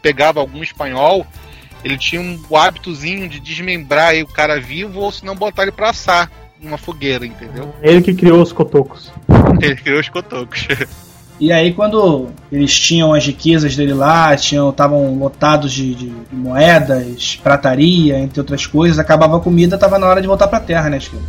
[0.00, 1.26] pegava algum espanhol,
[1.84, 5.90] ele tinha um hábitozinho de desmembrar o cara vivo ou se não botar ele pra
[5.90, 6.30] assar
[6.60, 7.74] numa fogueira, entendeu?
[7.82, 9.12] Ele que criou os cotocos.
[9.60, 10.66] ele criou os cotocos.
[11.40, 17.38] E aí quando eles tinham as riquezas dele lá, tinham estavam lotados de, de, moedas,
[17.42, 20.90] prataria, entre outras coisas, acabava a comida, estava na hora de voltar para a terra,
[20.90, 21.22] né, Esquilo?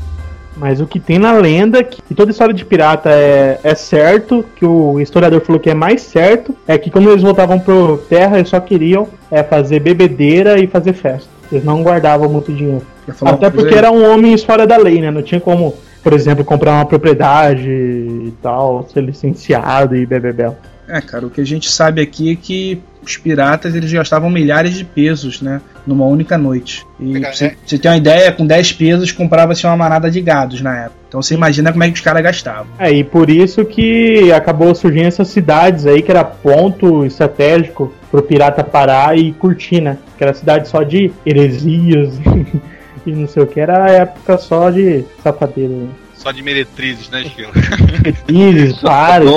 [0.58, 4.66] Mas o que tem na lenda, que toda história de pirata é, é certo, que
[4.66, 7.74] o historiador falou que é mais certo, é que quando eles voltavam para
[8.10, 11.30] terra, eles só queriam é, fazer bebedeira e fazer festa.
[11.50, 12.86] Eles não guardavam muito dinheiro.
[13.22, 15.10] Até porque era um homem fora da lei, né?
[15.10, 15.74] Não tinha como
[16.04, 20.58] por exemplo, comprar uma propriedade e tal, ser licenciado e bebebel.
[20.88, 24.74] É, cara, o que a gente sabe aqui é que os piratas eles gastavam milhares
[24.74, 25.62] de pesos, né?
[25.86, 26.86] Numa única noite.
[27.00, 30.62] E pra você, você ter uma ideia, com 10 pesos comprava-se uma manada de gados
[30.62, 31.00] na época.
[31.08, 32.68] Então você imagina como é que os caras gastavam.
[32.80, 38.24] É, e por isso que acabou surgindo essas cidades aí, que era ponto estratégico pro
[38.24, 39.98] pirata parar e curtir, né?
[40.18, 42.20] Que era cidade só de heresias.
[43.10, 45.74] e não sei o que, era a época só de sapateiro.
[45.74, 45.90] Né?
[46.16, 47.52] Só de meretrizes, né, Chico?
[47.92, 49.30] meretrizes, pares,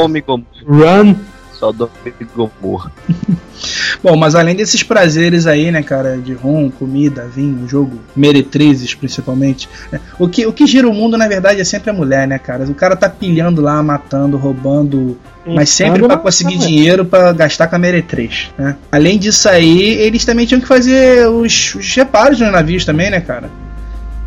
[0.67, 1.15] run.
[1.53, 1.89] Só do
[2.35, 2.91] Gomorra.
[4.03, 9.69] Bom, mas além desses prazeres aí, né, cara, de rum, comida, vinho, jogo, meretrizes principalmente,
[9.93, 12.37] né, o, que, o que gira o mundo, na verdade, é sempre a mulher, né,
[12.37, 12.65] cara?
[12.65, 15.17] O cara tá pilhando lá, matando, roubando,
[15.47, 18.77] mas sempre para conseguir dinheiro para gastar com a meretriz, né?
[18.91, 23.21] Além disso aí, eles também tinham que fazer os, os reparos nos navios também, né,
[23.21, 23.49] cara?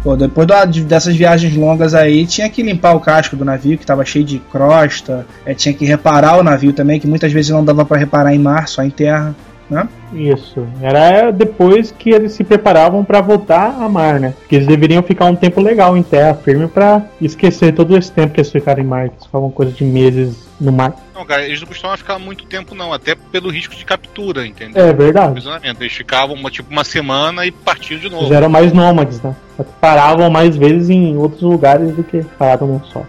[0.06, 0.48] Pô, depois
[0.84, 4.38] dessas viagens longas aí, tinha que limpar o casco do navio, que estava cheio de
[4.38, 8.32] crosta, é, tinha que reparar o navio também, que muitas vezes não dava para reparar
[8.32, 9.36] em mar, só em terra.
[9.70, 9.88] Né?
[10.14, 10.66] Isso.
[10.80, 14.34] Era depois que eles se preparavam para voltar a mar, né?
[14.48, 18.34] Que eles deveriam ficar um tempo legal em terra firme para esquecer todo esse tempo
[18.34, 20.96] que eles ficaram em mar, que eles ficavam coisa de meses no mar.
[21.16, 24.86] Não, cara, eles não costumavam ficar muito tempo, não, até pelo risco de captura, entendeu?
[24.86, 25.42] É verdade.
[25.80, 28.24] Eles ficavam uma, tipo uma semana e partiam de novo.
[28.24, 29.36] Eles eram mais nômades, né?
[29.82, 33.04] Paravam mais vezes em outros lugares do que paravam num só.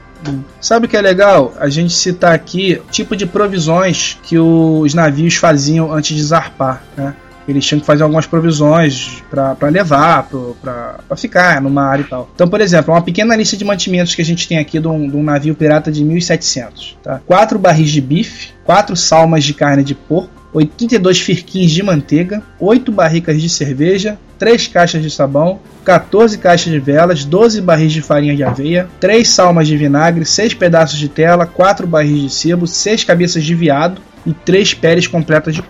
[0.61, 1.55] Sabe o que é legal?
[1.59, 7.15] A gente citar aqui tipo de provisões que os navios faziam antes de zarpar, né?
[7.49, 10.29] Eles tinham que fazer algumas provisões para levar,
[10.61, 12.29] para ficar no mar e tal.
[12.35, 15.09] Então, por exemplo, uma pequena lista de mantimentos que a gente tem aqui de um,
[15.09, 16.99] de um navio pirata de 1700.
[17.03, 17.21] Tá?
[17.25, 22.91] Quatro barris de bife, quatro salmas de carne de porco, 82 firquins de manteiga, 8
[22.91, 28.35] barricas de cerveja, 3 caixas de sabão, 14 caixas de velas, 12 barris de farinha
[28.35, 33.05] de aveia, 3 salmas de vinagre, 6 pedaços de tela, 4 barris de sebo, 6
[33.05, 35.63] cabeças de viado e 3 peles completas de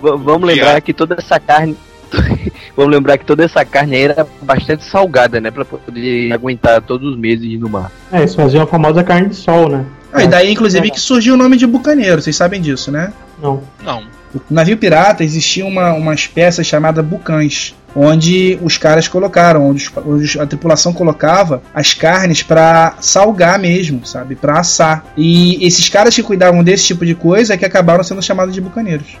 [0.00, 1.76] vamos lembrar que toda essa carne.
[2.76, 5.50] vamos lembrar que toda essa carne aí era bastante salgada, né?
[5.50, 7.90] Pra poder aguentar todos os meses no mar.
[8.12, 9.84] É, eles faziam a famosa carne de sol, né?
[10.12, 13.12] Ah, e daí inclusive que surgiu o nome de bucaneiro, vocês sabem disso, né?
[13.42, 13.62] Não.
[13.84, 14.02] Não.
[14.34, 19.92] No navio pirata existia uma, umas peças chamadas bucãs, onde os caras colocaram, onde, os-
[20.06, 24.34] onde a tripulação colocava as carnes pra salgar mesmo, sabe?
[24.34, 25.04] Pra assar.
[25.18, 28.60] E esses caras que cuidavam desse tipo de coisa é que acabaram sendo chamados de
[28.62, 29.18] bucaneiros.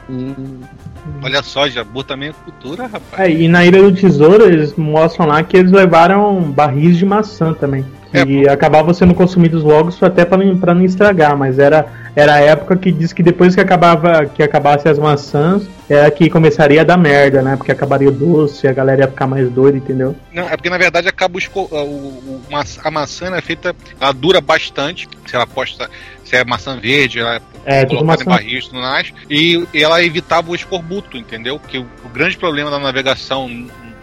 [1.22, 3.28] Olha só, Jabu também é cultura, rapaz.
[3.28, 7.52] É, e na Ilha do Tesouro eles mostram lá que eles levaram barris de maçã
[7.52, 7.84] também.
[8.12, 12.76] É, E acabavam sendo consumidos logo até para não estragar, mas era, era a época
[12.76, 16.96] que diz que depois que acabava que acabasse as maçãs, era que começaria a dar
[16.96, 17.56] merda, né?
[17.56, 20.14] Porque acabaria o doce, a galera ia ficar mais doida, entendeu?
[20.32, 22.40] Não, é porque na verdade acaba o, o-
[22.84, 25.08] a maçã ela é feita, ela dura bastante.
[25.26, 25.88] Se ela posta,
[26.24, 28.42] se é maçã verde, ela É, tudo colocada em maçã.
[28.42, 29.12] barris e tudo mais.
[29.30, 31.58] E, e ela evitava o escorbuto, entendeu?
[31.58, 33.48] Porque o, o grande problema da navegação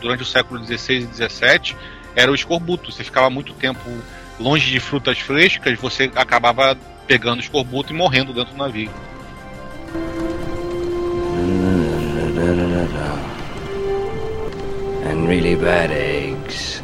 [0.02, 1.76] durante o século XVI e XVII
[2.16, 2.92] era o escorbuto.
[2.92, 3.82] Você ficava muito tempo
[4.40, 6.76] longe de frutas frescas, você acabava
[7.10, 8.92] pegando escorbuto e morrendo dentro do navio.
[15.10, 16.84] And really bad eggs.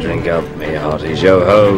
[0.00, 1.22] Drink up, me hearties.
[1.22, 1.76] Yo ho.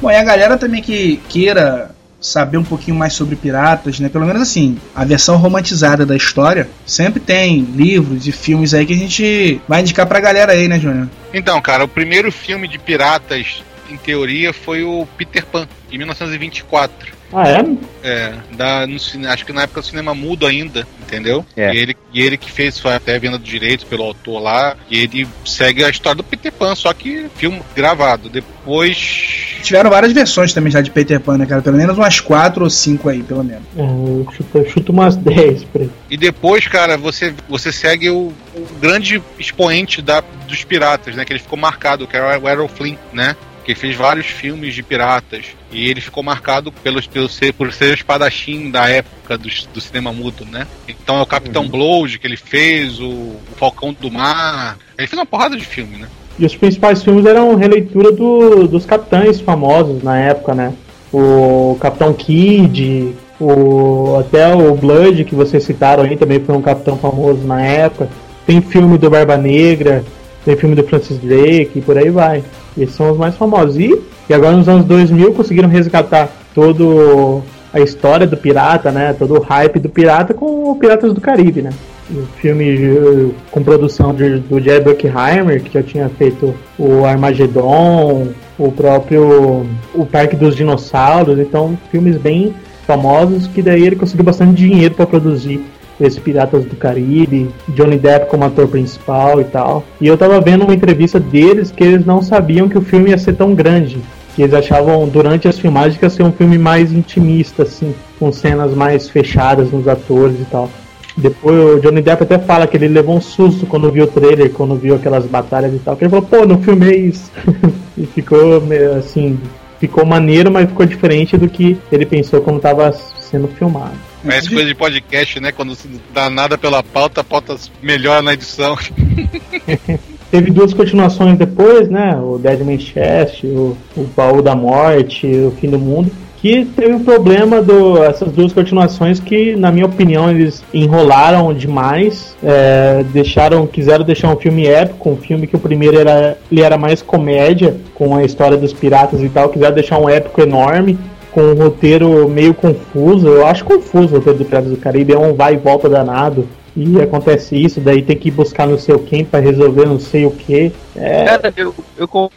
[0.00, 4.08] Bom, e a galera também que queira saber um pouquinho mais sobre piratas, né?
[4.08, 8.92] Pelo menos assim, a versão romantizada da história, sempre tem livros e filmes aí que
[8.92, 11.08] a gente vai indicar pra galera aí, né, Júnior?
[11.32, 17.17] Então, cara, o primeiro filme de piratas, em teoria, foi o Peter Pan, em 1924.
[17.32, 17.64] Ah, é?
[18.02, 18.96] É, da, no
[19.28, 21.44] acho que na época do cinema mudo ainda, entendeu?
[21.56, 21.74] É.
[21.74, 24.76] E, ele, e ele que fez foi até a venda de direitos pelo autor lá,
[24.90, 28.28] e ele segue a história do Peter Pan, só que filme gravado.
[28.28, 29.58] Depois.
[29.62, 31.60] Tiveram várias versões também já de Peter Pan, né, cara?
[31.60, 33.64] Pelo menos umas quatro ou cinco aí, pelo menos.
[33.76, 35.90] É, eu chuto, eu chuto umas 10 por aí.
[36.08, 41.24] E depois, cara, você, você segue o, o grande expoente da, dos piratas, né?
[41.24, 43.36] Que ele ficou marcado, que era o Errol Flynn, né?
[43.68, 45.44] Que fez vários filmes de piratas.
[45.70, 49.78] E ele ficou marcado pelos, pelo ser, por ser o espadachim da época do, do
[49.78, 50.66] cinema mudo, né?
[50.88, 54.78] Então é o Capitão Blood que ele fez, o, o Falcão do Mar.
[54.96, 56.08] Ele fez uma porrada de filme, né?
[56.38, 60.72] E os principais filmes eram releitura do- dos capitães famosos na época, né?
[61.12, 66.96] O Capitão Kidd, o, até o Blood, que vocês citaram aí, também foi um capitão
[66.96, 68.08] famoso na época.
[68.46, 70.02] Tem filme do Barba Negra,
[70.48, 72.42] tem filme do Francis Drake e por aí vai.
[72.76, 73.76] Esses são os mais famosos.
[73.76, 73.94] E,
[74.30, 79.12] e agora nos anos 2000 conseguiram resgatar todo a história do pirata, né?
[79.18, 81.70] Todo o hype do pirata com o Piratas do Caribe, né?
[82.10, 88.28] O filme eh, com produção de- do Jerry Bruckheimer, que já tinha feito o Armagedon,
[88.58, 92.54] o próprio o Parque dos Dinossauros, então filmes bem
[92.86, 95.60] famosos que daí ele conseguiu bastante dinheiro para produzir
[96.00, 99.84] esse Piratas do Caribe, Johnny Depp como ator principal e tal.
[100.00, 103.18] E eu tava vendo uma entrevista deles que eles não sabiam que o filme ia
[103.18, 103.98] ser tão grande.
[104.34, 108.30] Que eles achavam durante as filmagens que ia ser um filme mais intimista, assim, com
[108.30, 110.70] cenas mais fechadas nos atores e tal.
[111.16, 114.52] Depois o Johnny Depp até fala que ele levou um susto quando viu o trailer,
[114.52, 115.96] quando viu aquelas batalhas e tal.
[115.96, 117.32] Que ele falou, pô, não filmei isso.
[117.98, 118.62] e ficou
[118.96, 119.36] assim,
[119.80, 124.07] ficou maneiro, mas ficou diferente do que ele pensou quando tava sendo filmado.
[124.24, 125.52] Parece coisa de podcast, né?
[125.52, 128.76] Quando não dá nada pela pauta, a pauta melhora na edição.
[130.30, 132.16] Teve duas continuações depois, né?
[132.16, 136.10] O Dead Man's Chest, o, o Baú da Morte, o Fim do Mundo.
[136.40, 142.36] Que teve o problema do essas duas continuações que, na minha opinião, eles enrolaram demais,
[142.44, 146.78] é, deixaram, quiseram deixar um filme épico, um filme que o primeiro era, ele era
[146.78, 150.96] mais comédia, com a história dos piratas e tal, quiseram deixar um épico enorme,
[151.38, 153.28] com um roteiro meio confuso.
[153.28, 156.48] Eu acho confuso o roteiro do Piratas do Caribe, é um vai e volta danado.
[156.76, 160.26] E acontece isso, daí tem que buscar não sei o quem pra resolver não sei
[160.26, 160.72] o que.
[160.94, 162.34] É, Cara, eu, eu confesso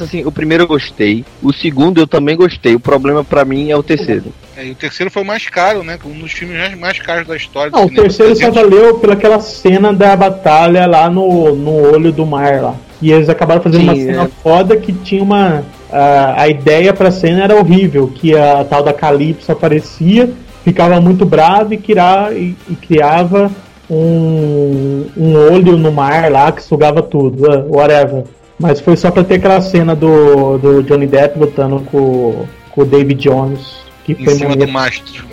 [0.00, 3.76] assim, o primeiro eu gostei, o segundo eu também gostei, o problema pra mim é
[3.76, 4.24] o terceiro.
[4.56, 5.96] É, e o terceiro foi o mais caro, né?
[6.04, 8.98] Um dos filmes mais- mais caros da história do não, o terceiro só 300 valeu
[8.98, 12.74] pelaquela cena da batalha lá no, no olho do mar lá.
[13.00, 14.28] E eles acabaram fazendo Sim, uma cena é.
[14.42, 15.62] foda que tinha uma.
[15.96, 20.28] A, a ideia pra cena era horrível, que a tal da Calypso aparecia,
[20.64, 23.50] ficava muito brava e, e, e criava
[23.88, 28.24] um, um olho no mar lá que sugava tudo, ah, whatever.
[28.58, 32.84] Mas foi só pra ter aquela cena do, do Johnny Depp lutando com, com o
[32.84, 33.84] David Jones.
[34.04, 35.24] Que Em foi cima muito- do mastro.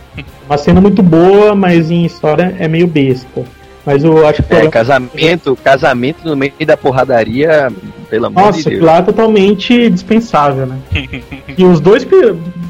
[0.46, 3.42] uma cena muito boa, mas em história é meio besta.
[3.84, 4.54] Mas eu acho que.
[4.54, 7.72] É, casamento, casamento no meio da porradaria,
[8.08, 8.82] pelo amor Nossa, de Deus.
[8.82, 10.78] lá é totalmente dispensável, né?
[11.56, 12.06] e os dois.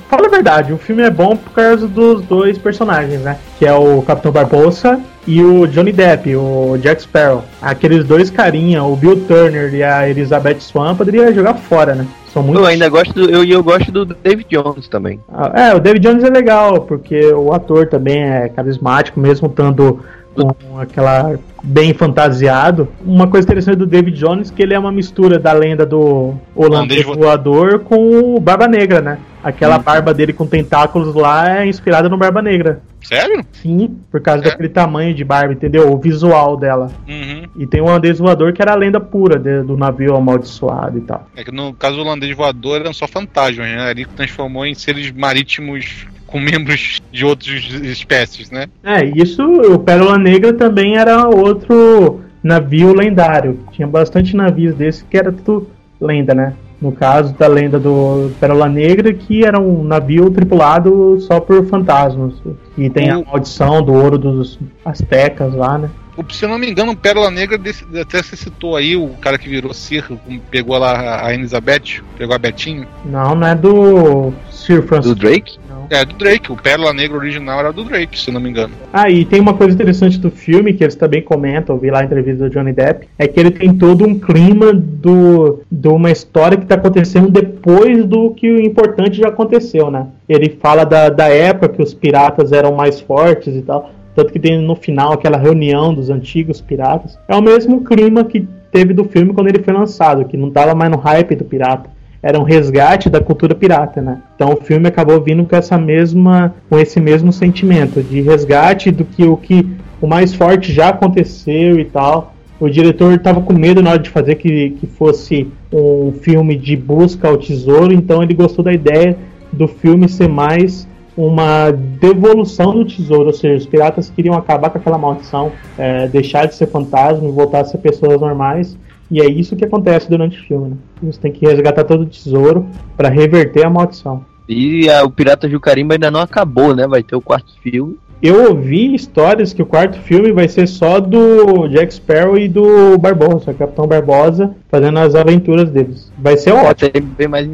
[0.09, 3.39] Fala a verdade, o filme é bom por causa dos dois personagens, né?
[3.59, 7.45] Que é o Capitão Barbosa e o Johnny Depp, o Jack Sparrow.
[7.63, 12.07] Aqueles dois carinha, o Bill Turner e a Elizabeth Swan, poderia jogar fora, né?
[12.33, 15.21] São muito Eu ainda gosto do, eu, eu gosto do David Jones também.
[15.33, 20.01] Ah, É, o David Jones é legal, porque o ator também é carismático, mesmo estando
[20.35, 22.89] com aquela bem fantasiado.
[23.05, 26.35] Uma coisa interessante do David Jones é que ele é uma mistura da lenda do
[26.55, 29.19] holandês Holandês vo- voador com o Barba Negra, né?
[29.43, 32.83] Aquela barba dele com tentáculos lá é inspirada no Barba Negra.
[33.03, 33.43] Sério?
[33.53, 34.51] Sim, por causa É.
[34.51, 35.91] daquele tamanho de barba, entendeu?
[35.91, 36.89] O visual dela.
[37.09, 37.45] Uhum.
[37.57, 41.01] E tem o holandês voador que era a lenda pura de- do navio amaldiçoado e
[41.01, 41.27] tal.
[41.35, 43.91] É que no caso o holandês voador eram só fantasmas, né?
[43.91, 48.67] Ele transformou em seres marítimos com membros de outras espécies, né?
[48.85, 53.59] É, isso, o Pérola Negra também era outro navio lendário.
[53.73, 55.69] Tinha bastante navios desse que era tudo
[56.01, 56.55] lenda, né?
[56.81, 62.33] No caso da lenda do Pérola Negra, que era um navio tripulado só por fantasmas.
[62.79, 65.91] E tem a maldição do ouro dos astecas lá, né?
[66.31, 69.39] Se eu não me engano, o Pérola Negra, desse- até se citou aí, o cara
[69.39, 70.05] que virou Sir,
[70.51, 72.87] pegou lá a Elizabeth, pegou a Betinho.
[73.07, 75.15] Não, não é do Sir Do Francis.
[75.15, 75.59] Drake?
[75.91, 76.53] É, do Drake.
[76.53, 78.73] O Pérola Negra original era do Drake, se não me engano.
[78.93, 82.01] Ah, e tem uma coisa interessante do filme, que eles também comentam, eu vi lá
[82.01, 86.13] a entrevista do Johnny Depp, é que ele tem todo um clima do, de uma
[86.13, 90.07] história que está acontecendo depois do que o importante já aconteceu, né?
[90.29, 94.39] Ele fala da, da época que os piratas eram mais fortes e tal, tanto que
[94.39, 97.19] tem no final aquela reunião dos antigos piratas.
[97.27, 100.73] É o mesmo clima que teve do filme quando ele foi lançado, que não tava
[100.73, 101.91] mais no hype do pirata
[102.23, 104.21] era um resgate da cultura pirata, né?
[104.35, 109.05] Então o filme acabou vindo com essa mesma, com esse mesmo sentimento de resgate do
[109.05, 109.67] que o que
[110.01, 112.35] o mais forte já aconteceu e tal.
[112.59, 116.77] O diretor estava com medo na hora de fazer que, que fosse um filme de
[116.77, 119.17] busca ao tesouro, então ele gostou da ideia
[119.51, 120.87] do filme ser mais
[121.17, 126.47] uma devolução do tesouro, ou seja, os piratas queriam acabar com aquela maldição, é, deixar
[126.47, 128.77] de ser fantasma e voltar a ser pessoas normais.
[129.11, 130.71] E é isso que acontece durante o filme.
[130.71, 130.77] Né?
[131.03, 132.67] Eles têm que resgatar todo o tesouro
[132.97, 134.25] para reverter a maldição.
[134.49, 136.87] E ah, o Pirata do Carimba ainda não acabou, né?
[136.87, 137.99] Vai ter o quarto filme.
[138.23, 142.99] Eu ouvi histórias que o quarto filme vai ser só do Jack Sparrow e do
[142.99, 146.13] Barbosa, Capitão Barbosa, fazendo as aventuras deles.
[146.19, 146.69] Vai ser ótimo.
[146.91, 147.49] Até bem mais,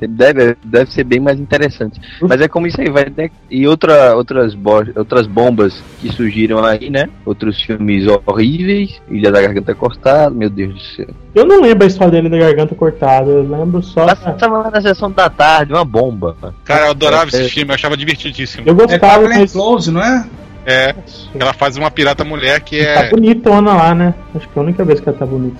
[0.00, 2.00] deve, deve ser bem mais interessante.
[2.20, 3.32] Mas é como isso aí, vai ter.
[3.50, 7.08] E outra, outras, bo- outras bombas que surgiram aí, né?
[7.26, 11.06] Outros filmes horríveis, Ilha da Garganta Cortada, meu Deus do céu.
[11.34, 14.04] Eu não lembro a história dele da garganta cortada, eu lembro só.
[14.04, 16.36] da- Passava lá na sessão da tarde, uma bomba.
[16.64, 18.64] Cara, eu adorava É, esse filme, eu achava divertidíssimo.
[18.66, 19.52] Eu É gostava, Glenn mas.
[19.52, 20.26] Close, não é?
[20.64, 20.94] É,
[21.38, 23.10] ela faz uma pirata mulher que Tá é.
[23.10, 24.14] bonitona lá, né?
[24.34, 25.58] Acho que é a única vez que ela tá bonita.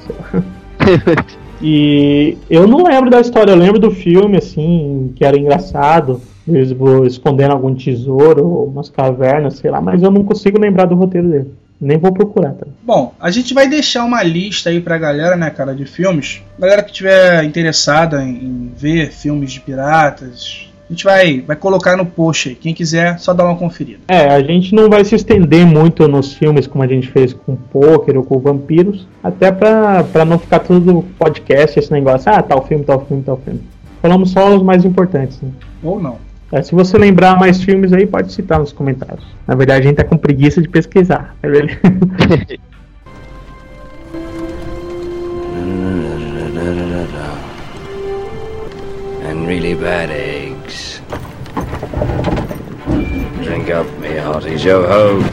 [1.65, 6.73] E eu não lembro da história, eu lembro do filme, assim, que era engraçado, eles
[6.73, 11.29] vão escondendo algum tesouro, umas cavernas, sei lá, mas eu não consigo lembrar do roteiro
[11.29, 11.55] dele.
[11.83, 12.65] Nem vou procurar, tá?
[12.85, 16.41] Bom, a gente vai deixar uma lista aí pra galera, né, cara, de filmes.
[16.57, 21.97] Galera que tiver interessada em, em ver filmes de piratas, a gente vai, vai colocar
[21.97, 22.55] no post aí.
[22.55, 23.99] Quem quiser, só dá uma conferida.
[24.07, 27.57] É, a gente não vai se estender muito nos filmes como a gente fez com
[27.57, 32.65] Poker ou com Vampiros, até pra, pra não ficar tudo podcast, esse negócio, ah, tal
[32.65, 33.61] filme, tal filme, tal filme.
[34.01, 35.51] Falamos só os mais importantes, né?
[35.83, 36.19] Ou não.
[36.53, 39.25] É, se você lembrar mais filmes aí, pode citar nos comentários.
[39.47, 41.35] Na verdade, a gente tá com preguiça de pesquisar.
[41.43, 41.81] É verdade.
[49.25, 51.01] And really bad eggs.
[53.43, 54.63] Drink up, me hearties.
[54.63, 55.25] Yo ho.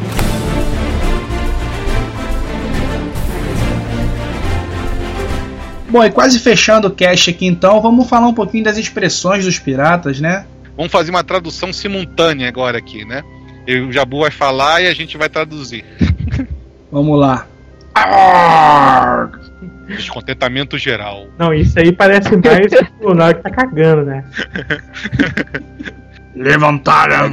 [5.89, 9.59] Bom, e quase fechando o cast aqui então, vamos falar um pouquinho das expressões dos
[9.59, 10.45] piratas, né?
[10.79, 13.21] Vamos fazer uma tradução simultânea agora aqui, né?
[13.67, 15.83] E o Jabu vai falar e a gente vai traduzir.
[16.89, 17.45] Vamos lá.
[19.87, 21.27] Descontentamento geral.
[21.37, 22.71] Não, isso aí parece mais
[23.13, 24.23] na hora que tá cagando, né?
[26.33, 27.29] Levantaram.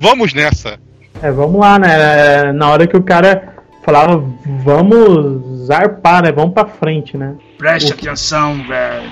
[0.00, 0.80] Vamos nessa.
[1.22, 2.52] É, vamos lá, né?
[2.52, 3.54] Na hora que o cara
[3.84, 4.24] falava,
[4.64, 6.32] vamos zarpar, né?
[6.32, 7.36] Vamos pra frente, né?
[7.56, 9.08] Preste O- atenção, velho.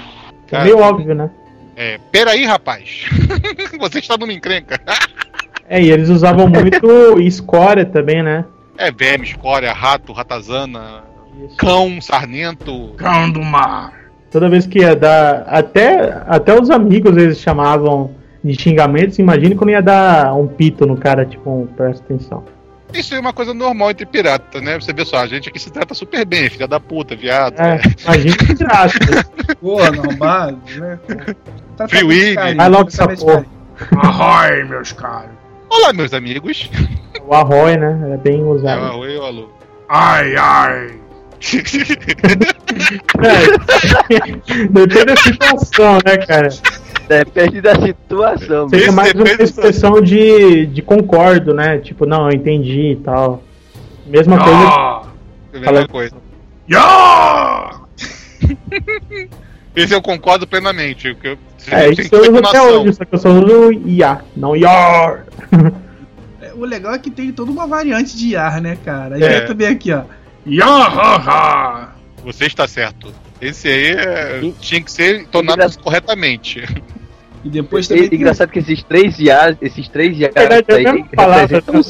[0.51, 1.31] É meio óbvio, né?
[1.77, 3.07] É, peraí, rapaz.
[3.79, 4.81] Você está numa encrenca.
[5.67, 8.45] É, e eles usavam muito escória também, né?
[8.77, 11.05] É verme, escória, rato, ratazana,
[11.43, 11.57] Isso.
[11.57, 12.91] cão, sarnento.
[12.99, 13.95] Cão do mar.
[14.31, 15.45] Toda vez que ia dar.
[15.47, 18.15] Até, até os amigos eles chamavam
[18.45, 19.19] de xingamentos.
[19.19, 22.45] Imagine quando ia dar um pito no cara, tipo, um, presta atenção.
[22.95, 24.79] Isso é uma coisa normal entre piratas, né?
[24.79, 27.59] Você vê só, a gente aqui se trata super bem, filha da puta, viado.
[27.61, 28.99] É, imagina que graça.
[29.61, 30.99] Porra, não, base, né?
[31.77, 33.45] Tá, Free carinho, Vai logo tá essa porra.
[33.97, 35.31] Arroi, meus caros.
[35.69, 36.71] Olá, meus amigos.
[37.27, 38.13] O arroz, né?
[38.15, 38.99] É bem É, usado.
[38.99, 39.49] oi, alô.
[39.89, 41.01] Ai, ai.
[43.25, 46.49] É, depende da situação, né, cara?
[47.09, 48.69] Depende da situação.
[48.69, 51.79] Seria mais uma expressão de, de concordo, né?
[51.79, 53.43] Tipo, não, eu entendi e tal.
[54.07, 54.59] Mesma coisa.
[54.59, 55.03] Ah,
[55.53, 56.17] É a mesma Fala- coisa.
[56.69, 57.71] ya!
[59.77, 61.17] Esse eu concordo plenamente.
[61.23, 61.39] eu-
[61.71, 65.25] É, isso eu uso até hoje, só que eu só uso IA, não YOR.
[66.41, 69.19] É, O legal é que tem toda uma variante de ar, né, cara?
[69.19, 69.37] É.
[69.39, 69.41] É.
[69.41, 70.03] também aqui, ó.
[70.47, 71.89] Yahaha!
[72.25, 73.13] Você está certo.
[73.41, 76.65] Esse aí é- tinha que ser tornado Engra- corretamente.
[77.45, 78.19] E depois É também tem...
[78.19, 81.81] engraçado que esses três IAs, esses três IAs verdade, é aí palavra, representam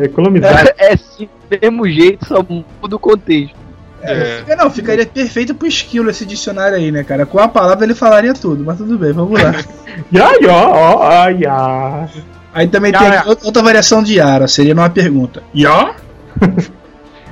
[0.00, 0.74] é, economizar.
[0.78, 3.56] é, sim, do mesmo jeito, só muda o contexto.
[4.02, 4.44] É.
[4.46, 7.26] É, Não, ficaria perfeito pro esquilo esse dicionário aí, né, cara?
[7.26, 9.52] Com a palavra ele falaria tudo, mas tudo bem, vamos lá.
[10.12, 12.08] Ya, ya, ó, ya.
[12.54, 13.24] Aí também Ya, tem ya.
[13.26, 15.42] outra variação de Yara, seria numa pergunta.
[15.54, 15.96] Ya?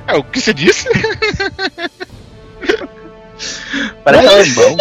[0.05, 0.87] É, o que você disse?
[4.03, 4.77] Parece alemão.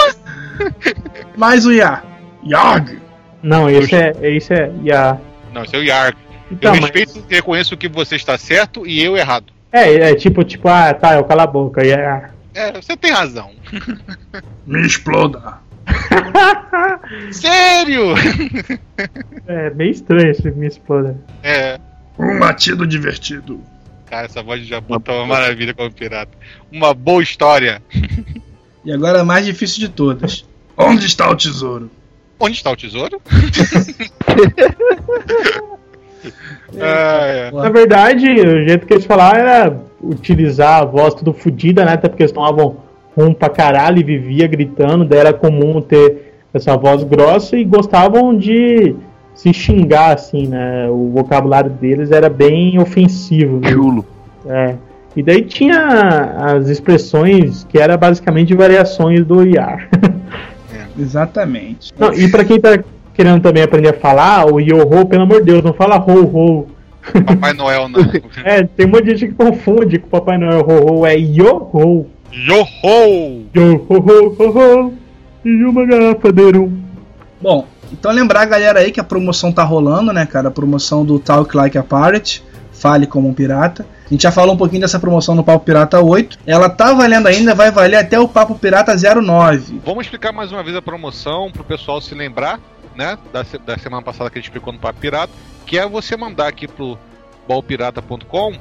[1.36, 2.02] Mais o Ya.
[2.46, 2.98] Yag!
[3.42, 5.18] Não, esse é, esse é ya.
[5.52, 6.18] Não, esse é o Yark.
[6.50, 9.52] Então, eu mas- respeito e reconheço que você está certo e eu errado.
[9.70, 11.84] É, é tipo, tipo, ah, tá, eu cala a boca.
[11.84, 12.30] Ya.
[12.54, 13.50] É, você tem razão.
[14.66, 15.58] Me exploda!
[17.30, 18.14] Sério?
[19.46, 21.16] É meio estranho esse me exploda.
[21.42, 21.78] É.
[22.18, 23.62] Um latido divertido.
[24.06, 26.32] Cara, essa voz de Japão tá uma maravilha como pirata.
[26.70, 27.80] Uma boa história.
[28.84, 30.44] E agora a mais difícil de todas.
[30.76, 31.90] Onde está o tesouro?
[32.38, 33.20] Onde está o tesouro?
[36.80, 37.50] Ah, é.
[37.50, 41.92] Na verdade, o jeito que eles falaram era utilizar a voz tudo fodida, né?
[41.92, 42.76] Até porque eles tomavam
[43.16, 48.36] rum pra caralho e vivia gritando, daí era comum ter essa voz grossa e gostavam
[48.36, 48.94] de
[49.34, 50.88] se xingar, assim, né?
[50.90, 53.60] O vocabulário deles era bem ofensivo.
[53.60, 53.70] né?
[53.70, 54.04] Chulo.
[54.46, 54.74] É.
[55.18, 55.80] E daí tinha
[56.38, 59.88] as expressões que era basicamente variações do IAR.
[60.96, 61.92] Exatamente.
[61.98, 62.78] Não, e pra quem tá
[63.12, 66.68] querendo também aprender a falar, o yo-ho, pelo amor de Deus, não fala ho-ho.
[67.26, 68.00] Papai Noel não.
[68.44, 72.06] É, tem um monte de gente que confunde com o Papai Noel ho-ho, é yo-ho.
[72.30, 73.44] Yo-ho!
[73.52, 74.94] Yo-ho-ho, ho-ho.
[75.44, 76.78] E uma garrafa de rum.
[77.42, 80.46] Bom, então lembrar a galera aí que a promoção tá rolando, né, cara?
[80.46, 82.44] A promoção do Talk Like a Pirate.
[82.78, 83.84] Fale como um pirata.
[84.06, 86.38] A gente já falou um pouquinho dessa promoção no Papo Pirata 8.
[86.46, 89.80] Ela tá valendo ainda, vai valer até o Papo Pirata 09.
[89.84, 92.60] Vamos explicar mais uma vez a promoção pro pessoal se lembrar,
[92.96, 93.18] né?
[93.32, 95.32] Da, da semana passada que a gente explicou no Papo Pirata,
[95.66, 96.96] que é você mandar aqui pro
[97.48, 98.54] balpirata.com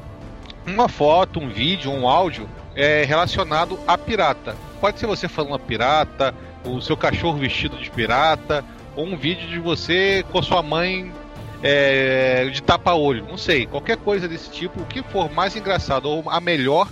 [0.65, 4.55] uma foto, um vídeo, um áudio é, relacionado a pirata.
[4.81, 6.35] Pode ser você falando a pirata,
[6.65, 8.63] o seu cachorro vestido de pirata,
[8.95, 11.11] ou um vídeo de você com a sua mãe
[11.63, 13.25] é, de tapa-olho.
[13.27, 16.87] Não sei, qualquer coisa desse tipo, o que for mais engraçado ou a melhor,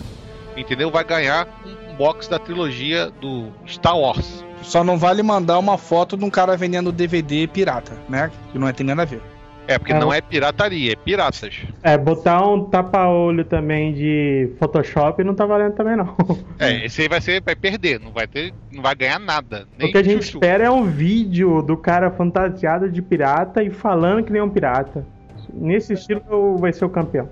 [0.56, 0.92] entendeu?
[0.92, 1.48] Vai ganhar
[1.90, 4.44] um box da trilogia do Star Wars.
[4.62, 8.32] Só não vale mandar uma foto de um cara vendendo DVD pirata, né?
[8.52, 9.22] Que não tem nada a ver.
[9.68, 11.62] É, porque É, não é pirataria, é piratas.
[11.82, 16.16] É, botar um tapa-olho também de Photoshop não tá valendo também não.
[16.60, 19.68] É, esse aí vai ser, vai perder, não vai ter, não vai ganhar nada.
[19.78, 20.38] Nem O que a gente chuchu.
[20.38, 25.06] espera é um vídeo do cara fantasiado de pirata e falando que nem um pirata.
[25.54, 27.30] Nesse estilo vai ser o campeão.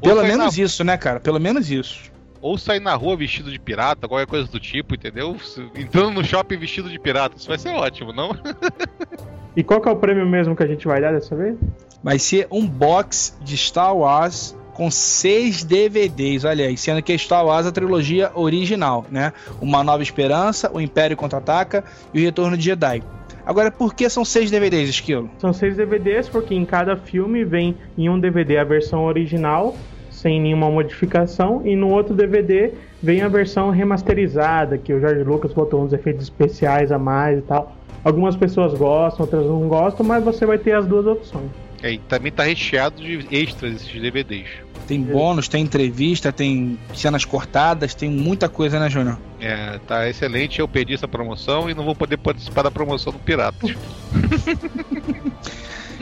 [0.00, 1.18] Ou Pelo menos na- isso, né, cara?
[1.20, 2.10] Pelo menos isso.
[2.40, 5.36] Ou sair na rua vestido de pirata, qualquer coisa do tipo, entendeu?
[5.74, 8.30] Entrando no shopping vestido de pirata, isso vai ser ótimo, não?
[9.56, 11.56] E qual que é o prêmio mesmo que a gente vai dar dessa vez?
[12.02, 17.18] Vai ser um box de Star Wars com seis DVDs, olha aí, sendo que é
[17.18, 19.32] Star Wars a trilogia original, né?
[19.60, 21.82] Uma Nova Esperança, O Império Contra-Ataca
[22.14, 23.02] e O Retorno de Jedi.
[23.44, 25.28] Agora, por que são seis DVDs, Esquilo?
[25.38, 29.74] São seis DVDs, porque em cada filme vem em um DVD a versão original,
[30.10, 32.72] sem nenhuma modificação, e no outro DVD
[33.02, 37.42] vem a versão remasterizada, que o George Lucas botou uns efeitos especiais a mais e
[37.42, 37.77] tal.
[38.08, 41.50] Algumas pessoas gostam, outras não gostam, mas você vai ter as duas opções.
[41.82, 44.48] É, e também tá recheado de extras esses DVDs.
[44.86, 49.18] Tem bônus, tem entrevista, tem cenas cortadas, tem muita coisa, né, Júnior?
[49.38, 50.58] É, tá excelente.
[50.58, 53.74] Eu perdi essa promoção e não vou poder participar da promoção do Piratas.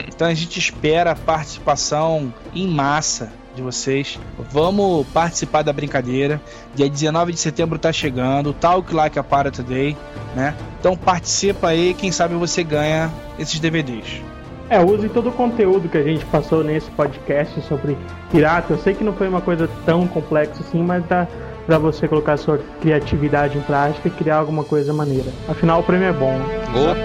[0.09, 4.21] Então a gente espera a participação em massa de vocês.
[4.51, 6.41] Vamos participar da brincadeira.
[6.75, 9.97] Dia 19 de setembro tá chegando, Talk Like a Pirate Day,
[10.35, 10.55] né?
[10.79, 14.23] Então participa aí, quem sabe você ganha esses DVDs.
[14.69, 17.97] É, use todo o conteúdo que a gente passou nesse podcast sobre
[18.31, 18.73] pirata.
[18.73, 21.27] Eu sei que não foi uma coisa tão complexa assim, mas dá
[21.67, 25.33] pra você colocar sua criatividade em prática e criar alguma coisa maneira.
[25.49, 26.41] Afinal, o prêmio é bom.
[26.75, 26.97] Oi,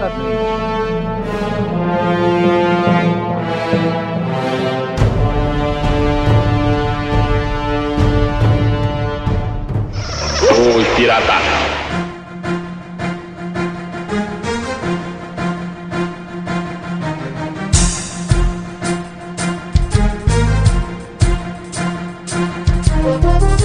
[11.02, 11.32] pirata.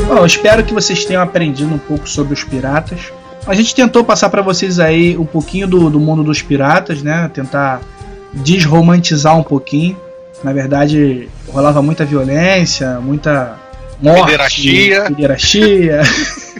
[0.07, 3.13] Bom, espero que vocês tenham aprendido um pouco sobre os piratas.
[3.45, 7.29] A gente tentou passar para vocês aí um pouquinho do, do mundo dos piratas, né?
[7.31, 7.81] Tentar
[8.33, 9.95] desromantizar um pouquinho.
[10.43, 13.59] Na verdade, rolava muita violência, muita
[14.01, 15.03] morte, Pederastia.
[15.03, 16.01] pederastia.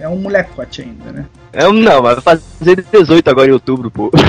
[0.00, 1.26] É um molecote ainda, né?
[1.52, 4.10] É, um- não, vai fazer 18 agora em outubro, pô.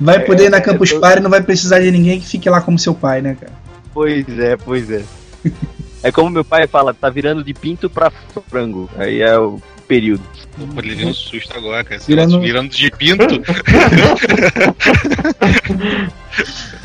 [0.00, 2.60] Vai poder ir na Campus Party e não vai precisar de ninguém que fique lá
[2.60, 3.52] como seu pai, né, cara?
[3.94, 5.02] Pois é, pois é.
[6.00, 8.12] É como meu pai fala, tá virando de pinto pra
[8.48, 8.88] frango.
[8.96, 10.22] Aí é o período.
[10.62, 12.00] Opa, levei um susto agora, cara.
[12.06, 13.24] Virando- virando de pinto.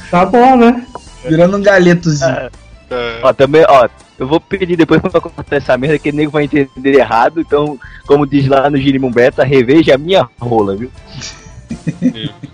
[0.09, 0.85] Tá bom, né?
[1.27, 2.49] Virando um galetozinho.
[3.21, 3.87] Ó, também, ó,
[4.17, 7.41] eu vou pedir depois pra cortar essa merda que o nego vai entender errado.
[7.41, 10.89] Então, como diz lá no Girimum Beta, reveja a minha rola, viu?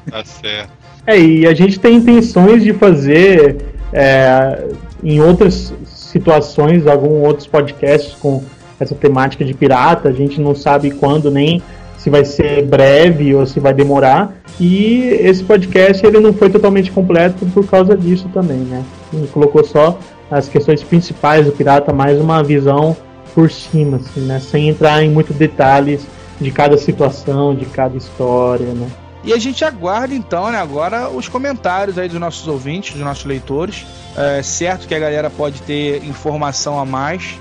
[0.09, 0.71] tá certo.
[1.05, 3.57] É, e a gente tem intenções de fazer
[3.91, 4.67] é,
[5.03, 8.43] em outras situações, alguns outros podcasts com
[8.79, 10.09] essa temática de pirata.
[10.09, 11.61] A gente não sabe quando nem
[11.97, 14.33] se vai ser breve ou se vai demorar.
[14.59, 18.83] E esse podcast ele não foi totalmente completo por causa disso também, né?
[19.11, 19.99] A gente colocou só
[20.29, 22.95] as questões principais do pirata, mais uma visão
[23.33, 24.39] por cima, assim, né?
[24.39, 26.05] Sem entrar em muitos detalhes
[26.39, 28.87] de cada situação, de cada história, né?
[29.23, 33.25] E a gente aguarda então, né, agora os comentários aí dos nossos ouvintes, dos nossos
[33.25, 33.85] leitores.
[34.15, 37.37] É certo que a galera pode ter informação a mais,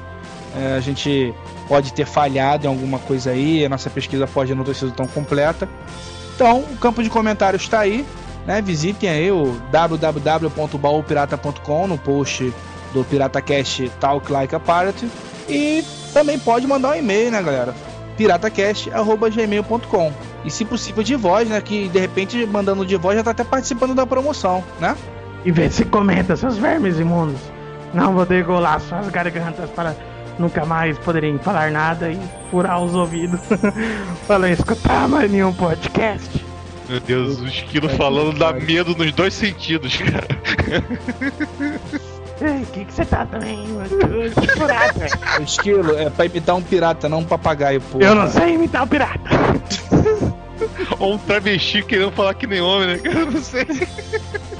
[0.56, 1.32] é, a gente
[1.68, 5.06] pode ter falhado em alguma coisa aí, a nossa pesquisa pode não ter sido tão
[5.06, 5.68] completa.
[6.34, 8.04] Então, o campo de comentários está aí,
[8.46, 8.60] né?
[8.60, 12.52] Visitem aí o www.baupirata.com no post
[12.92, 15.08] do PirataCast Talk Like a Pirate
[15.48, 17.74] e também pode mandar um e-mail, né, galera?
[18.18, 20.12] piratacast@gmail.com.
[20.44, 23.44] E se possível de voz, né, que de repente mandando de voz já tá até
[23.44, 24.96] participando da promoção, né?
[25.44, 27.40] E vê se comenta, seus vermes imundos.
[27.94, 29.94] Não vou degolar suas gargantas para
[30.38, 32.18] nunca mais poderem falar nada e
[32.50, 33.40] furar os ouvidos
[34.26, 36.44] para não escutar mais nenhum podcast.
[36.88, 40.26] Meu Deus, o esquilo falando dá medo nos dois sentidos, cara.
[42.40, 43.66] Ei, o que que você tá também?
[44.40, 45.18] Que furado, velho.
[45.40, 47.98] O esquilo é pra imitar um pirata, não um papagaio, pô.
[47.98, 49.28] Eu não sei imitar o pirata.
[50.98, 53.00] Ou um travesti querendo falar que nem homem, né?
[53.04, 53.66] Eu não sei.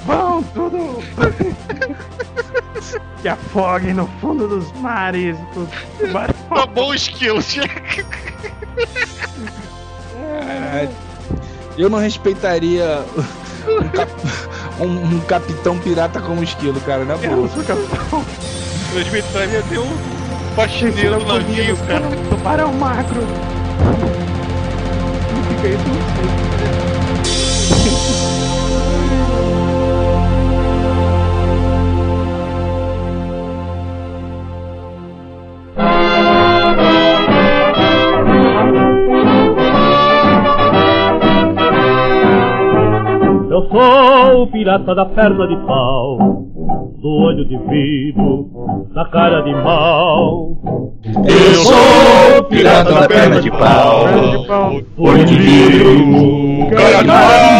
[0.04, 0.98] Vão tudo.
[3.22, 5.36] que afogue no fundo dos mares.
[5.98, 6.36] Tubarões.
[6.48, 7.68] Tá bom, esquilo, chega.
[11.76, 13.04] Eu não respeitaria
[13.68, 14.10] um, cap-
[14.80, 17.36] um- um capitão pirata como esquilo, cara, né, Eu pô?
[17.36, 18.24] não sou capitão.
[18.92, 19.96] Eu respeitaria até um
[20.56, 22.02] faxineiro do navio, cara.
[22.30, 23.20] Tubarão macro.
[25.32, 25.94] Não fica isso, não
[27.24, 28.38] sei.
[44.42, 46.18] o pirata da perna de pau,
[47.02, 50.56] do olho de vidro, da cara de mal.
[51.04, 54.04] Eu sou o pirata da perna de pau.
[54.98, 57.08] Olho de vidro, cara de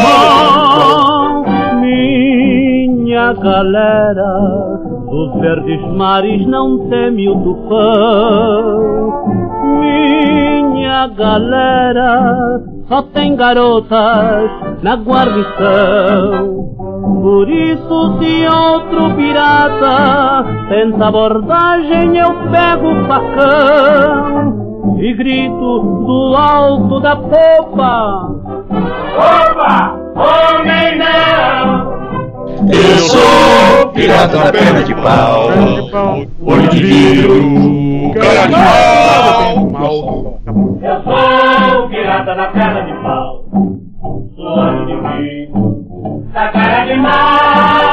[0.03, 1.45] mal.
[1.81, 4.79] Minha galera,
[5.11, 9.25] Dos verdes mares não teme o tufão.
[9.81, 14.51] Minha galera só tem garotas
[14.83, 16.67] na guarnição.
[17.23, 27.01] Por isso, se outro pirata tenta abordagem, eu pego o facão e grito do alto
[27.01, 28.31] da popa:
[29.17, 29.99] Opa!
[30.17, 31.99] Homem não!
[32.73, 35.49] Eu sou pirata na perna de pau,
[36.45, 39.48] olho de vidro, cara de
[39.81, 43.45] Eu sou pirata na perna de pau,
[44.35, 47.88] sou de vidro, da cara de mal.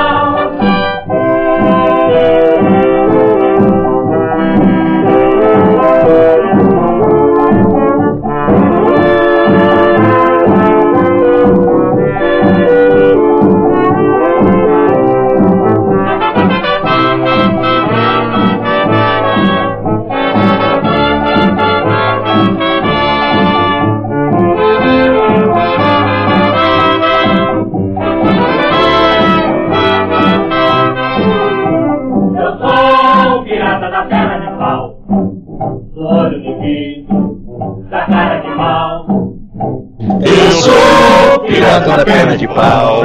[41.97, 43.03] Na perna de pau,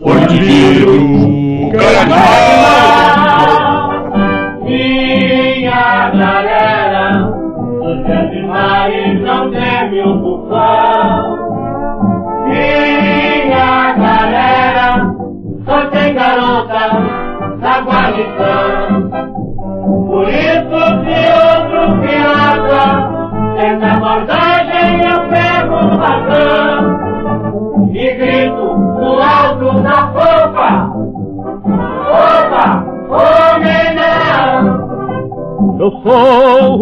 [0.00, 1.29] olho de vidro,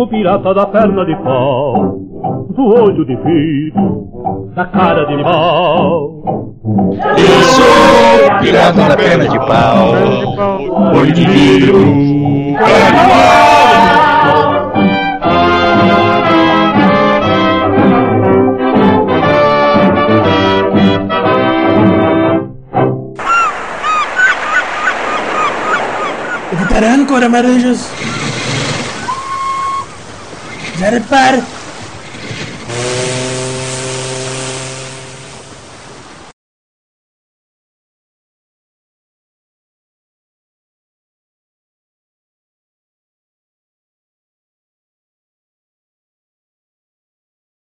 [0.09, 1.99] pirata da perna de pau,
[2.51, 6.25] do olho de vidro, da cara de mal.
[7.17, 9.93] Eu sou pirata na perna de pau,
[10.97, 11.79] olho de vidro,
[12.59, 13.49] cara de mal.
[26.53, 27.29] Evitarán, cora
[30.91, 31.58] Let it.